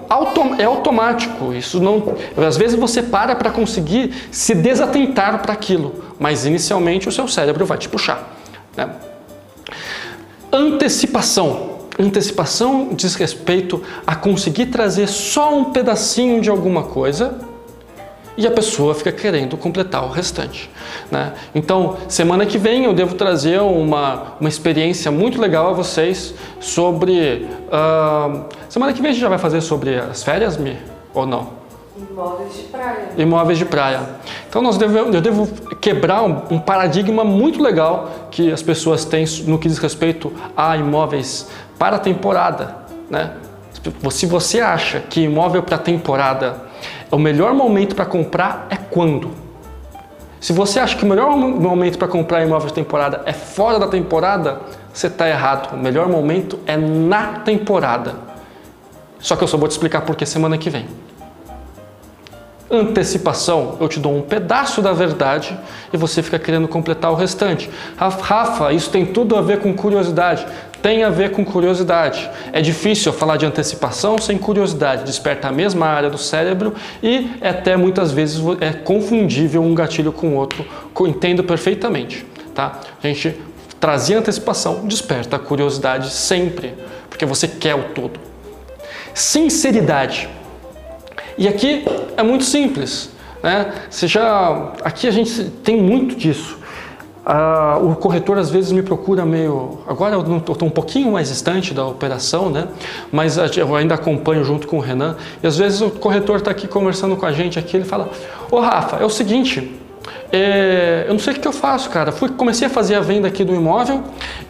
é 0.58 0.64
automático. 0.64 1.52
Isso 1.52 1.80
não, 1.80 2.16
às 2.36 2.56
vezes 2.56 2.76
você 2.76 3.00
para 3.00 3.36
para 3.36 3.50
conseguir 3.50 4.12
se 4.32 4.56
desatentar 4.56 5.40
para 5.40 5.52
aquilo, 5.52 6.04
mas 6.18 6.44
inicialmente 6.44 7.08
o 7.08 7.12
seu 7.12 7.28
cérebro 7.28 7.64
vai 7.64 7.78
te 7.78 7.88
puxar. 7.88 8.36
Né? 8.76 8.90
Antecipação 10.52 11.70
antecipação 11.98 12.88
diz 12.94 13.14
respeito 13.14 13.82
a 14.06 14.16
conseguir 14.16 14.66
trazer 14.66 15.06
só 15.06 15.54
um 15.54 15.66
pedacinho 15.66 16.40
de 16.40 16.48
alguma 16.48 16.84
coisa 16.84 17.38
e 18.36 18.46
a 18.46 18.50
pessoa 18.50 18.94
fica 18.94 19.12
querendo 19.12 19.56
completar 19.56 20.04
o 20.04 20.08
restante. 20.08 20.70
Né? 21.10 21.32
Então, 21.54 21.96
semana 22.08 22.46
que 22.46 22.58
vem 22.58 22.84
eu 22.84 22.94
devo 22.94 23.14
trazer 23.14 23.60
uma, 23.60 24.34
uma 24.40 24.48
experiência 24.48 25.10
muito 25.10 25.40
legal 25.40 25.70
a 25.70 25.72
vocês 25.72 26.34
sobre. 26.60 27.46
Uh, 27.68 28.44
semana 28.68 28.92
que 28.92 29.00
vem 29.00 29.10
a 29.10 29.12
gente 29.12 29.22
já 29.22 29.28
vai 29.28 29.38
fazer 29.38 29.60
sobre 29.60 29.96
as 29.96 30.22
férias, 30.22 30.56
Mi? 30.56 30.76
Ou 31.14 31.26
não? 31.26 31.62
Imóveis 31.96 32.54
de 32.54 32.62
praia. 32.62 33.08
Imóveis 33.18 33.58
de 33.58 33.64
praia. 33.64 34.00
Então 34.48 34.62
nós 34.62 34.80
eu 34.80 35.20
devo 35.20 35.46
quebrar 35.76 36.22
um, 36.22 36.42
um, 36.50 36.58
paradigma 36.58 37.22
muito 37.22 37.62
legal 37.62 38.28
que 38.30 38.50
as 38.50 38.62
pessoas 38.62 39.04
têm 39.04 39.24
no 39.46 39.58
que 39.58 39.68
diz 39.68 39.78
respeito 39.78 40.32
a 40.56 40.76
imóveis 40.76 41.48
para 41.78 41.98
temporada. 41.98 42.76
Né? 43.10 43.32
Se 44.10 44.26
você 44.26 44.60
acha 44.60 45.00
que 45.00 45.22
imóvel 45.22 45.62
para 45.62 45.76
temporada 45.76 46.71
o 47.12 47.18
melhor 47.18 47.54
momento 47.54 47.94
para 47.94 48.06
comprar 48.06 48.66
é 48.70 48.76
quando? 48.76 49.30
Se 50.40 50.52
você 50.52 50.80
acha 50.80 50.96
que 50.96 51.04
o 51.04 51.08
melhor 51.08 51.36
momento 51.36 51.98
para 51.98 52.08
comprar 52.08 52.42
imóvel 52.42 52.68
de 52.68 52.74
temporada 52.74 53.22
é 53.26 53.32
fora 53.32 53.78
da 53.78 53.86
temporada, 53.86 54.60
você 54.92 55.06
está 55.06 55.28
errado. 55.28 55.74
O 55.74 55.76
melhor 55.76 56.08
momento 56.08 56.58
é 56.66 56.76
na 56.76 57.40
temporada. 57.40 58.16
Só 59.20 59.36
que 59.36 59.44
eu 59.44 59.48
só 59.48 59.56
vou 59.56 59.68
te 59.68 59.72
explicar 59.72 60.00
por 60.00 60.16
que 60.16 60.26
semana 60.26 60.58
que 60.58 60.68
vem 60.68 60.88
antecipação, 62.72 63.76
eu 63.78 63.86
te 63.86 64.00
dou 64.00 64.16
um 64.16 64.22
pedaço 64.22 64.80
da 64.80 64.94
verdade 64.94 65.56
e 65.92 65.96
você 65.96 66.22
fica 66.22 66.38
querendo 66.38 66.66
completar 66.66 67.12
o 67.12 67.14
restante. 67.14 67.70
Rafa, 67.96 68.72
isso 68.72 68.88
tem 68.90 69.04
tudo 69.04 69.36
a 69.36 69.42
ver 69.42 69.60
com 69.60 69.74
curiosidade. 69.74 70.46
Tem 70.82 71.04
a 71.04 71.10
ver 71.10 71.30
com 71.30 71.44
curiosidade. 71.44 72.28
É 72.52 72.60
difícil 72.60 73.12
falar 73.12 73.36
de 73.36 73.46
antecipação 73.46 74.18
sem 74.18 74.36
curiosidade. 74.36 75.04
Desperta 75.04 75.46
a 75.46 75.52
mesma 75.52 75.86
área 75.86 76.10
do 76.10 76.18
cérebro 76.18 76.74
e 77.00 77.30
até 77.40 77.76
muitas 77.76 78.10
vezes 78.10 78.42
é 78.60 78.72
confundível 78.72 79.62
um 79.62 79.74
gatilho 79.76 80.12
com 80.12 80.30
o 80.30 80.34
outro. 80.34 80.66
Entendo 81.02 81.44
perfeitamente. 81.44 82.26
Tá? 82.52 82.80
A 83.02 83.06
gente 83.06 83.36
trazia 83.78 84.18
antecipação, 84.18 84.86
desperta 84.86 85.36
a 85.36 85.38
curiosidade 85.38 86.10
sempre, 86.10 86.74
porque 87.08 87.24
você 87.24 87.46
quer 87.46 87.76
o 87.76 87.84
todo. 87.90 88.18
Sinceridade. 89.14 90.28
E 91.38 91.46
aqui 91.46 91.84
é 92.16 92.22
muito 92.24 92.44
simples. 92.44 93.10
Né? 93.40 93.72
Você 93.88 94.08
já, 94.08 94.72
aqui 94.84 95.06
a 95.06 95.10
gente 95.10 95.44
tem 95.64 95.76
muito 95.80 96.16
disso. 96.16 96.58
Ah, 97.24 97.78
o 97.80 97.94
corretor 97.94 98.36
às 98.36 98.50
vezes 98.50 98.72
me 98.72 98.82
procura 98.82 99.24
meio. 99.24 99.78
Agora 99.86 100.14
eu 100.14 100.38
estou 100.38 100.68
um 100.68 100.70
pouquinho 100.70 101.12
mais 101.12 101.28
distante 101.28 101.72
da 101.72 101.86
operação, 101.86 102.50
né? 102.50 102.66
mas 103.12 103.36
eu 103.56 103.76
ainda 103.76 103.94
acompanho 103.94 104.44
junto 104.44 104.66
com 104.66 104.78
o 104.78 104.80
Renan. 104.80 105.16
E 105.42 105.46
às 105.46 105.56
vezes 105.56 105.80
o 105.80 105.90
corretor 105.90 106.38
está 106.38 106.50
aqui 106.50 106.66
conversando 106.66 107.16
com 107.16 107.24
a 107.24 107.32
gente 107.32 107.58
aqui, 107.58 107.76
ele 107.76 107.84
fala: 107.84 108.10
Ô 108.50 108.58
Rafa, 108.60 108.96
é 108.96 109.04
o 109.04 109.10
seguinte, 109.10 109.80
é, 110.32 111.04
eu 111.06 111.12
não 111.12 111.20
sei 111.20 111.34
o 111.34 111.40
que 111.40 111.46
eu 111.46 111.52
faço, 111.52 111.90
cara. 111.90 112.10
Fui, 112.10 112.28
comecei 112.30 112.66
a 112.66 112.70
fazer 112.70 112.96
a 112.96 113.00
venda 113.00 113.28
aqui 113.28 113.44
do 113.44 113.54
imóvel 113.54 114.02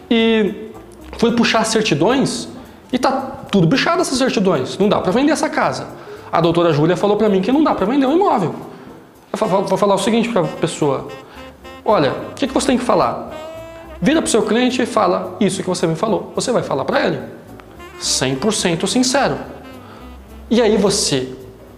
e 0.09 0.71
fui 1.17 1.31
puxar 1.33 1.63
certidões 1.65 2.47
e 2.91 2.97
tá 2.97 3.11
tudo 3.51 3.67
bichado 3.67 4.01
essas 4.01 4.17
certidões. 4.17 4.77
Não 4.77 4.89
dá 4.89 4.99
para 4.99 5.11
vender 5.11 5.31
essa 5.31 5.49
casa 5.49 6.03
a 6.33 6.41
doutora 6.41 6.73
Júlia 6.73 6.97
falou 6.97 7.15
para 7.15 7.29
mim 7.29 7.41
que 7.41 7.51
não 7.51 7.63
dá 7.63 7.75
para 7.75 7.85
vender 7.85 8.07
um 8.07 8.15
imóvel. 8.15 8.55
Eu 9.31 9.47
vou 9.47 9.77
falar 9.77 9.93
o 9.93 9.99
seguinte 9.99 10.29
para 10.29 10.41
a 10.41 10.47
pessoa: 10.47 11.07
olha, 11.85 12.11
o 12.11 12.33
que, 12.33 12.47
que 12.47 12.53
você 12.53 12.67
tem 12.67 12.77
que 12.77 12.83
falar? 12.83 13.31
Vira 14.01 14.21
para 14.21 14.27
o 14.27 14.31
seu 14.31 14.41
cliente 14.41 14.81
e 14.81 14.85
fala 14.85 15.35
isso 15.39 15.61
que 15.61 15.69
você 15.69 15.87
me 15.87 15.95
falou. 15.95 16.33
Você 16.35 16.51
vai 16.51 16.61
falar 16.61 16.83
para 16.83 17.05
ele. 17.05 17.19
100% 18.01 18.85
sincero. 18.87 19.37
E 20.49 20.61
aí 20.61 20.75
você 20.75 21.29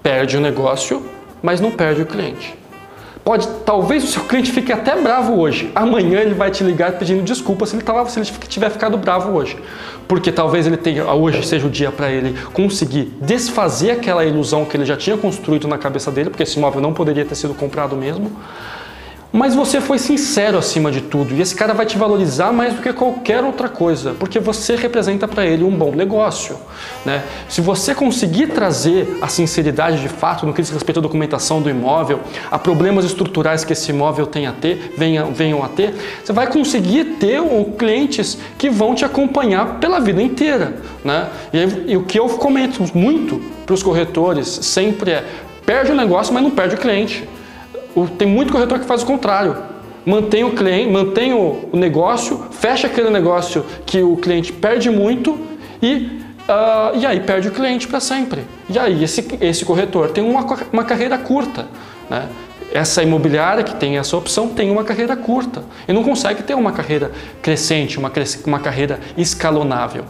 perde 0.01 0.35
o 0.35 0.41
negócio, 0.41 1.05
mas 1.41 1.61
não 1.61 1.71
perde 1.71 2.01
o 2.01 2.05
cliente. 2.05 2.57
Pode, 3.23 3.47
talvez 3.65 4.03
o 4.03 4.07
seu 4.07 4.23
cliente 4.23 4.51
fique 4.51 4.71
até 4.71 4.99
bravo 4.99 5.39
hoje. 5.39 5.71
Amanhã 5.73 6.19
ele 6.19 6.33
vai 6.33 6.51
te 6.51 6.63
ligar 6.63 6.91
pedindo 6.93 7.23
desculpa 7.23 7.65
se 7.65 7.75
ele, 7.75 7.83
tava, 7.83 8.07
se 8.07 8.19
ele 8.19 8.27
tiver 8.47 8.69
ficado 8.69 8.97
bravo 8.97 9.31
hoje. 9.31 9.57
Porque 10.07 10.31
talvez 10.31 10.67
ele 10.67 10.77
tenha, 10.77 11.11
hoje 11.11 11.45
seja 11.45 11.65
o 11.65 11.69
dia 11.69 11.91
para 11.91 12.11
ele 12.11 12.35
conseguir 12.53 13.11
desfazer 13.21 13.91
aquela 13.91 14.23
ilusão 14.23 14.63
que 14.65 14.77
ele 14.77 14.85
já 14.85 14.95
tinha 14.95 15.17
construído 15.17 15.67
na 15.67 15.77
cabeça 15.77 16.11
dele, 16.11 16.29
porque 16.29 16.43
esse 16.43 16.57
imóvel 16.57 16.81
não 16.81 16.93
poderia 16.93 17.25
ter 17.25 17.35
sido 17.35 17.55
comprado 17.55 17.95
mesmo 17.95 18.31
mas 19.35 19.53
você 19.53 19.81
foi 19.81 19.99
sincero 19.99 20.57
acima 20.57 20.89
de 20.89 21.01
tudo 21.01 21.35
e 21.35 21.41
esse 21.41 21.53
cara 21.53 21.73
vai 21.73 21.85
te 21.85 21.97
valorizar 21.97 22.53
mais 22.53 22.73
do 22.73 22.81
que 22.81 22.93
qualquer 22.93 23.43
outra 23.43 23.67
coisa, 23.67 24.15
porque 24.17 24.39
você 24.39 24.77
representa 24.77 25.27
para 25.27 25.45
ele 25.45 25.61
um 25.61 25.71
bom 25.71 25.91
negócio. 25.91 26.57
Né? 27.03 27.21
Se 27.49 27.59
você 27.59 27.93
conseguir 27.93 28.47
trazer 28.47 29.17
a 29.21 29.27
sinceridade 29.27 29.99
de 29.99 30.07
fato 30.07 30.45
no 30.45 30.53
que 30.53 30.61
diz 30.61 30.71
respeito 30.71 30.99
à 30.99 31.03
documentação 31.03 31.61
do 31.61 31.69
imóvel, 31.69 32.21
a 32.49 32.57
problemas 32.57 33.03
estruturais 33.03 33.65
que 33.65 33.73
esse 33.73 33.89
imóvel 33.91 34.25
tem 34.25 34.47
a 34.47 34.53
ter, 34.53 34.93
venham, 34.97 35.33
venham 35.33 35.61
a 35.61 35.67
ter, 35.67 35.93
você 36.23 36.31
vai 36.31 36.47
conseguir 36.47 37.03
ter 37.19 37.41
clientes 37.77 38.37
que 38.57 38.69
vão 38.69 38.95
te 38.95 39.03
acompanhar 39.03 39.79
pela 39.79 39.99
vida 39.99 40.21
inteira. 40.21 40.77
Né? 41.03 41.27
E, 41.53 41.91
e 41.91 41.97
o 41.97 42.03
que 42.03 42.17
eu 42.17 42.29
comento 42.29 42.81
muito 42.97 43.41
para 43.65 43.73
os 43.73 43.83
corretores 43.83 44.47
sempre 44.47 45.11
é 45.11 45.25
perde 45.65 45.91
o 45.91 45.95
negócio, 45.95 46.33
mas 46.33 46.41
não 46.41 46.51
perde 46.51 46.75
o 46.75 46.77
cliente. 46.77 47.27
Tem 48.17 48.27
muito 48.27 48.51
corretor 48.51 48.79
que 48.79 48.85
faz 48.85 49.03
o 49.03 49.05
contrário. 49.05 49.55
Mantém 50.05 50.43
o 50.43 50.51
cliente, 50.51 50.91
mantém 50.91 51.33
o 51.33 51.69
negócio, 51.73 52.45
fecha 52.51 52.87
aquele 52.87 53.09
negócio 53.09 53.65
que 53.85 54.03
o 54.03 54.17
cliente 54.17 54.53
perde 54.53 54.89
muito 54.89 55.39
e, 55.81 56.21
uh, 56.47 56.95
e 56.95 57.05
aí 57.05 57.19
perde 57.21 57.47
o 57.47 57.51
cliente 57.51 57.87
para 57.87 57.99
sempre. 57.99 58.41
E 58.69 58.77
aí 58.77 59.03
esse, 59.03 59.25
esse 59.41 59.65
corretor 59.65 60.11
tem 60.11 60.23
uma, 60.23 60.45
uma 60.71 60.83
carreira 60.83 61.17
curta. 61.17 61.67
Né? 62.09 62.27
Essa 62.71 63.01
imobiliária 63.01 63.63
que 63.63 63.73
tem 63.75 63.97
essa 63.97 64.15
opção 64.15 64.49
tem 64.49 64.69
uma 64.69 64.83
carreira 64.83 65.15
curta 65.15 65.63
e 65.87 65.93
não 65.93 66.03
consegue 66.03 66.43
ter 66.43 66.53
uma 66.53 66.71
carreira 66.71 67.11
crescente, 67.41 67.97
uma, 67.97 68.11
uma 68.45 68.59
carreira 68.59 68.99
escalonável. 69.17 70.05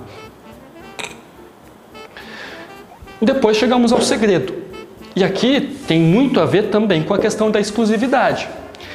Depois 3.22 3.56
chegamos 3.56 3.94
ao 3.94 4.02
segredo. 4.02 4.64
E 5.16 5.24
aqui 5.24 5.61
tem 5.88 6.01
muito 6.01 6.41
a 6.41 6.45
ver 6.45 6.63
também 6.63 7.01
com 7.01 7.13
a 7.13 7.18
questão 7.18 7.49
da 7.49 7.59
exclusividade. 7.59 8.49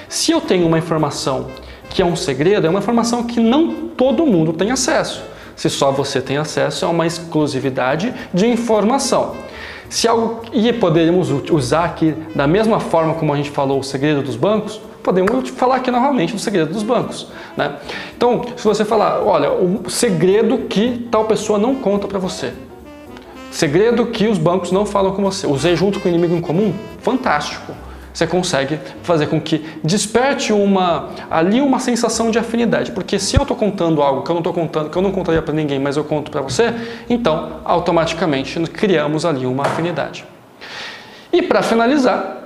Se 0.06 0.32
eu 0.32 0.40
tenho 0.40 0.66
uma 0.66 0.78
informação 0.78 1.46
que 1.88 2.02
é 2.02 2.04
um 2.04 2.14
segredo, 2.14 2.66
é 2.66 2.70
uma 2.70 2.78
informação 2.78 3.24
que 3.24 3.40
não 3.40 3.88
todo 3.96 4.26
mundo 4.26 4.52
tem 4.52 4.70
acesso. 4.70 5.22
Se 5.56 5.70
só 5.70 5.90
você 5.90 6.20
tem 6.20 6.36
acesso, 6.36 6.84
é 6.84 6.88
uma 6.88 7.06
exclusividade 7.06 8.12
de 8.34 8.46
informação. 8.46 9.34
Se 9.88 10.06
algo 10.06 10.42
e 10.52 10.72
poderíamos 10.72 11.30
usar 11.50 11.84
aqui 11.84 12.14
da 12.34 12.46
mesma 12.46 12.80
forma 12.80 13.14
como 13.14 13.32
a 13.32 13.36
gente 13.36 13.50
falou 13.50 13.80
o 13.80 13.82
segredo 13.82 14.22
dos 14.22 14.36
bancos, 14.36 14.80
podemos 15.02 15.48
falar 15.50 15.76
aqui 15.76 15.90
novamente 15.90 16.34
do 16.34 16.38
segredo 16.38 16.72
dos 16.72 16.82
bancos. 16.82 17.28
Né? 17.56 17.76
Então, 18.16 18.42
se 18.56 18.64
você 18.64 18.84
falar, 18.84 19.22
olha, 19.22 19.50
o 19.50 19.88
segredo 19.88 20.58
que 20.68 21.08
tal 21.10 21.24
pessoa 21.24 21.58
não 21.58 21.74
conta 21.74 22.06
para 22.06 22.18
você, 22.18 22.52
segredo 23.50 24.06
que 24.06 24.26
os 24.26 24.38
bancos 24.38 24.72
não 24.72 24.86
falam 24.86 25.12
com 25.12 25.22
você, 25.22 25.46
usei 25.46 25.76
junto 25.76 26.00
com 26.00 26.08
o 26.08 26.10
inimigo 26.10 26.34
em 26.34 26.40
comum, 26.40 26.74
fantástico 27.00 27.72
você 28.12 28.26
consegue 28.26 28.78
fazer 29.02 29.28
com 29.28 29.40
que 29.40 29.64
desperte 29.82 30.52
uma 30.52 31.10
ali 31.30 31.60
uma 31.60 31.78
sensação 31.78 32.30
de 32.30 32.38
afinidade. 32.38 32.92
Porque 32.92 33.18
se 33.18 33.36
eu 33.36 33.42
estou 33.42 33.56
contando 33.56 34.02
algo 34.02 34.22
que 34.22 34.30
eu 34.30 34.34
não 34.34 34.40
estou 34.40 34.52
contando, 34.52 34.90
que 34.90 34.96
eu 34.96 35.02
não 35.02 35.12
contaria 35.12 35.40
para 35.40 35.54
ninguém, 35.54 35.78
mas 35.78 35.96
eu 35.96 36.04
conto 36.04 36.30
para 36.30 36.40
você, 36.40 36.74
então 37.08 37.60
automaticamente 37.64 38.60
criamos 38.68 39.24
ali 39.24 39.46
uma 39.46 39.62
afinidade. 39.62 40.24
E 41.32 41.42
para 41.42 41.62
finalizar, 41.62 42.39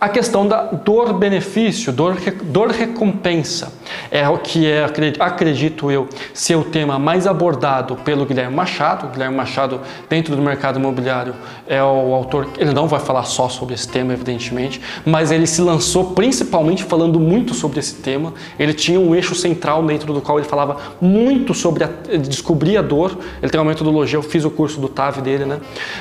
a 0.00 0.08
questão 0.08 0.46
da 0.46 0.62
dor-benefício, 0.62 1.92
dor-recompensa. 1.92 3.72
é 4.10 4.28
o 4.28 4.38
que 4.38 4.66
é, 4.66 4.84
acredito 5.18 5.90
eu, 5.90 6.08
ser 6.32 6.54
o 6.54 6.64
tema 6.64 6.98
mais 6.98 7.26
abordado 7.26 7.96
pelo 7.96 8.24
Guilherme 8.24 8.54
Machado. 8.54 9.06
O 9.06 9.10
Guilherme 9.10 9.36
Machado, 9.36 9.80
dentro 10.08 10.36
do 10.36 10.42
mercado 10.42 10.78
imobiliário, 10.78 11.34
é 11.66 11.82
o 11.82 12.14
autor. 12.14 12.48
Ele 12.58 12.72
não 12.72 12.86
vai 12.86 13.00
falar 13.00 13.24
só 13.24 13.48
sobre 13.48 13.74
esse 13.74 13.88
tema, 13.88 14.12
evidentemente, 14.12 14.80
mas 15.04 15.32
ele 15.32 15.46
se 15.46 15.60
lançou 15.60 16.12
principalmente 16.12 16.84
falando 16.84 17.18
muito 17.18 17.52
sobre 17.52 17.80
esse 17.80 17.96
tema. 17.96 18.32
Ele 18.58 18.72
tinha 18.72 19.00
um 19.00 19.14
eixo 19.14 19.34
central 19.34 19.82
dentro 19.82 20.12
do 20.12 20.20
qual 20.20 20.38
ele 20.38 20.46
falava 20.46 20.76
muito 21.00 21.52
sobre 21.54 21.82
a, 21.82 21.88
descobrir 22.18 22.76
a 22.76 22.82
dor. 22.82 23.18
Ele 23.42 23.50
tem 23.50 23.60
uma 23.60 23.68
metodologia, 23.68 24.16
eu 24.16 24.22
fiz 24.22 24.44
o 24.44 24.50
curso 24.50 24.80
do 24.80 24.88
TAV 24.88 25.20
dele, 25.20 25.44
né? 25.44 25.58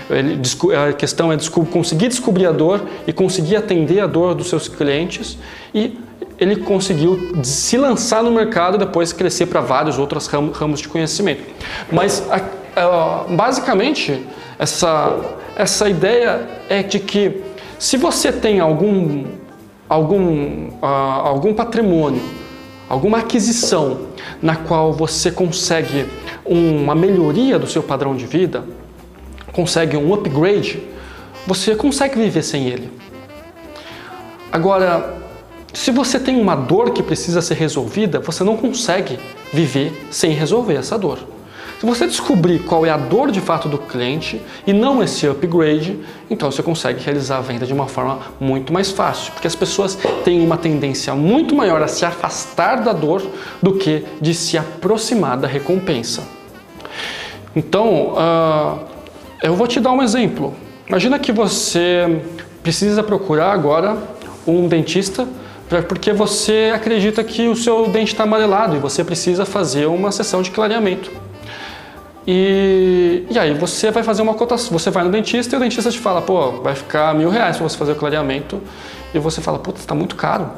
Ele, 0.10 0.40
a 0.90 0.94
questão 0.94 1.32
é 1.32 1.38
conseguir 1.72 2.10
descobrir 2.10 2.46
a 2.46 2.52
dor 2.52 2.82
e 3.08 3.14
conseguir 3.14 3.56
atender 3.56 3.87
entender 3.88 4.02
a 4.02 4.08
dor 4.08 4.36
dos 4.36 4.50
seus 4.50 4.68
clientes 4.68 5.38
e 5.74 5.98
ele 6.38 6.58
conseguiu 6.58 7.40
se 7.44 7.78
lançar 7.78 8.22
no 8.22 8.32
mercado 8.32 8.76
e 8.76 8.80
depois 8.80 9.14
crescer 9.14 9.48
para 9.48 9.62
vários 9.62 9.98
outros 9.98 10.28
ramos 10.28 10.80
de 10.80 10.88
conhecimento. 10.88 11.42
Mas 11.92 12.24
basicamente 13.30 14.26
essa, 14.60 15.16
essa 15.56 15.90
ideia 15.90 16.48
é 16.70 16.84
de 16.84 17.00
que 17.00 17.42
se 17.80 17.98
você 17.98 18.32
tem 18.32 18.60
algum, 18.60 19.26
algum, 19.88 20.68
uh, 20.82 20.86
algum 21.24 21.54
patrimônio, 21.54 22.22
alguma 22.90 23.20
aquisição 23.20 24.08
na 24.42 24.56
qual 24.56 24.92
você 24.94 25.32
consegue 25.32 26.06
uma 26.46 26.96
melhoria 26.96 27.58
do 27.58 27.68
seu 27.68 27.84
padrão 27.84 28.16
de 28.16 28.26
vida, 28.26 28.64
consegue 29.52 29.98
um 29.98 30.14
upgrade, 30.14 30.82
você 31.48 31.76
consegue 31.76 32.20
viver 32.20 32.44
sem 32.44 32.68
ele. 32.68 32.92
Agora, 34.52 35.18
se 35.74 35.92
você 35.92 36.20
tem 36.20 36.40
uma 36.40 36.56
dor 36.56 36.92
que 36.92 37.04
precisa 37.04 37.42
ser 37.42 37.56
resolvida, 37.56 38.20
você 38.20 38.44
não 38.44 38.58
consegue 38.58 39.20
viver 39.54 40.08
sem 40.10 40.32
resolver 40.32 40.76
essa 40.76 40.98
dor. 40.98 41.20
Se 41.80 41.86
você 41.86 42.08
descobrir 42.08 42.64
qual 42.64 42.86
é 42.88 42.90
a 42.90 42.98
dor 42.98 43.30
de 43.30 43.40
fato 43.40 43.70
do 43.70 43.78
cliente 43.78 44.42
e 44.66 44.74
não 44.74 45.04
esse 45.04 45.28
upgrade, 45.28 46.00
então 46.28 46.50
você 46.50 46.64
consegue 46.64 47.04
realizar 47.04 47.38
a 47.38 47.42
venda 47.42 47.68
de 47.68 47.74
uma 47.74 47.86
forma 47.86 48.20
muito 48.40 48.74
mais 48.74 48.90
fácil, 48.90 49.32
porque 49.34 49.46
as 49.46 49.56
pessoas 49.56 49.96
têm 50.24 50.44
uma 50.44 50.58
tendência 50.58 51.14
muito 51.14 51.54
maior 51.54 51.84
a 51.84 51.88
se 51.88 52.04
afastar 52.04 52.82
da 52.82 52.94
dor 52.94 53.22
do 53.62 53.76
que 53.76 54.04
de 54.20 54.34
se 54.34 54.58
aproximar 54.58 55.38
da 55.38 55.48
recompensa. 55.48 56.24
Então, 57.56 58.14
uh, 58.14 58.80
eu 59.44 59.56
vou 59.56 59.68
te 59.68 59.80
dar 59.80 59.92
um 59.92 60.02
exemplo. 60.02 60.56
Imagina 60.88 61.20
que 61.20 61.32
você 61.32 62.24
precisa 62.64 63.04
procurar 63.04 63.52
agora 63.52 63.98
um 64.48 64.68
dentista 64.68 65.28
porque 65.88 66.14
você 66.14 66.72
acredita 66.74 67.24
que 67.24 67.48
o 67.48 67.56
seu 67.56 67.90
dente 67.90 68.14
está 68.14 68.24
amarelado 68.24 68.76
e 68.76 68.80
você 68.80 69.04
precisa 69.04 69.46
fazer 69.46 69.86
uma 69.86 70.12
sessão 70.12 70.42
de 70.42 70.50
clareamento. 70.50 71.12
E, 72.26 73.26
e 73.30 73.38
aí 73.38 73.54
você 73.54 73.92
vai 73.92 74.04
fazer 74.04 74.22
uma 74.22 74.34
cotação, 74.34 74.78
você 74.78 74.90
vai 74.90 75.04
no 75.04 75.12
dentista 75.12 75.56
e 75.56 75.58
o 75.58 75.60
dentista 75.60 75.92
te 75.92 76.00
fala, 76.00 76.22
pô, 76.22 76.62
vai 76.62 76.76
ficar 76.76 77.14
mil 77.16 77.30
reais 77.30 77.58
para 77.58 77.68
você 77.68 77.78
fazer 77.78 77.94
o 77.94 77.96
clareamento 77.96 78.62
e 79.14 79.20
você 79.20 79.42
fala, 79.42 79.60
putz, 79.60 79.80
está 79.80 79.96
muito 79.96 80.16
caro, 80.16 80.50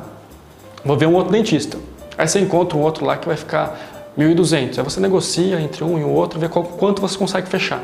vou 0.84 0.98
ver 0.98 1.08
um 1.08 1.14
outro 1.14 1.32
dentista. 1.32 1.78
Aí 2.18 2.28
você 2.28 2.40
encontra 2.40 2.78
um 2.78 2.82
outro 2.82 3.06
lá 3.06 3.18
que 3.18 3.28
vai 3.28 3.38
ficar 3.38 4.12
1.200, 4.18 4.80
aí 4.80 4.84
você 4.84 5.00
negocia 5.00 5.60
entre 5.62 5.84
um 5.84 6.00
e 6.00 6.04
o 6.04 6.10
outro, 6.10 6.40
vê 6.40 6.50
qual, 6.50 6.66
quanto 6.66 7.02
você 7.02 7.18
consegue 7.18 7.48
fechar. 7.48 7.82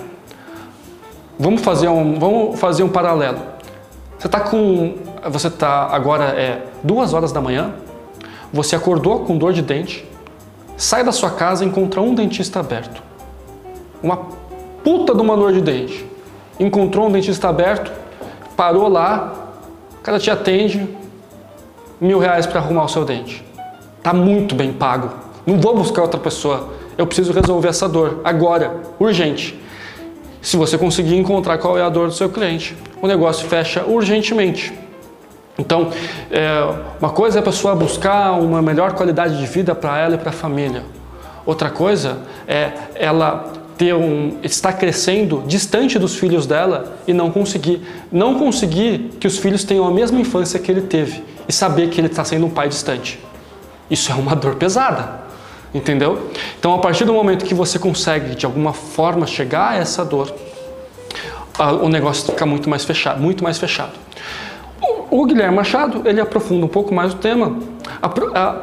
Vamos 1.39 1.61
fazer 1.61 1.87
um, 1.87 2.19
vamos 2.19 2.59
fazer 2.59 2.83
um 2.83 2.89
paralelo. 2.89 3.39
Você 4.17 4.27
está 4.27 4.39
com 4.39 4.95
você 5.29 5.47
está 5.47 5.87
agora 5.87 6.25
é 6.25 6.61
duas 6.83 7.13
horas 7.13 7.31
da 7.31 7.41
manhã, 7.41 7.73
você 8.53 8.75
acordou 8.75 9.21
com 9.21 9.37
dor 9.37 9.53
de 9.53 9.61
dente, 9.61 10.07
sai 10.77 11.03
da 11.03 11.11
sua 11.11 11.31
casa 11.31 11.63
e 11.63 11.67
encontra 11.67 12.01
um 12.01 12.13
dentista 12.13 12.59
aberto. 12.59 13.01
Uma 14.03 14.17
puta 14.83 15.15
de 15.15 15.21
uma 15.21 15.35
dor 15.35 15.51
de 15.51 15.61
dente. 15.61 16.05
Encontrou 16.59 17.07
um 17.07 17.11
dentista 17.11 17.49
aberto, 17.49 17.91
parou 18.55 18.87
lá, 18.87 19.33
o 19.99 20.01
cara 20.03 20.19
te 20.19 20.29
atende, 20.29 20.87
mil 21.99 22.19
reais 22.19 22.45
para 22.45 22.59
arrumar 22.59 22.85
o 22.85 22.87
seu 22.87 23.03
dente. 23.03 23.43
Tá 24.03 24.13
muito 24.13 24.53
bem 24.53 24.71
pago. 24.71 25.09
Não 25.45 25.59
vou 25.59 25.75
buscar 25.75 26.03
outra 26.03 26.19
pessoa. 26.19 26.69
Eu 26.97 27.07
preciso 27.07 27.33
resolver 27.33 27.67
essa 27.67 27.89
dor 27.89 28.21
agora, 28.23 28.77
urgente. 28.99 29.59
Se 30.41 30.55
você 30.55 30.77
conseguir 30.77 31.17
encontrar 31.17 31.57
qual 31.57 31.77
é 31.77 31.81
a 31.81 31.89
dor 31.89 32.07
do 32.07 32.13
seu 32.13 32.29
cliente, 32.29 32.77
o 33.01 33.07
negócio 33.07 33.47
fecha 33.49 33.83
urgentemente. 33.83 34.84
Então, 35.57 35.89
é, 36.29 36.75
uma 36.99 37.09
coisa 37.09 37.39
é 37.39 37.41
a 37.41 37.43
pessoa 37.43 37.75
buscar 37.75 38.33
uma 38.33 38.61
melhor 38.61 38.93
qualidade 38.93 39.37
de 39.37 39.45
vida 39.45 39.73
para 39.73 39.97
ela 39.97 40.15
e 40.15 40.17
para 40.17 40.29
a 40.29 40.33
família. 40.33 40.83
Outra 41.45 41.69
coisa 41.69 42.19
é 42.47 42.71
ela 42.95 43.53
ter 43.77 43.93
um, 43.93 44.37
estar 44.41 44.73
crescendo 44.73 45.43
distante 45.45 45.99
dos 45.99 46.15
filhos 46.15 46.45
dela 46.45 46.97
e 47.07 47.13
não 47.13 47.29
conseguir, 47.29 47.81
não 48.11 48.39
conseguir 48.39 49.11
que 49.19 49.27
os 49.27 49.37
filhos 49.37 49.63
tenham 49.63 49.85
a 49.85 49.91
mesma 49.91 50.19
infância 50.19 50.59
que 50.59 50.71
ele 50.71 50.81
teve 50.81 51.23
e 51.47 51.53
saber 51.53 51.89
que 51.89 51.99
ele 51.99 52.07
está 52.07 52.23
sendo 52.23 52.45
um 52.45 52.49
pai 52.49 52.69
distante. 52.69 53.19
Isso 53.89 54.11
é 54.11 54.15
uma 54.15 54.35
dor 54.35 54.55
pesada, 54.55 55.21
entendeu? 55.73 56.29
Então, 56.57 56.73
a 56.73 56.79
partir 56.79 57.05
do 57.05 57.13
momento 57.13 57.45
que 57.45 57.53
você 57.53 57.77
consegue 57.77 58.35
de 58.35 58.45
alguma 58.45 58.73
forma 58.73 59.27
chegar 59.27 59.71
a 59.71 59.75
essa 59.75 60.03
dor, 60.03 60.33
o 61.81 61.87
negócio 61.87 62.25
fica 62.25 62.45
muito 62.45 62.69
mais 62.69 62.83
fechado, 62.83 63.21
muito 63.21 63.43
mais 63.43 63.57
fechado. 63.57 63.93
O 65.09 65.25
Guilherme 65.25 65.55
Machado, 65.55 66.01
ele 66.05 66.19
aprofunda 66.19 66.65
um 66.65 66.69
pouco 66.69 66.93
mais 66.93 67.13
o 67.13 67.17
tema, 67.17 67.57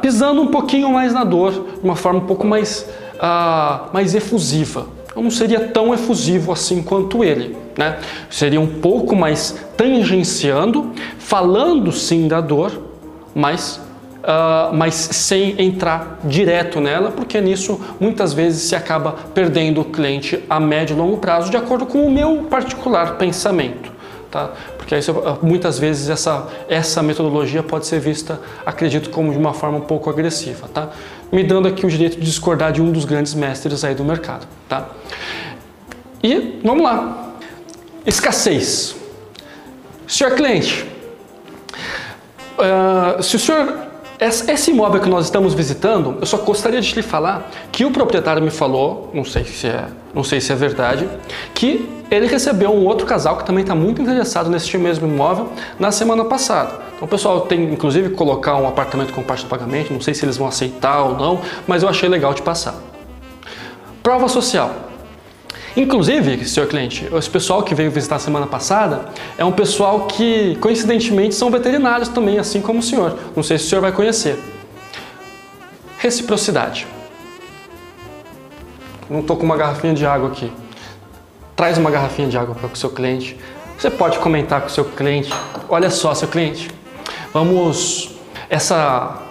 pisando 0.01 0.41
um 0.41 0.47
pouquinho 0.47 0.91
mais 0.91 1.13
na 1.13 1.23
dor, 1.23 1.51
de 1.51 1.83
uma 1.83 1.95
forma 1.95 2.19
um 2.19 2.25
pouco 2.25 2.45
mais, 2.45 2.87
uh, 3.15 3.93
mais 3.93 4.13
efusiva. 4.13 4.87
Eu 5.15 5.21
não 5.21 5.31
seria 5.31 5.59
tão 5.59 5.93
efusivo 5.93 6.51
assim 6.51 6.81
quanto 6.81 7.23
ele, 7.23 7.55
né? 7.77 7.99
Seria 8.29 8.59
um 8.59 8.67
pouco 8.67 9.15
mais 9.15 9.55
tangenciando, 9.77 10.91
falando 11.19 11.91
sim 11.91 12.27
da 12.27 12.41
dor, 12.41 12.71
mas, 13.33 13.79
uh, 14.23 14.73
mas 14.73 14.95
sem 14.95 15.55
entrar 15.61 16.19
direto 16.23 16.81
nela, 16.81 17.11
porque 17.11 17.39
nisso 17.39 17.79
muitas 17.99 18.33
vezes 18.33 18.63
se 18.63 18.75
acaba 18.75 19.15
perdendo 19.33 19.81
o 19.81 19.85
cliente 19.85 20.43
a 20.49 20.59
médio 20.59 20.95
e 20.95 20.97
longo 20.97 21.17
prazo, 21.17 21.51
de 21.51 21.57
acordo 21.57 21.85
com 21.85 22.05
o 22.05 22.11
meu 22.11 22.47
particular 22.49 23.17
pensamento. 23.17 23.93
Tá? 24.31 24.49
Porque 24.83 24.95
aí, 24.95 25.01
muitas 25.41 25.79
vezes 25.79 26.09
essa, 26.09 26.45
essa 26.67 27.01
metodologia 27.01 27.63
pode 27.63 27.87
ser 27.87 28.01
vista, 28.01 28.37
acredito, 28.65 29.09
como 29.09 29.31
de 29.31 29.37
uma 29.37 29.53
forma 29.53 29.77
um 29.77 29.81
pouco 29.81 30.09
agressiva. 30.09 30.67
Tá? 30.67 30.89
Me 31.31 31.41
dando 31.41 31.69
aqui 31.69 31.85
o 31.85 31.89
direito 31.89 32.19
de 32.19 32.25
discordar 32.25 32.73
de 32.73 32.81
um 32.81 32.91
dos 32.91 33.05
grandes 33.05 33.33
mestres 33.33 33.85
aí 33.85 33.95
do 33.95 34.03
mercado. 34.03 34.45
Tá? 34.67 34.89
E 36.21 36.59
vamos 36.61 36.83
lá. 36.83 37.33
Escassez. 38.05 38.93
Senhor 40.05 40.35
cliente, 40.35 40.85
uh, 42.59 43.23
se 43.23 43.37
o 43.37 43.39
senhor 43.39 43.92
esse 44.27 44.71
imóvel 44.71 45.01
que 45.01 45.09
nós 45.09 45.25
estamos 45.25 45.53
visitando, 45.53 46.17
eu 46.19 46.25
só 46.25 46.37
gostaria 46.37 46.79
de 46.79 46.95
lhe 46.95 47.01
falar 47.01 47.49
que 47.71 47.83
o 47.83 47.91
proprietário 47.91 48.41
me 48.41 48.51
falou, 48.51 49.09
não 49.13 49.25
sei 49.25 49.43
se 49.43 49.67
é, 49.67 49.85
não 50.13 50.23
sei 50.23 50.39
se 50.39 50.51
é 50.51 50.55
verdade, 50.55 51.09
que 51.53 51.89
ele 52.11 52.27
recebeu 52.27 52.71
um 52.71 52.85
outro 52.85 53.07
casal 53.07 53.37
que 53.37 53.45
também 53.45 53.63
está 53.63 53.73
muito 53.73 54.01
interessado 54.01 54.49
nesse 54.49 54.77
mesmo 54.77 55.07
imóvel 55.07 55.49
na 55.79 55.91
semana 55.91 56.23
passada. 56.25 56.71
Então 56.95 57.05
o 57.05 57.07
pessoal 57.07 57.41
tem 57.41 57.63
inclusive 57.73 58.09
que 58.09 58.15
colocar 58.15 58.55
um 58.55 58.67
apartamento 58.67 59.13
com 59.13 59.23
parte 59.23 59.43
de 59.43 59.49
pagamento, 59.49 59.91
não 59.91 60.01
sei 60.01 60.13
se 60.13 60.23
eles 60.23 60.37
vão 60.37 60.47
aceitar 60.47 61.01
ou 61.03 61.17
não, 61.17 61.41
mas 61.67 61.83
eu 61.83 61.89
achei 61.89 62.07
legal 62.07 62.33
de 62.33 62.41
passar. 62.41 62.75
Prova 64.03 64.27
social. 64.27 64.92
Inclusive, 65.75 66.45
senhor 66.45 66.67
cliente, 66.67 67.09
esse 67.11 67.29
pessoal 67.29 67.63
que 67.63 67.73
veio 67.73 67.89
visitar 67.89 68.19
semana 68.19 68.45
passada 68.45 69.05
é 69.37 69.43
um 69.43 69.51
pessoal 69.51 70.05
que, 70.05 70.55
coincidentemente, 70.61 71.33
são 71.33 71.49
veterinários 71.49 72.09
também, 72.09 72.37
assim 72.37 72.61
como 72.61 72.79
o 72.79 72.83
senhor. 72.83 73.17
Não 73.35 73.41
sei 73.41 73.57
se 73.57 73.65
o 73.65 73.69
senhor 73.69 73.81
vai 73.81 73.91
conhecer. 73.91 74.37
Reciprocidade. 75.97 76.85
Não 79.09 79.21
estou 79.21 79.35
com 79.35 79.43
uma 79.43 79.57
garrafinha 79.57 79.93
de 79.93 80.05
água 80.05 80.29
aqui. 80.29 80.51
traz 81.55 81.77
uma 81.77 81.89
garrafinha 81.89 82.27
de 82.27 82.37
água 82.37 82.53
para 82.53 82.67
o 82.67 82.75
seu 82.75 82.91
cliente. 82.91 83.37
Você 83.77 83.89
pode 83.89 84.19
comentar 84.19 84.61
com 84.61 84.67
o 84.67 84.69
seu 84.69 84.85
cliente: 84.85 85.33
olha 85.67 85.89
só, 85.89 86.13
seu 86.13 86.27
cliente, 86.27 86.69
vamos. 87.33 88.11
Essa, 88.49 89.22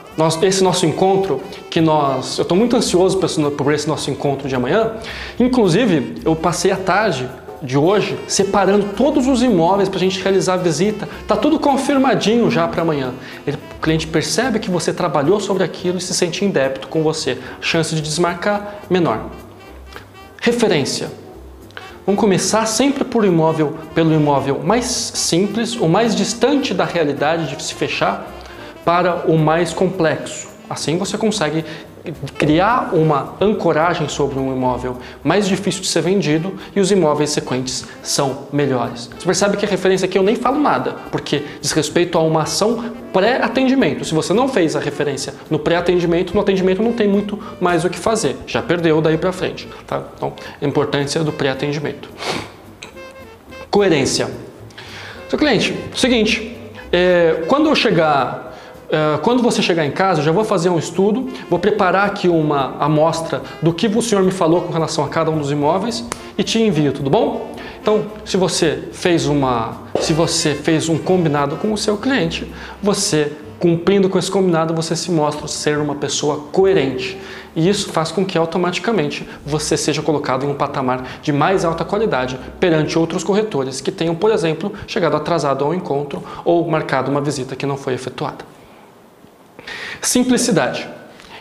esse 0.43 0.63
nosso 0.63 0.87
encontro 0.87 1.41
que 1.71 1.81
nós. 1.81 2.39
Eu 2.39 2.43
estou 2.43 2.57
muito 2.57 2.77
ansioso 2.77 3.19
por 3.57 3.73
esse 3.73 3.89
nosso 3.89 4.11
encontro 4.11 4.49
de 4.49 4.55
amanhã. 4.55 4.93
Inclusive, 5.39 6.17
eu 6.25 6.37
passei 6.37 6.71
a 6.71 6.77
tarde 6.77 7.29
de 7.63 7.79
hoje 7.79 8.19
separando 8.27 8.89
todos 8.97 9.29
os 9.29 9.43
imóveis 9.43 9.89
para 9.89 9.99
a 9.99 10.01
gente 10.01 10.21
realizar 10.21 10.55
a 10.55 10.57
visita. 10.57 11.09
Tá 11.27 11.37
tudo 11.37 11.59
confirmadinho 11.59 12.51
já 12.51 12.67
para 12.67 12.83
amanhã. 12.83 13.13
Ele, 13.47 13.57
o 13.57 13.81
cliente 13.81 14.07
percebe 14.07 14.59
que 14.59 14.71
você 14.71 14.93
trabalhou 14.93 15.41
sobre 15.41 15.63
aquilo 15.63 15.99
e 15.99 16.01
se 16.01 16.13
sente 16.13 16.45
em 16.45 16.51
débito 16.51 16.89
com 16.89 17.03
você. 17.03 17.39
Chance 17.61 17.95
de 17.95 18.03
desmarcar 18.03 18.81
menor. 18.91 19.27
Referência. 20.41 21.23
Vamos 22.05 22.21
começar 22.21 22.67
sempre 22.67 23.05
por 23.05 23.25
imóvel, 23.25 23.77
pelo 23.95 24.13
imóvel 24.13 24.61
mais 24.65 24.87
simples, 24.87 25.77
o 25.77 25.89
mais 25.89 26.17
distante 26.17 26.75
da 26.75 26.85
realidade 26.85 27.55
de 27.55 27.63
se 27.63 27.75
fechar, 27.75 28.29
para 28.85 29.31
o 29.31 29.39
mais 29.39 29.73
complexo. 29.73 30.49
Assim 30.69 30.97
você 30.97 31.19
consegue 31.19 31.65
criar 32.37 32.91
uma 32.93 33.35
ancoragem 33.41 34.09
sobre 34.09 34.39
um 34.39 34.53
imóvel 34.53 34.97
mais 35.23 35.47
difícil 35.47 35.83
de 35.83 35.89
ser 35.89 36.03
vendido 36.03 36.55
e 36.75 36.81
os 36.81 36.91
imóveis 36.91 37.31
sequentes 37.31 37.85
são 38.03 38.49
melhores. 38.53 39.09
Você 39.19 39.25
percebe 39.25 39.57
que 39.57 39.65
a 39.65 39.69
referência 39.69 40.07
aqui 40.07 40.19
eu 40.19 40.23
nem 40.23 40.35
falo 40.35 40.59
nada, 40.59 40.97
porque 41.11 41.45
diz 41.61 41.71
respeito 41.73 42.19
a 42.19 42.21
uma 42.21 42.43
ação 42.43 42.93
pré-atendimento. 43.13 44.05
Se 44.05 44.15
você 44.15 44.33
não 44.33 44.49
fez 44.49 44.75
a 44.75 44.81
referência 44.81 45.35
no 45.51 45.59
pré-atendimento, 45.59 46.35
no 46.35 46.41
atendimento 46.41 46.83
não 46.83 46.93
tem 46.93 47.07
muito 47.07 47.39
mais 47.61 47.85
o 47.85 47.91
que 47.91 47.99
fazer. 47.99 48.37
Já 48.47 48.63
perdeu 48.63 49.01
daí 49.01 49.19
para 49.19 49.33
frente. 49.33 49.69
Tá? 49.87 50.03
Então, 50.17 50.33
a 50.61 50.67
importância 50.67 51.23
do 51.23 51.33
pré-atendimento. 51.33 52.09
Coerência. 53.71 54.29
Seu 55.29 55.39
cliente, 55.39 55.75
seguinte, 55.95 56.59
é, 56.91 57.45
quando 57.47 57.69
eu 57.69 57.75
chegar 57.75 58.52
quando 59.23 59.43
você 59.43 59.63
chegar 59.63 59.87
em 59.87 59.91
casa, 59.91 60.21
eu 60.21 60.25
já 60.25 60.33
vou 60.33 60.45
fazer 60.45 60.69
um 60.69 60.79
estudo, 60.79 61.29
vou 61.49 61.59
preparar 61.59 62.07
aqui 62.07 62.29
uma 62.29 62.77
amostra 62.79 63.43
do 63.63 63.73
que 63.73 63.87
o 63.87 64.03
senhor 64.03 64.23
me 64.23 64.31
falou 64.31 64.63
com 64.63 64.73
relação 64.73 65.05
a 65.05 65.09
cada 65.09 65.31
um 65.31 65.39
dos 65.39 65.51
imóveis 65.51 66.05
e 66.37 66.43
te 66.43 66.61
envio, 66.61 66.93
tudo 66.93 67.09
bom? 67.09 67.53
Então, 67.81 68.07
se 68.25 68.37
você 68.37 68.85
fez 68.93 69.27
uma, 69.27 69.79
se 69.99 70.13
você 70.13 70.55
fez 70.55 70.89
um 70.89 70.99
combinado 70.99 71.57
com 71.57 71.73
o 71.73 71.79
seu 71.79 71.97
cliente, 71.97 72.47
você 72.83 73.33
cumprindo 73.59 74.09
com 74.09 74.19
esse 74.19 74.31
combinado, 74.31 74.75
você 74.75 74.95
se 74.95 75.11
mostra 75.11 75.49
ser 75.49 75.79
uma 75.79 75.95
pessoa 75.95 76.49
coerente. 76.53 77.17
E 77.55 77.69
isso 77.69 77.91
faz 77.91 78.13
com 78.13 78.25
que 78.25 78.37
automaticamente 78.37 79.27
você 79.45 79.77
seja 79.77 80.03
colocado 80.03 80.45
em 80.45 80.49
um 80.49 80.55
patamar 80.55 81.21
de 81.23 81.33
mais 81.33 81.65
alta 81.65 81.85
qualidade 81.85 82.39
perante 82.59 82.99
outros 82.99 83.25
corretores 83.25 83.81
que 83.81 83.93
tenham, 83.93 84.15
por 84.15 84.31
exemplo, 84.31 84.73
chegado 84.87 85.17
atrasado 85.17 85.65
ao 85.65 85.73
encontro 85.73 86.23
ou 86.45 86.69
marcado 86.69 87.11
uma 87.11 87.21
visita 87.21 87.57
que 87.57 87.67
não 87.67 87.77
foi 87.77 87.95
efetuada. 87.95 88.45
Simplicidade. 90.01 90.89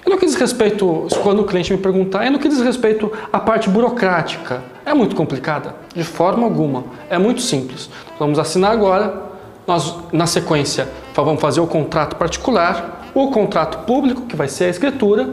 E 0.05 0.09
no 0.09 0.17
que 0.17 0.25
diz 0.25 0.35
respeito, 0.35 1.07
quando 1.21 1.41
o 1.41 1.45
cliente 1.45 1.71
me 1.71 1.77
perguntar, 1.77 2.25
é 2.25 2.29
no 2.29 2.39
que 2.39 2.49
diz 2.49 2.59
respeito 2.61 3.11
à 3.31 3.39
parte 3.39 3.69
burocrática. 3.69 4.63
É 4.85 4.93
muito 4.93 5.15
complicada? 5.15 5.75
De 5.93 6.03
forma 6.03 6.43
alguma. 6.43 6.85
É 7.09 7.17
muito 7.17 7.41
simples. 7.41 7.89
Vamos 8.17 8.39
assinar 8.39 8.71
agora, 8.71 9.29
nós 9.67 9.95
na 10.11 10.25
sequência 10.25 10.87
vamos 11.15 11.39
fazer 11.39 11.59
o 11.59 11.67
contrato 11.67 12.15
particular, 12.15 13.09
o 13.13 13.29
contrato 13.29 13.85
público, 13.85 14.21
que 14.23 14.35
vai 14.35 14.47
ser 14.47 14.65
a 14.65 14.69
escritura, 14.69 15.29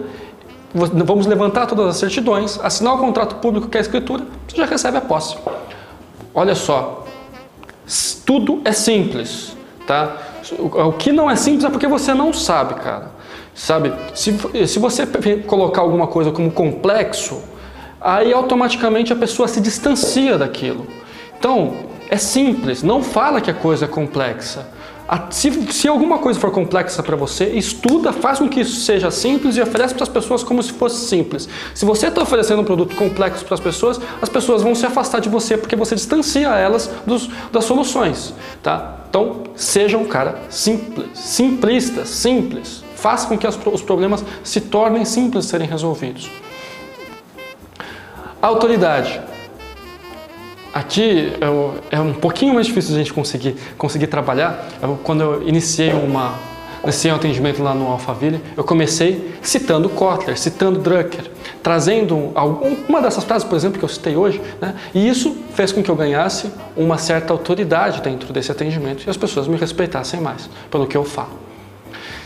vamos 0.75 1.27
levantar 1.27 1.67
todas 1.67 1.87
as 1.87 1.97
certidões, 1.97 2.59
assinar 2.63 2.95
o 2.95 2.99
contrato 2.99 3.37
público, 3.37 3.69
que 3.69 3.77
é 3.77 3.81
a 3.81 3.83
escritura, 3.83 4.25
você 4.47 4.57
já 4.57 4.67
recebe 4.67 4.99
a 4.99 5.01
posse. 5.01 5.37
Olha 6.35 6.55
só, 6.55 7.07
tudo 8.27 8.61
é 8.65 8.73
simples, 8.73 9.57
tá? 9.87 10.17
O 10.57 10.93
que 10.93 11.13
não 11.13 11.31
é 11.31 11.37
simples 11.37 11.65
é 11.65 11.71
porque 11.71 11.87
você 11.87 12.15
não 12.15 12.33
sabe, 12.33 12.75
cara. 12.75 13.11
Sabe? 13.55 13.93
Se, 14.15 14.37
se 14.67 14.79
você 14.79 15.07
colocar 15.47 15.81
alguma 15.81 16.07
coisa 16.07 16.31
como 16.31 16.51
complexo, 16.51 17.43
aí 18.01 18.33
automaticamente 18.33 19.13
a 19.13 19.17
pessoa 19.17 19.49
se 19.49 19.61
distancia 19.61 20.39
daquilo. 20.39 20.87
Então, 21.39 21.75
é 22.09 22.17
simples, 22.17 22.83
não 22.83 23.03
fala 23.03 23.41
que 23.41 23.51
a 23.51 23.55
coisa 23.55 23.85
é 23.85 23.89
complexa. 23.89 24.67
Se, 25.31 25.51
se 25.73 25.89
alguma 25.89 26.19
coisa 26.19 26.39
for 26.39 26.51
complexa 26.51 27.03
para 27.03 27.17
você, 27.17 27.47
estuda, 27.47 28.13
faz 28.13 28.39
com 28.39 28.49
que 28.49 28.61
isso 28.61 28.81
seja 28.81 29.11
simples 29.11 29.57
e 29.57 29.63
oferece 29.63 29.95
para 29.95 30.03
as 30.03 30.09
pessoas 30.09 30.43
como 30.43 30.63
se 30.63 30.73
fosse 30.73 31.07
simples. 31.07 31.49
Se 31.75 31.87
você 31.87 32.09
está 32.09 32.23
oferecendo 32.23 32.61
um 32.61 32.65
produto 32.65 32.95
complexo 32.95 33.43
para 33.45 33.55
as 33.55 33.61
pessoas, 33.61 33.99
as 34.21 34.29
pessoas 34.29 34.63
vão 34.63 34.75
se 34.75 34.85
afastar 34.85 35.21
de 35.21 35.31
você 35.31 35.57
porque 35.57 35.75
você 35.75 35.95
distancia 35.95 36.49
elas 36.49 36.91
dos, 37.07 37.31
das 37.51 37.65
soluções. 37.65 38.35
Tá? 38.63 38.98
Então, 39.09 39.45
seja 39.57 39.97
um 39.97 40.05
cara 40.05 40.39
simples, 40.51 41.07
simplista, 41.15 42.05
simples. 42.05 42.85
Faça 42.95 43.27
com 43.27 43.39
que 43.39 43.47
os 43.47 43.83
problemas 43.83 44.25
se 44.45 44.61
tornem 44.61 45.05
simples 45.05 45.45
de 45.45 45.51
serem 45.51 45.67
resolvidos. 45.67 46.31
Autoridade. 48.43 49.21
Aqui 50.75 51.33
é 51.91 51.99
um 51.99 52.13
pouquinho 52.13 52.55
mais 52.55 52.67
difícil 52.67 52.95
a 52.95 52.99
gente 52.99 53.13
conseguir, 53.13 53.57
conseguir 53.79 54.09
trabalhar. 54.09 54.69
Eu, 54.83 54.99
quando 55.03 55.23
eu 55.23 55.49
iniciei 55.49 55.93
uma, 55.93 56.35
iniciei 56.85 57.11
um 57.11 57.17
atendimento 57.17 57.63
lá 57.63 57.75
no 57.75 57.89
Alphaville, 57.89 58.41
eu 58.57 58.63
comecei 58.63 59.35
citando 59.41 59.89
Kotler, 59.89 60.39
citando 60.39 60.79
Drucker, 60.79 61.31
trazendo 61.63 62.33
uma 62.89 63.01
dessas 63.01 63.25
frases, 63.25 63.47
por 63.47 63.57
exemplo, 63.57 63.79
que 63.79 63.85
eu 63.85 63.89
citei 63.89 64.17
hoje, 64.17 64.41
né? 64.61 64.75
e 64.95 65.09
isso 65.09 65.37
fez 65.55 65.73
com 65.73 65.83
que 65.83 65.91
eu 65.91 65.97
ganhasse 65.97 66.51
uma 66.77 66.99
certa 66.99 67.33
autoridade 67.33 68.01
dentro 68.01 68.33
desse 68.33 68.51
atendimento 68.51 69.05
e 69.07 69.11
as 69.11 69.17
pessoas 69.17 69.47
me 69.47 69.57
respeitassem 69.57 70.21
mais 70.21 70.49
pelo 70.71 70.87
que 70.87 70.97
eu 70.97 71.05
falo. 71.05 71.49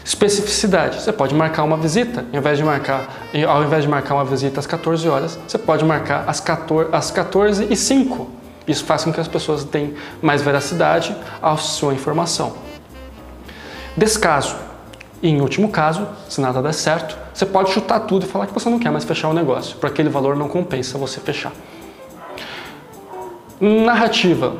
Especificidade. 0.04 1.00
Você 1.00 1.12
pode 1.12 1.34
marcar 1.34 1.62
uma 1.62 1.76
visita, 1.76 2.24
ao 2.32 2.38
invés 2.38 2.58
de 2.58 2.64
marcar, 2.64 3.08
ao 3.48 3.62
invés 3.62 3.84
de 3.84 3.88
marcar 3.88 4.14
uma 4.14 4.24
visita 4.24 4.58
às 4.58 4.66
14 4.66 5.08
horas, 5.08 5.38
você 5.46 5.58
pode 5.58 5.84
marcar 5.84 6.24
às 6.26 6.40
14, 6.40 6.88
às 6.92 7.10
14 7.10 7.68
e 7.70 7.76
5. 7.76 8.28
Isso 8.66 8.84
faz 8.84 9.04
com 9.04 9.12
que 9.12 9.20
as 9.20 9.28
pessoas 9.28 9.64
tenham 9.64 9.92
mais 10.20 10.42
veracidade 10.42 11.16
à 11.40 11.56
sua 11.56 11.94
informação. 11.94 12.54
Descaso. 13.96 14.56
E 15.22 15.28
em 15.28 15.40
último 15.40 15.68
caso, 15.68 16.06
se 16.28 16.40
nada 16.40 16.60
der 16.60 16.74
certo, 16.74 17.16
você 17.32 17.46
pode 17.46 17.70
chutar 17.70 18.00
tudo 18.00 18.26
e 18.26 18.28
falar 18.28 18.46
que 18.46 18.52
você 18.52 18.68
não 18.68 18.78
quer 18.78 18.90
mais 18.90 19.04
fechar 19.04 19.28
o 19.28 19.32
negócio, 19.32 19.76
porque 19.76 19.86
aquele 19.86 20.08
valor 20.08 20.36
não 20.36 20.48
compensa 20.48 20.98
você 20.98 21.20
fechar. 21.20 21.52
Narrativa. 23.60 24.54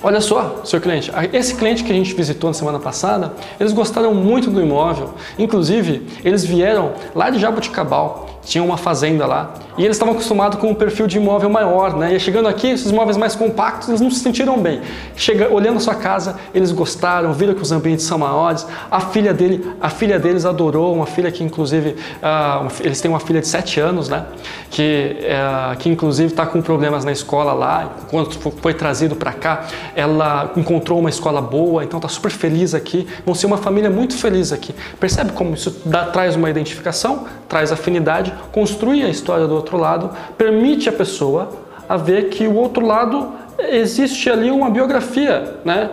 Olha 0.00 0.20
só, 0.20 0.60
seu 0.64 0.80
cliente, 0.80 1.10
esse 1.32 1.56
cliente 1.56 1.82
que 1.82 1.90
a 1.90 1.94
gente 1.94 2.14
visitou 2.14 2.48
na 2.48 2.54
semana 2.54 2.78
passada, 2.78 3.34
eles 3.58 3.72
gostaram 3.72 4.14
muito 4.14 4.48
do 4.48 4.60
imóvel, 4.60 5.14
inclusive 5.36 6.06
eles 6.24 6.44
vieram 6.44 6.92
lá 7.16 7.30
de 7.30 7.38
Jabuticabal, 7.40 8.37
tinha 8.48 8.64
uma 8.64 8.78
fazenda 8.78 9.26
lá 9.26 9.52
e 9.78 9.84
eles 9.84 9.96
estavam 9.96 10.14
acostumados 10.14 10.58
com 10.58 10.70
um 10.70 10.74
perfil 10.74 11.06
de 11.06 11.18
imóvel 11.18 11.48
maior, 11.48 11.96
né? 11.96 12.12
E 12.12 12.18
chegando 12.18 12.48
aqui, 12.48 12.66
esses 12.66 12.90
imóveis 12.90 13.16
mais 13.16 13.36
compactos, 13.36 13.88
eles 13.88 14.00
não 14.00 14.10
se 14.10 14.18
sentiram 14.18 14.58
bem. 14.58 14.80
Chega, 15.14 15.48
olhando 15.52 15.76
a 15.76 15.80
sua 15.80 15.94
casa, 15.94 16.34
eles 16.52 16.72
gostaram, 16.72 17.32
viram 17.32 17.54
que 17.54 17.62
os 17.62 17.70
ambientes 17.70 18.04
são 18.04 18.18
maiores. 18.18 18.66
A 18.90 18.98
filha 18.98 19.32
dele, 19.32 19.72
a 19.80 19.88
filha 19.88 20.18
deles 20.18 20.44
adorou, 20.44 20.92
uma 20.92 21.06
filha 21.06 21.30
que 21.30 21.44
inclusive, 21.44 21.90
uh, 21.90 22.68
eles 22.80 23.00
têm 23.00 23.08
uma 23.08 23.20
filha 23.20 23.40
de 23.40 23.46
7 23.46 23.78
anos, 23.78 24.08
né? 24.08 24.24
Que, 24.68 25.16
uh, 25.22 25.76
que 25.76 25.88
inclusive 25.88 26.32
está 26.32 26.44
com 26.44 26.60
problemas 26.60 27.04
na 27.04 27.12
escola 27.12 27.52
lá. 27.52 27.88
Quando 28.10 28.32
foi 28.60 28.74
trazido 28.74 29.14
para 29.14 29.32
cá, 29.32 29.66
ela 29.94 30.50
encontrou 30.56 30.98
uma 30.98 31.08
escola 31.08 31.40
boa, 31.40 31.84
então 31.84 31.98
está 31.98 32.08
super 32.08 32.32
feliz 32.32 32.74
aqui. 32.74 33.06
Vão 33.24 33.32
ser 33.32 33.46
uma 33.46 33.58
família 33.58 33.90
muito 33.90 34.18
feliz 34.18 34.52
aqui. 34.52 34.74
Percebe 34.98 35.30
como 35.30 35.54
isso 35.54 35.82
dá, 35.84 36.06
traz 36.06 36.34
uma 36.34 36.50
identificação, 36.50 37.26
traz 37.48 37.70
afinidade, 37.70 38.34
construi 38.52 39.02
a 39.02 39.08
história 39.08 39.46
do 39.46 39.54
outro 39.54 39.76
lado, 39.76 40.10
permite 40.36 40.88
a 40.88 40.92
pessoa 40.92 41.50
a 41.88 41.96
ver 41.96 42.28
que 42.28 42.46
o 42.46 42.54
outro 42.54 42.84
lado 42.84 43.32
existe 43.58 44.30
ali 44.30 44.50
uma 44.50 44.70
biografia, 44.70 45.56
né? 45.64 45.90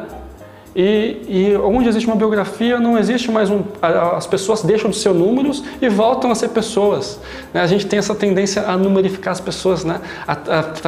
E, 0.75 1.21
e, 1.29 1.55
onde 1.55 1.87
existe 1.87 2.05
uma 2.05 2.17
biografia, 2.17 2.77
não 2.77 2.97
existe 2.97 3.31
mais 3.31 3.49
um. 3.49 3.63
As 3.81 4.27
pessoas 4.27 4.61
deixam 4.61 4.89
de 4.89 4.97
ser 4.97 5.13
números 5.13 5.63
e 5.81 5.87
voltam 5.87 6.29
a 6.29 6.35
ser 6.35 6.49
pessoas. 6.49 7.17
Né? 7.53 7.61
A 7.61 7.67
gente 7.67 7.85
tem 7.85 7.97
essa 7.97 8.13
tendência 8.13 8.63
a 8.63 8.75
numerificar 8.75 9.31
as 9.31 9.39
pessoas, 9.39 9.85
né? 9.85 10.01
a, 10.27 10.33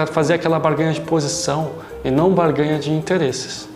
a, 0.01 0.05
fazer 0.07 0.33
aquela 0.33 0.59
barganha 0.59 0.91
de 0.91 0.99
posição 0.99 1.71
e 2.03 2.11
não 2.11 2.31
barganha 2.31 2.77
de 2.77 2.91
interesses. 2.91 3.69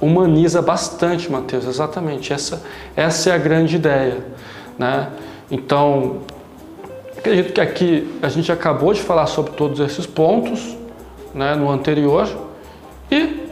Humaniza 0.00 0.62
bastante, 0.62 1.32
Mateus, 1.32 1.66
exatamente. 1.66 2.32
Essa, 2.32 2.62
essa 2.94 3.30
é 3.30 3.32
a 3.32 3.38
grande 3.38 3.74
ideia. 3.74 4.18
Né? 4.78 5.08
Então, 5.50 6.18
Acredito 7.26 7.54
que 7.54 7.60
aqui 7.60 8.18
a 8.22 8.28
gente 8.28 8.52
acabou 8.52 8.92
de 8.92 9.02
falar 9.02 9.26
sobre 9.26 9.50
todos 9.50 9.80
esses 9.80 10.06
pontos 10.06 10.76
né, 11.34 11.56
no 11.56 11.68
anterior 11.68 12.28
e 13.10 13.48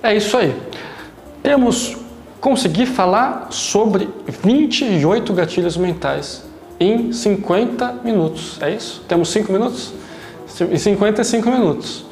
é 0.00 0.14
isso 0.14 0.36
aí. 0.36 0.54
Temos 1.42 1.96
conseguir 2.40 2.86
falar 2.86 3.48
sobre 3.50 4.08
28 4.28 5.32
gatilhos 5.32 5.76
mentais 5.76 6.44
em 6.78 7.12
50 7.12 8.02
minutos. 8.04 8.56
É 8.62 8.70
isso? 8.70 9.02
Temos 9.08 9.30
5 9.30 9.50
minutos? 9.50 9.92
Em 10.70 10.78
55 10.78 11.50
minutos. 11.50 12.04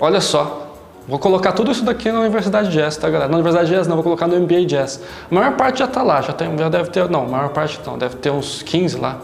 Olha 0.00 0.20
só. 0.20 0.76
Vou 1.08 1.18
colocar 1.18 1.50
tudo 1.50 1.72
isso 1.72 1.84
daqui 1.84 2.12
na 2.12 2.20
Universidade 2.20 2.70
Jazz, 2.70 2.96
tá, 2.96 3.10
galera? 3.10 3.28
Na 3.28 3.36
Universidade 3.36 3.68
Jazz 3.68 3.88
não, 3.88 3.96
vou 3.96 4.04
colocar 4.04 4.28
no 4.28 4.38
MBA 4.38 4.64
Jazz. 4.66 5.02
A 5.28 5.34
maior 5.34 5.56
parte 5.56 5.80
já 5.80 5.86
está 5.86 6.04
lá, 6.04 6.22
já, 6.22 6.32
tem, 6.32 6.56
já 6.56 6.68
deve 6.68 6.90
ter, 6.90 7.10
não, 7.10 7.24
a 7.24 7.28
maior 7.28 7.48
parte 7.48 7.80
não, 7.84 7.98
deve 7.98 8.14
ter 8.14 8.30
uns 8.30 8.62
15 8.62 8.96
lá. 8.96 9.20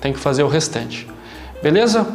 Tem 0.00 0.12
que 0.12 0.18
fazer 0.18 0.42
o 0.42 0.48
restante. 0.48 1.06
Beleza? 1.62 2.06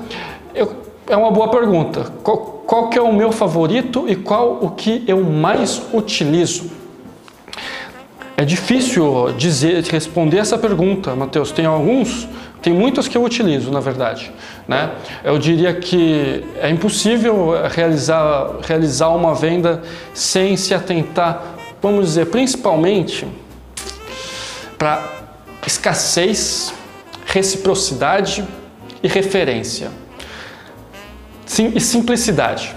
Eu, 0.53 0.75
é 1.07 1.15
uma 1.15 1.31
boa 1.31 1.49
pergunta. 1.49 2.11
Qual, 2.23 2.37
qual 2.65 2.89
que 2.89 2.97
é 2.97 3.01
o 3.01 3.13
meu 3.13 3.31
favorito 3.31 4.05
e 4.07 4.15
qual 4.15 4.59
o 4.61 4.71
que 4.71 5.03
eu 5.07 5.23
mais 5.23 5.81
utilizo? 5.93 6.71
É 8.37 8.45
difícil 8.45 9.31
dizer, 9.37 9.83
responder 9.83 10.37
essa 10.39 10.57
pergunta, 10.57 11.15
Matheus. 11.15 11.51
Tem 11.51 11.65
alguns, 11.65 12.27
tem 12.61 12.73
muitos 12.73 13.07
que 13.07 13.15
eu 13.15 13.23
utilizo, 13.23 13.69
na 13.69 13.79
verdade. 13.79 14.31
Né? 14.67 14.89
Eu 15.23 15.37
diria 15.37 15.73
que 15.75 16.43
é 16.59 16.69
impossível 16.69 17.53
realizar, 17.69 18.55
realizar 18.63 19.09
uma 19.09 19.35
venda 19.35 19.83
sem 20.13 20.57
se 20.57 20.73
atentar, 20.73 21.55
vamos 21.81 22.05
dizer, 22.05 22.27
principalmente 22.27 23.27
para 24.77 25.03
escassez, 25.67 26.73
reciprocidade 27.31 28.45
e 29.01 29.07
referência. 29.07 29.89
Sim, 31.45 31.71
e 31.73 31.79
simplicidade. 31.79 32.75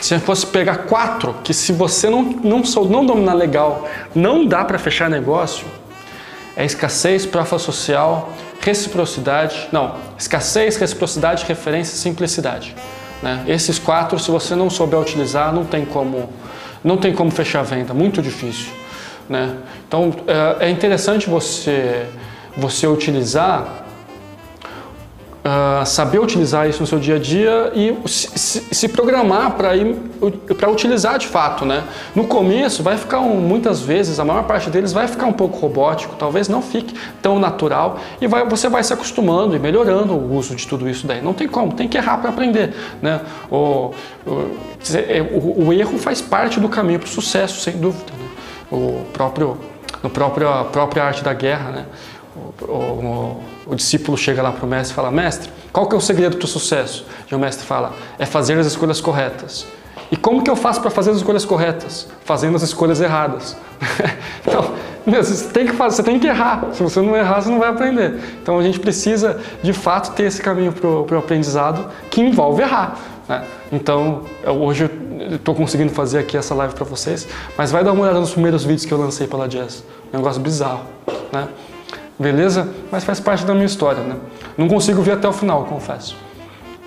Se 0.00 0.14
eu 0.14 0.20
fosse 0.20 0.44
pegar 0.46 0.78
quatro, 0.78 1.34
que 1.44 1.54
se 1.54 1.72
você 1.72 2.10
não, 2.10 2.22
não, 2.22 2.64
sou, 2.64 2.88
não 2.88 3.06
dominar 3.06 3.34
legal, 3.34 3.88
não 4.14 4.44
dá 4.44 4.64
para 4.64 4.78
fechar 4.78 5.08
negócio, 5.08 5.64
é 6.56 6.64
escassez, 6.64 7.24
prova 7.24 7.58
social, 7.58 8.32
reciprocidade, 8.60 9.68
não, 9.70 9.94
escassez, 10.18 10.76
reciprocidade, 10.76 11.44
referência 11.46 11.94
e 11.94 11.98
simplicidade. 11.98 12.74
Né? 13.22 13.44
Esses 13.46 13.78
quatro, 13.78 14.18
se 14.18 14.30
você 14.30 14.56
não 14.56 14.68
souber 14.68 14.98
utilizar, 14.98 15.54
não 15.54 15.64
tem 15.64 15.84
como, 15.84 16.28
não 16.82 16.96
tem 16.96 17.14
como 17.14 17.30
fechar 17.30 17.60
a 17.60 17.62
venda, 17.62 17.94
muito 17.94 18.20
difícil. 18.20 18.72
Né? 19.28 19.56
Então 19.86 20.12
é, 20.60 20.66
é 20.66 20.70
interessante 20.70 21.30
você, 21.30 22.06
você 22.56 22.86
utilizar 22.86 23.82
Uh, 25.42 25.84
saber 25.84 26.20
utilizar 26.20 26.68
isso 26.68 26.80
no 26.80 26.86
seu 26.86 27.00
dia 27.00 27.16
a 27.16 27.18
dia 27.18 27.72
e 27.74 27.98
se, 28.08 28.60
se 28.72 28.88
programar 28.88 29.56
para 29.56 30.70
utilizar 30.70 31.18
de 31.18 31.26
fato. 31.26 31.64
Né? 31.64 31.82
No 32.14 32.28
começo 32.28 32.80
vai 32.80 32.96
ficar 32.96 33.18
um, 33.18 33.40
muitas 33.40 33.80
vezes, 33.80 34.20
a 34.20 34.24
maior 34.24 34.44
parte 34.44 34.70
deles 34.70 34.92
vai 34.92 35.08
ficar 35.08 35.26
um 35.26 35.32
pouco 35.32 35.58
robótico, 35.58 36.14
talvez 36.16 36.48
não 36.48 36.62
fique 36.62 36.94
tão 37.20 37.40
natural 37.40 37.98
e 38.20 38.28
vai, 38.28 38.48
você 38.48 38.68
vai 38.68 38.84
se 38.84 38.92
acostumando 38.92 39.56
e 39.56 39.58
melhorando 39.58 40.12
o 40.12 40.32
uso 40.32 40.54
de 40.54 40.64
tudo 40.64 40.88
isso 40.88 41.08
daí. 41.08 41.20
Não 41.20 41.34
tem 41.34 41.48
como, 41.48 41.72
tem 41.72 41.88
que 41.88 41.98
errar 41.98 42.18
para 42.18 42.30
aprender. 42.30 42.72
Né? 43.02 43.20
O, 43.50 43.90
é, 45.08 45.22
o, 45.22 45.66
o, 45.66 45.72
erro 45.72 45.98
faz 45.98 46.20
parte 46.20 46.60
do 46.60 46.68
caminho 46.68 47.00
para 47.00 47.08
o 47.08 47.10
sucesso, 47.10 47.60
sem 47.60 47.76
dúvida. 47.78 48.12
Né? 48.12 48.28
O 48.70 49.04
próprio, 49.12 49.58
no 50.04 50.08
próprio, 50.08 50.48
a 50.48 50.62
própria 50.62 51.02
arte 51.02 51.24
da 51.24 51.34
guerra, 51.34 51.70
né? 51.70 51.86
O, 52.68 53.40
o, 53.66 53.74
discípulo 53.74 54.16
chega 54.16 54.42
lá 54.42 54.52
para 54.52 54.64
o 54.64 54.68
mestre 54.68 54.92
e 54.92 54.94
fala: 54.94 55.10
Mestre, 55.10 55.50
qual 55.72 55.88
que 55.88 55.94
é 55.94 55.98
o 55.98 56.00
segredo 56.00 56.36
do 56.36 56.46
sucesso? 56.46 57.06
E 57.30 57.34
o 57.34 57.38
mestre 57.38 57.66
fala: 57.66 57.92
É 58.18 58.26
fazer 58.26 58.58
as 58.58 58.66
escolhas 58.66 59.00
corretas. 59.00 59.66
E 60.10 60.16
como 60.16 60.42
que 60.42 60.50
eu 60.50 60.56
faço 60.56 60.80
para 60.80 60.90
fazer 60.90 61.10
as 61.10 61.16
escolhas 61.16 61.44
corretas? 61.44 62.06
Fazendo 62.24 62.54
as 62.56 62.62
escolhas 62.62 63.00
erradas. 63.00 63.56
então, 64.46 64.74
meu, 65.06 65.24
você 65.24 65.48
tem 65.48 65.66
que 65.66 65.72
fazer, 65.72 65.96
você 65.96 66.02
tem 66.02 66.18
que 66.18 66.26
errar. 66.26 66.68
Se 66.72 66.82
você 66.82 67.00
não 67.00 67.16
errar, 67.16 67.40
você 67.40 67.48
não 67.48 67.58
vai 67.58 67.70
aprender. 67.70 68.20
Então 68.42 68.58
a 68.58 68.62
gente 68.62 68.78
precisa, 68.78 69.40
de 69.62 69.72
fato, 69.72 70.14
ter 70.14 70.24
esse 70.24 70.42
caminho 70.42 70.72
para 70.72 71.16
o 71.16 71.18
aprendizado 71.18 71.86
que 72.10 72.20
envolve 72.20 72.62
errar. 72.62 72.98
Né? 73.28 73.44
Então, 73.72 74.22
eu, 74.44 74.52
hoje 74.62 74.90
eu 75.18 75.36
estou 75.36 75.54
conseguindo 75.54 75.92
fazer 75.92 76.18
aqui 76.18 76.36
essa 76.36 76.54
live 76.54 76.74
para 76.74 76.84
vocês, 76.84 77.26
mas 77.56 77.72
vai 77.72 77.82
dar 77.82 77.92
uma 77.92 78.02
olhada 78.02 78.20
nos 78.20 78.32
primeiros 78.32 78.64
vídeos 78.64 78.84
que 78.84 78.92
eu 78.92 78.98
lancei 78.98 79.26
pela 79.26 79.48
Jazz. 79.48 79.82
Um 80.12 80.18
negócio 80.18 80.42
bizarro. 80.42 80.82
Né? 81.32 81.48
Beleza? 82.18 82.68
Mas 82.90 83.04
faz 83.04 83.20
parte 83.20 83.44
da 83.44 83.54
minha 83.54 83.66
história, 83.66 84.02
né? 84.02 84.16
Não 84.56 84.68
consigo 84.68 85.02
ver 85.02 85.12
até 85.12 85.28
o 85.28 85.32
final, 85.32 85.64
confesso. 85.64 86.16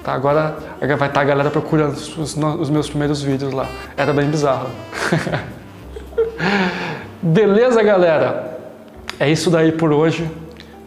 Tá, 0.03 0.13
agora 0.13 0.55
vai 0.79 0.93
estar 0.93 1.07
tá 1.09 1.21
a 1.21 1.23
galera 1.23 1.49
procurando 1.49 1.93
os, 1.93 2.37
os 2.37 2.69
meus 2.69 2.87
primeiros 2.87 3.21
vídeos 3.21 3.51
lá. 3.51 3.67
Era 3.97 4.13
bem 4.13 4.29
bizarro. 4.29 4.69
beleza, 7.21 7.81
galera? 7.81 8.59
É 9.19 9.29
isso 9.29 9.49
daí 9.49 9.71
por 9.71 9.91
hoje. 9.91 10.29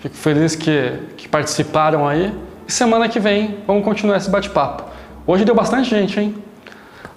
Fico 0.01 0.15
feliz 0.15 0.55
que, 0.55 0.93
que 1.17 1.29
participaram 1.29 2.07
aí. 2.07 2.33
E 2.67 2.73
semana 2.73 3.09
que 3.09 3.19
vem 3.19 3.59
vamos 3.67 3.83
continuar 3.83 4.19
esse 4.19 4.31
bate-papo. 4.31 4.85
Hoje 5.27 5.45
deu 5.45 5.55
bastante 5.55 5.91
gente, 5.91 6.21
hein? 6.21 6.37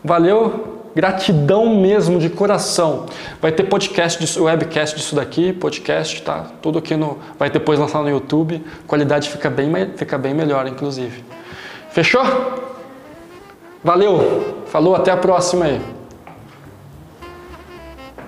Valeu, 0.03 0.70
Gratidão 0.95 1.75
mesmo, 1.75 2.19
de 2.19 2.29
coração. 2.29 3.05
Vai 3.41 3.51
ter 3.51 3.63
podcast, 3.63 4.19
disso, 4.19 4.43
webcast 4.43 4.95
disso 4.95 5.15
daqui, 5.15 5.53
podcast, 5.53 6.21
tá? 6.21 6.47
Tudo 6.61 6.79
aqui 6.79 6.95
no. 6.95 7.17
Vai 7.39 7.49
depois 7.49 7.79
lançar 7.79 8.01
no 8.01 8.09
YouTube. 8.09 8.63
Qualidade 8.85 9.29
fica 9.29 9.49
bem, 9.49 9.71
fica 9.95 10.17
bem 10.17 10.33
melhor, 10.33 10.67
inclusive. 10.67 11.23
Fechou? 11.91 12.23
Valeu! 13.83 14.63
Falou, 14.67 14.95
até 14.95 15.11
a 15.11 15.17
próxima 15.17 15.65
aí. 15.65 16.00